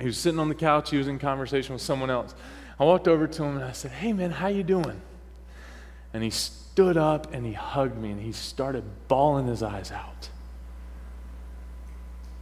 he 0.00 0.06
was 0.06 0.18
sitting 0.18 0.40
on 0.40 0.48
the 0.48 0.54
couch. 0.54 0.90
He 0.90 0.96
was 0.96 1.08
in 1.08 1.18
conversation 1.18 1.72
with 1.72 1.82
someone 1.82 2.10
else. 2.10 2.34
I 2.78 2.84
walked 2.84 3.06
over 3.06 3.26
to 3.26 3.44
him 3.44 3.56
and 3.56 3.64
I 3.64 3.72
said, 3.72 3.92
"Hey, 3.92 4.12
man, 4.12 4.32
how 4.32 4.48
you 4.48 4.62
doing?" 4.62 5.00
And 6.12 6.22
he 6.22 6.30
stood 6.30 6.96
up 6.96 7.32
and 7.32 7.46
he 7.46 7.52
hugged 7.52 7.96
me 7.96 8.10
and 8.10 8.20
he 8.20 8.32
started 8.32 8.84
bawling 9.08 9.46
his 9.46 9.62
eyes 9.62 9.92
out. 9.92 10.28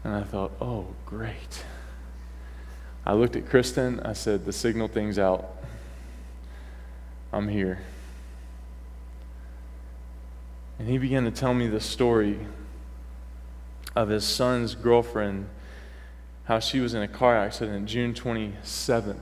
And 0.04 0.14
I 0.14 0.22
thought, 0.22 0.52
"Oh, 0.60 0.88
great." 1.04 1.64
I 3.04 3.12
looked 3.12 3.36
at 3.36 3.48
Kristen. 3.48 4.00
I 4.00 4.14
said, 4.14 4.44
"The 4.44 4.52
signal 4.52 4.88
thing's 4.88 5.18
out. 5.18 5.56
I'm 7.32 7.48
here." 7.48 7.82
And 10.78 10.88
he 10.88 10.98
began 10.98 11.24
to 11.24 11.30
tell 11.30 11.54
me 11.54 11.68
the 11.68 11.80
story 11.80 12.46
of 13.94 14.08
his 14.08 14.24
son's 14.24 14.74
girlfriend 14.74 15.48
how 16.52 16.58
she 16.58 16.80
was 16.80 16.92
in 16.92 17.00
a 17.00 17.08
car 17.08 17.34
accident 17.34 17.86
June 17.86 18.12
27th 18.12 19.16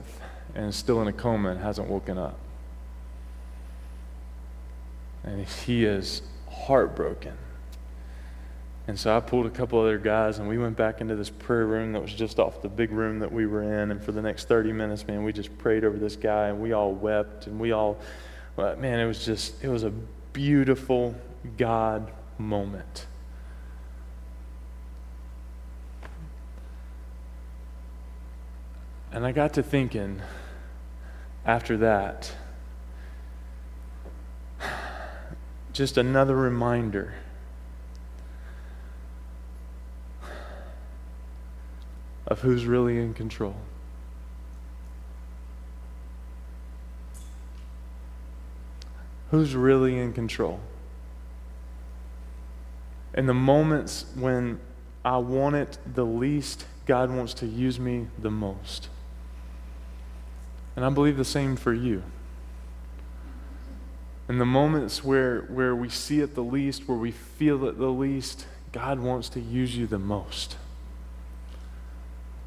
and 0.53 0.65
is 0.67 0.75
still 0.75 1.01
in 1.01 1.07
a 1.07 1.13
coma 1.13 1.51
and 1.51 1.61
hasn't 1.61 1.87
woken 1.87 2.17
up. 2.17 2.37
And 5.23 5.47
he 5.47 5.85
is 5.85 6.23
heartbroken. 6.49 7.37
And 8.85 8.99
so 8.99 9.15
I 9.15 9.21
pulled 9.21 9.45
a 9.45 9.49
couple 9.49 9.79
other 9.79 9.97
guys 9.97 10.39
and 10.39 10.49
we 10.49 10.57
went 10.57 10.75
back 10.75 10.99
into 10.99 11.15
this 11.15 11.29
prayer 11.29 11.65
room 11.65 11.93
that 11.93 12.01
was 12.01 12.13
just 12.13 12.37
off 12.37 12.61
the 12.61 12.67
big 12.67 12.91
room 12.91 13.19
that 13.19 13.31
we 13.31 13.45
were 13.45 13.63
in. 13.81 13.91
And 13.91 14.03
for 14.03 14.11
the 14.11 14.21
next 14.21 14.49
30 14.49 14.73
minutes, 14.73 15.07
man, 15.07 15.23
we 15.23 15.31
just 15.31 15.57
prayed 15.57 15.85
over 15.85 15.97
this 15.97 16.17
guy 16.17 16.49
and 16.49 16.59
we 16.59 16.73
all 16.73 16.91
wept 16.91 17.47
and 17.47 17.57
we 17.61 17.71
all, 17.71 17.97
man, 18.57 18.99
it 18.99 19.05
was 19.05 19.23
just, 19.23 19.63
it 19.63 19.69
was 19.69 19.85
a 19.85 19.91
beautiful 20.33 21.15
God 21.55 22.11
moment. 22.37 23.05
And 29.13 29.25
I 29.25 29.33
got 29.33 29.53
to 29.55 29.63
thinking 29.63 30.21
after 31.45 31.75
that, 31.77 32.33
just 35.73 35.97
another 35.97 36.35
reminder 36.35 37.15
of 42.25 42.39
who's 42.39 42.65
really 42.65 42.97
in 42.99 43.13
control. 43.13 43.55
Who's 49.31 49.55
really 49.55 49.97
in 49.97 50.13
control? 50.13 50.61
In 53.13 53.25
the 53.25 53.33
moments 53.33 54.05
when 54.15 54.59
I 55.03 55.17
want 55.17 55.55
it 55.55 55.77
the 55.93 56.05
least, 56.05 56.65
God 56.85 57.11
wants 57.11 57.33
to 57.35 57.45
use 57.45 57.77
me 57.77 58.07
the 58.17 58.31
most. 58.31 58.87
And 60.75 60.85
I 60.85 60.89
believe 60.89 61.17
the 61.17 61.25
same 61.25 61.55
for 61.55 61.73
you. 61.73 62.03
In 64.29 64.37
the 64.37 64.45
moments 64.45 65.03
where, 65.03 65.41
where 65.41 65.75
we 65.75 65.89
see 65.89 66.21
it 66.21 66.35
the 66.35 66.43
least, 66.43 66.87
where 66.87 66.97
we 66.97 67.11
feel 67.11 67.65
it 67.67 67.77
the 67.77 67.89
least, 67.89 68.45
God 68.71 68.99
wants 68.99 69.27
to 69.29 69.41
use 69.41 69.75
you 69.75 69.87
the 69.87 69.99
most. 69.99 70.55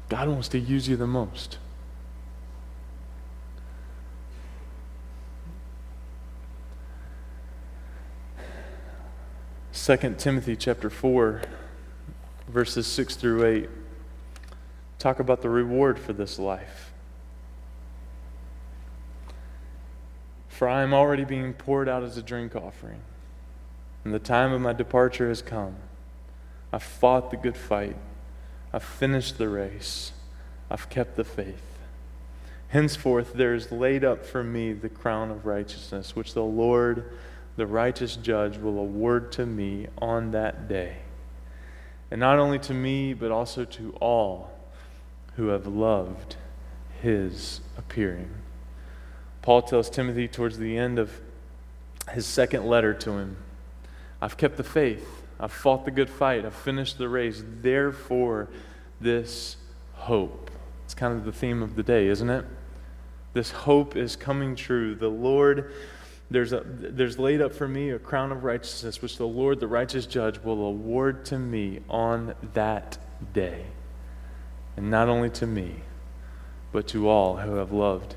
God 0.09 0.27
wants 0.27 0.47
to 0.49 0.59
use 0.59 0.87
you 0.87 0.95
the 0.95 1.07
most. 1.07 1.59
Second 9.71 10.17
Timothy 10.17 10.55
chapter 10.55 10.89
4 10.89 11.43
verses 12.47 12.87
6 12.87 13.15
through 13.15 13.45
8 13.45 13.69
talk 14.97 15.19
about 15.19 15.43
the 15.43 15.49
reward 15.49 15.99
for 15.99 16.13
this 16.13 16.39
life. 16.39 16.91
For 20.55 20.69
I 20.69 20.83
am 20.83 20.93
already 20.93 21.25
being 21.25 21.51
poured 21.51 21.89
out 21.89 22.01
as 22.01 22.15
a 22.15 22.21
drink 22.21 22.55
offering, 22.55 23.01
and 24.05 24.13
the 24.13 24.19
time 24.19 24.53
of 24.53 24.61
my 24.61 24.71
departure 24.71 25.27
has 25.27 25.41
come. 25.41 25.75
I've 26.71 26.81
fought 26.81 27.29
the 27.29 27.35
good 27.35 27.57
fight, 27.57 27.97
I've 28.71 28.81
finished 28.81 29.37
the 29.37 29.49
race, 29.49 30.13
I've 30.71 30.89
kept 30.89 31.17
the 31.17 31.25
faith. 31.25 31.77
Henceforth, 32.69 33.33
there 33.33 33.53
is 33.53 33.69
laid 33.69 34.05
up 34.05 34.25
for 34.25 34.45
me 34.45 34.71
the 34.71 34.87
crown 34.87 35.29
of 35.29 35.45
righteousness, 35.45 36.15
which 36.15 36.33
the 36.33 36.43
Lord, 36.43 37.11
the 37.57 37.67
righteous 37.67 38.15
judge, 38.15 38.57
will 38.57 38.79
award 38.79 39.33
to 39.33 39.45
me 39.45 39.87
on 39.97 40.31
that 40.31 40.69
day. 40.69 40.99
And 42.09 42.21
not 42.21 42.39
only 42.39 42.59
to 42.59 42.73
me, 42.73 43.13
but 43.13 43.29
also 43.29 43.65
to 43.65 43.91
all 43.99 44.57
who 45.35 45.47
have 45.47 45.67
loved 45.67 46.37
his 47.01 47.59
appearing. 47.77 48.29
Paul 49.45 49.61
tells 49.61 49.91
Timothy 49.91 50.27
towards 50.27 50.57
the 50.57 50.75
end 50.75 50.97
of 50.97 51.21
his 52.11 52.25
second 52.25 52.65
letter 52.65 52.93
to 52.95 53.11
him 53.11 53.37
I've 54.21 54.37
kept 54.37 54.57
the 54.57 54.63
faith, 54.63 55.23
I've 55.39 55.51
fought 55.51 55.85
the 55.85 55.91
good 55.91 56.09
fight, 56.09 56.45
I've 56.45 56.55
finished 56.55 56.97
the 56.97 57.07
race. 57.07 57.43
Therefore, 57.61 58.49
this 58.99 59.57
hope. 59.93 60.49
It's 60.85 60.95
kind 60.95 61.13
of 61.13 61.25
the 61.25 61.31
theme 61.31 61.61
of 61.61 61.75
the 61.75 61.83
day, 61.83 62.07
isn't 62.07 62.29
it? 62.29 62.45
This 63.33 63.51
hope 63.51 63.95
is 63.95 64.15
coming 64.15 64.55
true. 64.55 64.95
The 64.95 65.09
Lord, 65.09 65.73
there's, 66.31 66.53
a, 66.53 66.63
there's 66.65 67.19
laid 67.19 67.41
up 67.41 67.53
for 67.53 67.67
me 67.67 67.91
a 67.91 67.99
crown 67.99 68.31
of 68.31 68.43
righteousness, 68.43 69.01
which 69.01 69.17
the 69.17 69.27
Lord, 69.27 69.59
the 69.59 69.67
righteous 69.67 70.07
judge, 70.07 70.39
will 70.39 70.65
award 70.65 71.25
to 71.25 71.37
me 71.37 71.81
on 71.87 72.33
that 72.53 72.97
day. 73.33 73.65
And 74.77 74.89
not 74.89 75.07
only 75.07 75.29
to 75.31 75.45
me, 75.45 75.81
but 76.71 76.87
to 76.87 77.09
all 77.09 77.37
who 77.37 77.55
have 77.55 77.71
loved 77.71 78.15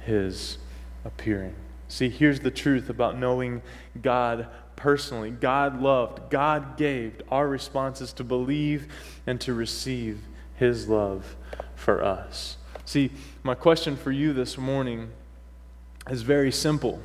his 0.00 0.58
appearing. 1.06 1.54
See, 1.88 2.08
here's 2.08 2.40
the 2.40 2.50
truth 2.50 2.90
about 2.90 3.18
knowing 3.18 3.62
God 4.02 4.48
personally. 4.74 5.30
God 5.30 5.80
loved, 5.80 6.30
God 6.30 6.76
gave. 6.76 7.22
Our 7.30 7.48
response 7.48 8.00
is 8.00 8.12
to 8.14 8.24
believe 8.24 8.88
and 9.26 9.40
to 9.42 9.54
receive 9.54 10.20
his 10.56 10.88
love 10.88 11.36
for 11.74 12.02
us. 12.02 12.56
See, 12.84 13.10
my 13.42 13.54
question 13.54 13.96
for 13.96 14.10
you 14.10 14.32
this 14.32 14.58
morning 14.58 15.10
is 16.10 16.22
very 16.22 16.52
simple. 16.52 17.00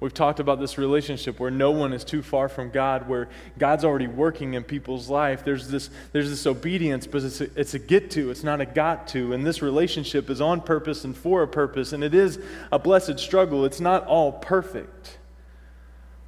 We've 0.00 0.14
talked 0.14 0.38
about 0.38 0.60
this 0.60 0.78
relationship 0.78 1.40
where 1.40 1.50
no 1.50 1.72
one 1.72 1.92
is 1.92 2.04
too 2.04 2.22
far 2.22 2.48
from 2.48 2.70
God, 2.70 3.08
where 3.08 3.28
God's 3.58 3.84
already 3.84 4.06
working 4.06 4.54
in 4.54 4.62
people's 4.62 5.08
life. 5.08 5.44
There's 5.44 5.68
this, 5.68 5.90
there's 6.12 6.30
this 6.30 6.46
obedience, 6.46 7.06
but 7.08 7.24
it's 7.24 7.40
a, 7.40 7.60
it's 7.60 7.74
a 7.74 7.80
get 7.80 8.12
to, 8.12 8.30
it's 8.30 8.44
not 8.44 8.60
a 8.60 8.66
got 8.66 9.08
to. 9.08 9.32
And 9.32 9.44
this 9.44 9.60
relationship 9.60 10.30
is 10.30 10.40
on 10.40 10.60
purpose 10.60 11.04
and 11.04 11.16
for 11.16 11.42
a 11.42 11.48
purpose, 11.48 11.92
and 11.92 12.04
it 12.04 12.14
is 12.14 12.38
a 12.70 12.78
blessed 12.78 13.18
struggle. 13.18 13.64
It's 13.64 13.80
not 13.80 14.06
all 14.06 14.30
perfect, 14.30 15.18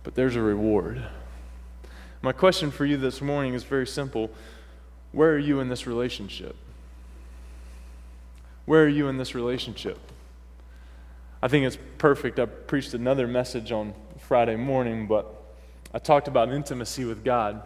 but 0.03 0.17
there's 0.17 0.35
a 0.35 0.43
reward. 0.43 1.05
My 2.23 2.33
question 2.33 2.73
for 2.73 2.85
you 2.85 2.97
this 2.97 3.21
morning 3.21 3.55
is 3.55 3.63
very 3.63 3.87
simple 3.87 4.31
Where 5.13 5.33
are 5.33 5.39
you 5.39 5.61
in 5.61 5.69
this 5.69 5.87
relationship? 5.87 6.57
Where 8.65 8.83
are 8.83 8.89
you 8.89 9.07
in 9.07 9.17
this 9.17 9.33
relationship? 9.33 9.99
I 11.43 11.49
think 11.49 11.67
it's 11.67 11.79
perfect. 11.99 12.39
I 12.39 12.47
preached 12.47 12.95
another 12.95 13.27
message 13.27 13.73
on 13.73 13.95
Friday 14.19 14.57
morning, 14.57 15.07
but 15.07 15.27
I 15.93 15.99
talked 15.99 16.29
about 16.29 16.53
intimacy 16.53 17.05
with 17.05 17.25
God. 17.25 17.63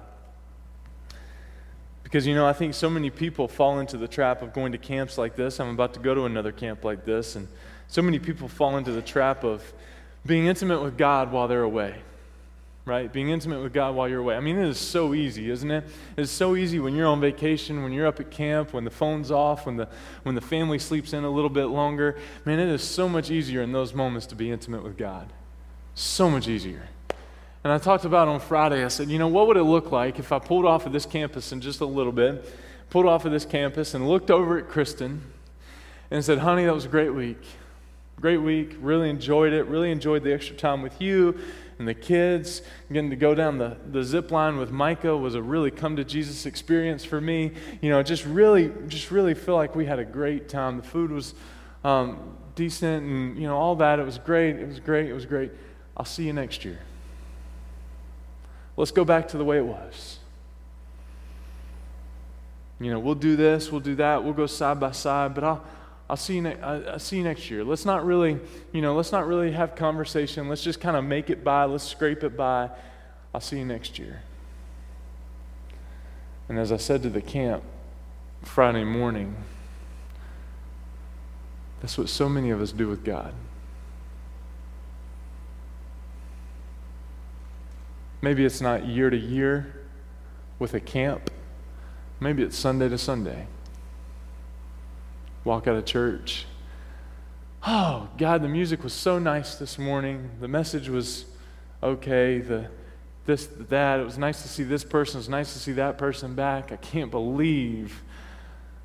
Because, 2.02 2.26
you 2.26 2.34
know, 2.34 2.46
I 2.46 2.52
think 2.52 2.74
so 2.74 2.88
many 2.88 3.10
people 3.10 3.48
fall 3.48 3.80
into 3.80 3.96
the 3.96 4.06
trap 4.06 4.42
of 4.42 4.52
going 4.52 4.72
to 4.72 4.78
camps 4.78 5.18
like 5.18 5.34
this. 5.34 5.58
I'm 5.58 5.70
about 5.70 5.94
to 5.94 6.00
go 6.00 6.14
to 6.14 6.24
another 6.26 6.52
camp 6.52 6.84
like 6.84 7.04
this. 7.04 7.34
And 7.34 7.48
so 7.88 8.02
many 8.02 8.18
people 8.18 8.46
fall 8.46 8.76
into 8.76 8.92
the 8.92 9.02
trap 9.02 9.42
of 9.42 9.72
being 10.24 10.46
intimate 10.46 10.80
with 10.80 10.96
God 10.96 11.32
while 11.32 11.48
they're 11.48 11.62
away 11.62 12.02
right? 12.86 13.10
Being 13.10 13.30
intimate 13.30 13.62
with 13.62 13.72
God 13.72 13.94
while 13.94 14.08
you're 14.08 14.20
away. 14.20 14.36
I 14.36 14.40
mean, 14.40 14.58
it 14.58 14.68
is 14.68 14.78
so 14.78 15.14
easy, 15.14 15.50
isn't 15.50 15.70
it? 15.70 15.84
It's 16.16 16.30
so 16.30 16.54
easy 16.54 16.80
when 16.80 16.94
you're 16.94 17.06
on 17.06 17.20
vacation, 17.20 17.82
when 17.82 17.92
you're 17.92 18.06
up 18.06 18.20
at 18.20 18.30
camp, 18.30 18.74
when 18.74 18.84
the 18.84 18.90
phone's 18.90 19.30
off, 19.30 19.64
when 19.64 19.76
the, 19.76 19.88
when 20.22 20.34
the 20.34 20.42
family 20.42 20.78
sleeps 20.78 21.14
in 21.14 21.24
a 21.24 21.30
little 21.30 21.48
bit 21.48 21.66
longer. 21.66 22.18
Man, 22.44 22.58
it 22.58 22.68
is 22.68 22.82
so 22.82 23.08
much 23.08 23.30
easier 23.30 23.62
in 23.62 23.72
those 23.72 23.94
moments 23.94 24.26
to 24.28 24.34
be 24.34 24.50
intimate 24.50 24.82
with 24.82 24.98
God. 24.98 25.32
So 25.94 26.28
much 26.30 26.46
easier. 26.46 26.88
And 27.62 27.72
I 27.72 27.78
talked 27.78 28.04
about 28.04 28.28
on 28.28 28.40
Friday, 28.40 28.84
I 28.84 28.88
said, 28.88 29.08
you 29.08 29.18
know, 29.18 29.28
what 29.28 29.46
would 29.46 29.56
it 29.56 29.62
look 29.62 29.90
like 29.90 30.18
if 30.18 30.32
I 30.32 30.38
pulled 30.38 30.66
off 30.66 30.84
of 30.84 30.92
this 30.92 31.06
campus 31.06 31.52
in 31.52 31.62
just 31.62 31.80
a 31.80 31.86
little 31.86 32.12
bit, 32.12 32.44
pulled 32.90 33.06
off 33.06 33.24
of 33.24 33.32
this 33.32 33.46
campus 33.46 33.94
and 33.94 34.06
looked 34.06 34.30
over 34.30 34.58
at 34.58 34.68
Kristen 34.68 35.22
and 36.10 36.22
said, 36.22 36.38
honey, 36.38 36.66
that 36.66 36.74
was 36.74 36.84
a 36.84 36.88
great 36.88 37.14
week. 37.14 37.42
Great 38.20 38.36
week. 38.38 38.76
Really 38.80 39.08
enjoyed 39.08 39.54
it. 39.54 39.64
Really 39.64 39.90
enjoyed 39.90 40.22
the 40.22 40.34
extra 40.34 40.54
time 40.54 40.82
with 40.82 41.00
you 41.00 41.38
and 41.78 41.88
the 41.88 41.94
kids. 41.94 42.62
Getting 42.92 43.10
to 43.10 43.16
go 43.16 43.34
down 43.34 43.58
the, 43.58 43.76
the 43.90 44.02
zip 44.02 44.30
line 44.30 44.56
with 44.56 44.70
Micah 44.70 45.16
was 45.16 45.34
a 45.34 45.42
really 45.42 45.70
come 45.70 45.96
to 45.96 46.04
Jesus 46.04 46.46
experience 46.46 47.04
for 47.04 47.20
me. 47.20 47.52
You 47.80 47.90
know, 47.90 48.02
just 48.02 48.24
really, 48.24 48.72
just 48.88 49.10
really 49.10 49.34
feel 49.34 49.56
like 49.56 49.74
we 49.74 49.86
had 49.86 49.98
a 49.98 50.04
great 50.04 50.48
time. 50.48 50.78
The 50.78 50.82
food 50.82 51.10
was 51.10 51.34
um, 51.84 52.36
decent 52.54 53.04
and, 53.04 53.36
you 53.36 53.46
know, 53.46 53.56
all 53.56 53.76
that. 53.76 53.98
It 53.98 54.04
was 54.04 54.18
great. 54.18 54.56
It 54.56 54.66
was 54.66 54.80
great. 54.80 55.08
It 55.08 55.14
was 55.14 55.26
great. 55.26 55.52
I'll 55.96 56.04
see 56.04 56.24
you 56.24 56.32
next 56.32 56.64
year. 56.64 56.80
Let's 58.76 58.90
go 58.90 59.04
back 59.04 59.28
to 59.28 59.38
the 59.38 59.44
way 59.44 59.58
it 59.58 59.66
was. 59.66 60.18
You 62.80 62.90
know, 62.90 62.98
we'll 62.98 63.14
do 63.14 63.36
this, 63.36 63.70
we'll 63.70 63.80
do 63.80 63.94
that, 63.96 64.24
we'll 64.24 64.32
go 64.32 64.46
side 64.46 64.80
by 64.80 64.90
side, 64.90 65.34
but 65.34 65.44
I'll, 65.44 65.64
I'll 66.08 66.16
see 66.16 66.34
you, 66.34 66.42
ne- 66.42 66.60
I'll 66.60 66.98
see 66.98 67.16
you 67.16 67.24
next 67.24 67.50
year. 67.50 67.64
Let's 67.64 67.86
not 67.86 68.04
really, 68.04 68.38
you 68.72 68.82
know, 68.82 68.94
let's 68.94 69.12
not 69.12 69.26
really 69.26 69.52
have 69.52 69.74
conversation. 69.74 70.48
Let's 70.48 70.62
just 70.62 70.80
kind 70.80 70.96
of 70.96 71.04
make 71.04 71.30
it 71.30 71.42
by. 71.42 71.64
Let's 71.64 71.84
scrape 71.84 72.22
it 72.22 72.36
by. 72.36 72.70
I'll 73.32 73.40
see 73.40 73.58
you 73.58 73.64
next 73.64 73.98
year. 73.98 74.22
And 76.48 76.58
as 76.58 76.72
I 76.72 76.76
said 76.76 77.02
to 77.04 77.08
the 77.08 77.22
camp 77.22 77.64
Friday 78.42 78.84
morning, 78.84 79.34
that's 81.80 81.96
what 81.96 82.10
so 82.10 82.28
many 82.28 82.50
of 82.50 82.60
us 82.60 82.70
do 82.70 82.86
with 82.86 83.02
God. 83.02 83.32
Maybe 88.20 88.44
it's 88.44 88.60
not 88.60 88.86
year 88.86 89.08
to 89.08 89.16
year 89.16 89.74
with 90.58 90.74
a 90.74 90.80
camp. 90.80 91.30
Maybe 92.20 92.42
it's 92.42 92.56
Sunday 92.56 92.88
to 92.90 92.98
Sunday 92.98 93.46
walk 95.44 95.66
out 95.66 95.76
of 95.76 95.84
church. 95.84 96.46
Oh, 97.66 98.08
God, 98.18 98.42
the 98.42 98.48
music 98.48 98.82
was 98.82 98.92
so 98.92 99.18
nice 99.18 99.56
this 99.56 99.78
morning. 99.78 100.30
The 100.40 100.48
message 100.48 100.88
was 100.88 101.24
okay. 101.82 102.38
The 102.38 102.68
this, 103.26 103.48
that. 103.70 104.00
It 104.00 104.04
was 104.04 104.18
nice 104.18 104.42
to 104.42 104.48
see 104.48 104.64
this 104.64 104.84
person. 104.84 105.16
It 105.16 105.20
was 105.20 105.28
nice 105.28 105.52
to 105.54 105.58
see 105.58 105.72
that 105.72 105.96
person 105.96 106.34
back. 106.34 106.72
I 106.72 106.76
can't 106.76 107.10
believe, 107.10 108.02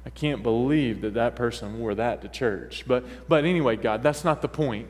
I 0.06 0.10
can't 0.10 0.44
believe 0.44 1.02
that 1.02 1.14
that 1.16 1.36
person 1.36 1.80
wore 1.80 1.96
that 1.96 2.22
to 2.22 2.30
church. 2.30 2.86
But, 2.88 3.04
but 3.28 3.44
anyway, 3.44 3.76
God, 3.76 4.02
that's 4.02 4.24
not 4.24 4.42
the 4.42 4.48
point. 4.48 4.88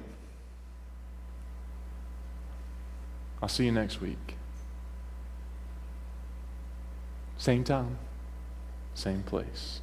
I'll 3.41 3.49
see 3.49 3.65
you 3.65 3.71
next 3.71 4.01
week. 4.01 4.35
Same 7.37 7.63
time, 7.63 7.97
same 8.93 9.23
place. 9.23 9.79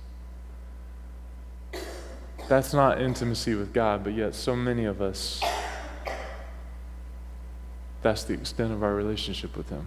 That's 2.49 2.73
not 2.73 3.01
intimacy 3.01 3.55
with 3.55 3.73
God, 3.73 4.05
but 4.05 4.13
yet 4.15 4.35
so 4.35 4.55
many 4.55 4.85
of 4.85 5.03
us, 5.03 5.43
that's 8.03 8.23
the 8.23 8.35
extent 8.35 8.73
of 8.73 8.85
our 8.85 8.95
relationship 8.95 9.57
with 9.57 9.69
Him. 9.69 9.87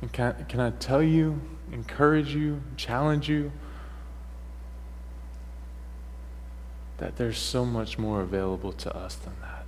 And 0.00 0.12
can, 0.12 0.46
can 0.48 0.60
I 0.60 0.70
tell 0.70 1.02
you, 1.02 1.40
encourage 1.72 2.34
you, 2.34 2.62
challenge 2.76 3.28
you 3.28 3.50
that 6.98 7.16
there's 7.16 7.38
so 7.38 7.64
much 7.64 7.98
more 7.98 8.20
available 8.20 8.70
to 8.72 8.96
us 8.96 9.16
than 9.16 9.32
that? 9.40 9.66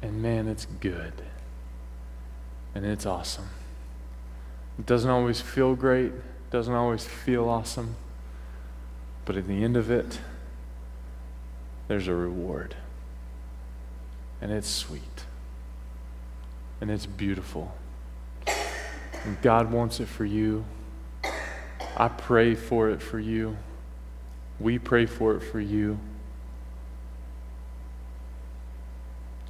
And 0.00 0.22
man, 0.22 0.48
it's 0.48 0.64
good. 0.80 1.12
And 2.74 2.86
it's 2.86 3.04
awesome. 3.04 3.50
It 4.78 4.86
doesn't 4.86 5.10
always 5.10 5.40
feel 5.40 5.74
great, 5.74 6.12
doesn't 6.50 6.74
always 6.74 7.04
feel 7.04 7.48
awesome, 7.48 7.96
but 9.24 9.36
at 9.36 9.48
the 9.48 9.64
end 9.64 9.76
of 9.76 9.90
it, 9.90 10.20
there's 11.88 12.06
a 12.06 12.14
reward. 12.14 12.76
And 14.40 14.52
it's 14.52 14.68
sweet. 14.68 15.02
And 16.80 16.90
it's 16.90 17.06
beautiful. 17.06 17.74
And 19.24 19.40
God 19.42 19.72
wants 19.72 19.98
it 19.98 20.06
for 20.06 20.24
you. 20.24 20.64
I 21.96 22.08
pray 22.08 22.54
for 22.54 22.88
it 22.90 23.02
for 23.02 23.18
you. 23.18 23.56
We 24.60 24.78
pray 24.78 25.06
for 25.06 25.34
it 25.34 25.40
for 25.40 25.60
you. 25.60 25.98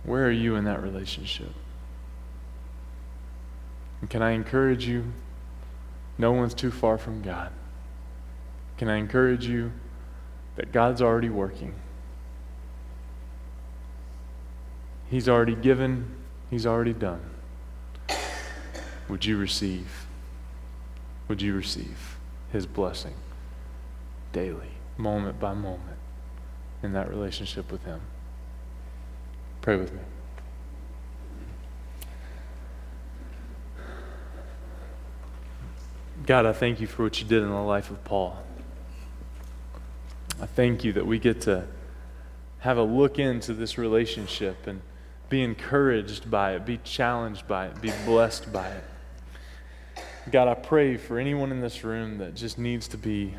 Where 0.05 0.27
are 0.27 0.31
you 0.31 0.57
in 0.57 0.65
that 0.65 0.83
relationship? 0.83 1.53
And 4.01 4.09
can 4.09 4.23
I 4.23 4.31
encourage 4.33 4.87
you? 4.87 5.05
No 6.19 6.33
one's 6.33 6.55
too 6.55 6.71
far 6.71 6.99
from 6.99 7.23
God. 7.23 7.53
Can 8.77 8.89
I 8.89 8.97
encourage 8.97 9.47
you 9.47 9.73
that 10.57 10.73
God's 10.73 11.03
already 11.03 11.29
working? 11.29 11.75
He's 15.11 15.29
already 15.29 15.55
given, 15.55 16.17
He's 16.51 16.67
already 16.67 16.93
done. 16.93 17.21
Would 19.09 19.25
you 19.25 19.39
receive? 19.39 20.07
Would 21.29 21.43
you 21.43 21.55
receive 21.55 22.19
His 22.53 22.67
blessing 22.67 23.15
daily, 24.33 24.73
moment 24.97 25.41
by 25.41 25.55
moment, 25.55 25.99
in 26.83 26.93
that 26.93 27.09
relationship 27.09 27.73
with 27.73 27.85
Him? 27.85 28.01
Pray 29.63 29.77
with 29.77 29.93
me. 29.93 30.01
God, 36.29 36.45
I 36.45 36.53
thank 36.53 36.79
you 36.79 36.87
for 36.87 37.05
what 37.05 37.19
you 37.23 37.27
did 37.27 37.43
in 37.43 37.49
the 37.49 37.55
life 37.55 37.91
of 37.91 38.05
Paul. 38.05 38.37
I 40.39 40.45
thank 40.45 40.85
you 40.85 40.93
that 40.93 41.07
we 41.07 41.19
get 41.19 41.41
to 41.43 41.67
have 42.59 42.77
a 42.77 42.83
look 42.83 43.19
into 43.19 43.55
this 43.55 43.79
relationship 43.79 44.67
and 44.67 44.83
be 45.31 45.43
encouraged 45.43 46.31
by 46.31 46.53
it, 46.53 46.67
be 46.67 46.81
challenged 46.85 47.49
by 47.49 47.69
it, 47.69 47.81
be 47.81 47.91
blessed 48.05 48.53
by 48.53 48.69
it. 48.69 48.85
God, 50.31 50.49
I 50.49 50.55
pray 50.55 50.99
for 50.99 51.19
anyone 51.19 51.51
in 51.51 51.63
this 51.63 51.83
room 51.83 52.19
that 52.19 52.35
just 52.35 52.59
needs 52.59 52.89
to 52.89 52.99
be 52.99 53.35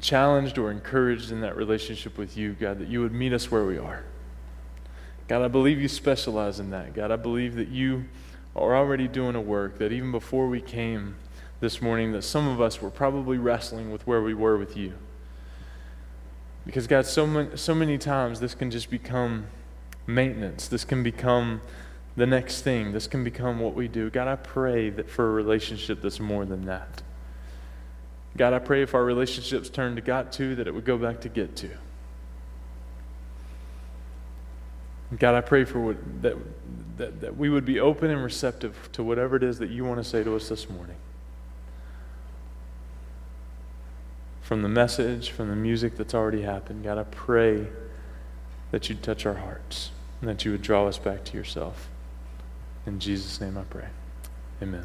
challenged 0.00 0.56
or 0.56 0.70
encouraged 0.70 1.30
in 1.30 1.42
that 1.42 1.58
relationship 1.58 2.16
with 2.16 2.38
you, 2.38 2.54
God, 2.54 2.78
that 2.78 2.88
you 2.88 3.02
would 3.02 3.12
meet 3.12 3.34
us 3.34 3.50
where 3.50 3.66
we 3.66 3.76
are. 3.76 4.02
God, 5.28 5.42
I 5.42 5.48
believe 5.48 5.78
you 5.78 5.88
specialize 5.88 6.58
in 6.58 6.70
that. 6.70 6.94
God, 6.94 7.10
I 7.10 7.16
believe 7.16 7.56
that 7.56 7.68
you 7.68 8.06
are 8.56 8.74
already 8.74 9.06
doing 9.06 9.36
a 9.36 9.40
work 9.40 9.78
that 9.78 9.92
even 9.92 10.10
before 10.10 10.48
we 10.48 10.60
came 10.60 11.16
this 11.60 11.82
morning, 11.82 12.12
that 12.12 12.22
some 12.22 12.48
of 12.48 12.60
us 12.60 12.80
were 12.80 12.90
probably 12.90 13.38
wrestling 13.38 13.92
with 13.92 14.06
where 14.06 14.22
we 14.22 14.34
were 14.34 14.56
with 14.56 14.76
you. 14.76 14.94
Because, 16.64 16.86
God, 16.86 17.06
so 17.06 17.26
many, 17.26 17.56
so 17.56 17.74
many 17.74 17.98
times 17.98 18.40
this 18.40 18.54
can 18.54 18.70
just 18.70 18.90
become 18.90 19.46
maintenance. 20.06 20.68
This 20.68 20.84
can 20.84 21.02
become 21.02 21.60
the 22.16 22.26
next 22.26 22.62
thing. 22.62 22.92
This 22.92 23.06
can 23.06 23.22
become 23.22 23.60
what 23.60 23.74
we 23.74 23.88
do. 23.88 24.10
God, 24.10 24.26
I 24.26 24.36
pray 24.36 24.90
that 24.90 25.08
for 25.08 25.28
a 25.28 25.30
relationship 25.30 26.02
that's 26.02 26.18
more 26.18 26.44
than 26.44 26.64
that. 26.64 27.02
God, 28.36 28.52
I 28.52 28.58
pray 28.58 28.82
if 28.82 28.94
our 28.94 29.04
relationships 29.04 29.68
turn 29.68 29.94
to 29.96 30.02
got 30.02 30.32
to, 30.32 30.54
that 30.56 30.66
it 30.66 30.74
would 30.74 30.84
go 30.84 30.98
back 30.98 31.20
to 31.22 31.28
get 31.28 31.56
to. 31.56 31.70
God, 35.18 35.34
I 35.34 35.40
pray 35.40 35.64
for 35.64 35.78
what, 35.80 36.22
that, 36.22 36.36
that, 36.96 37.20
that 37.20 37.36
we 37.36 37.48
would 37.48 37.64
be 37.64 37.78
open 37.80 38.10
and 38.10 38.22
receptive 38.22 38.88
to 38.92 39.02
whatever 39.02 39.36
it 39.36 39.42
is 39.42 39.58
that 39.58 39.70
you 39.70 39.84
want 39.84 39.98
to 39.98 40.04
say 40.04 40.24
to 40.24 40.34
us 40.34 40.48
this 40.48 40.68
morning. 40.68 40.96
from 44.46 44.62
the 44.62 44.68
message, 44.68 45.30
from 45.30 45.48
the 45.48 45.56
music 45.56 45.96
that's 45.96 46.14
already 46.14 46.42
happened. 46.42 46.84
God, 46.84 46.98
I 46.98 47.02
pray 47.02 47.66
that 48.70 48.88
you'd 48.88 49.02
touch 49.02 49.26
our 49.26 49.34
hearts 49.34 49.90
and 50.20 50.30
that 50.30 50.44
you 50.44 50.52
would 50.52 50.62
draw 50.62 50.86
us 50.86 50.98
back 50.98 51.24
to 51.24 51.36
yourself. 51.36 51.88
In 52.86 53.00
Jesus' 53.00 53.40
name 53.40 53.58
I 53.58 53.64
pray. 53.64 53.88
Amen. 54.62 54.84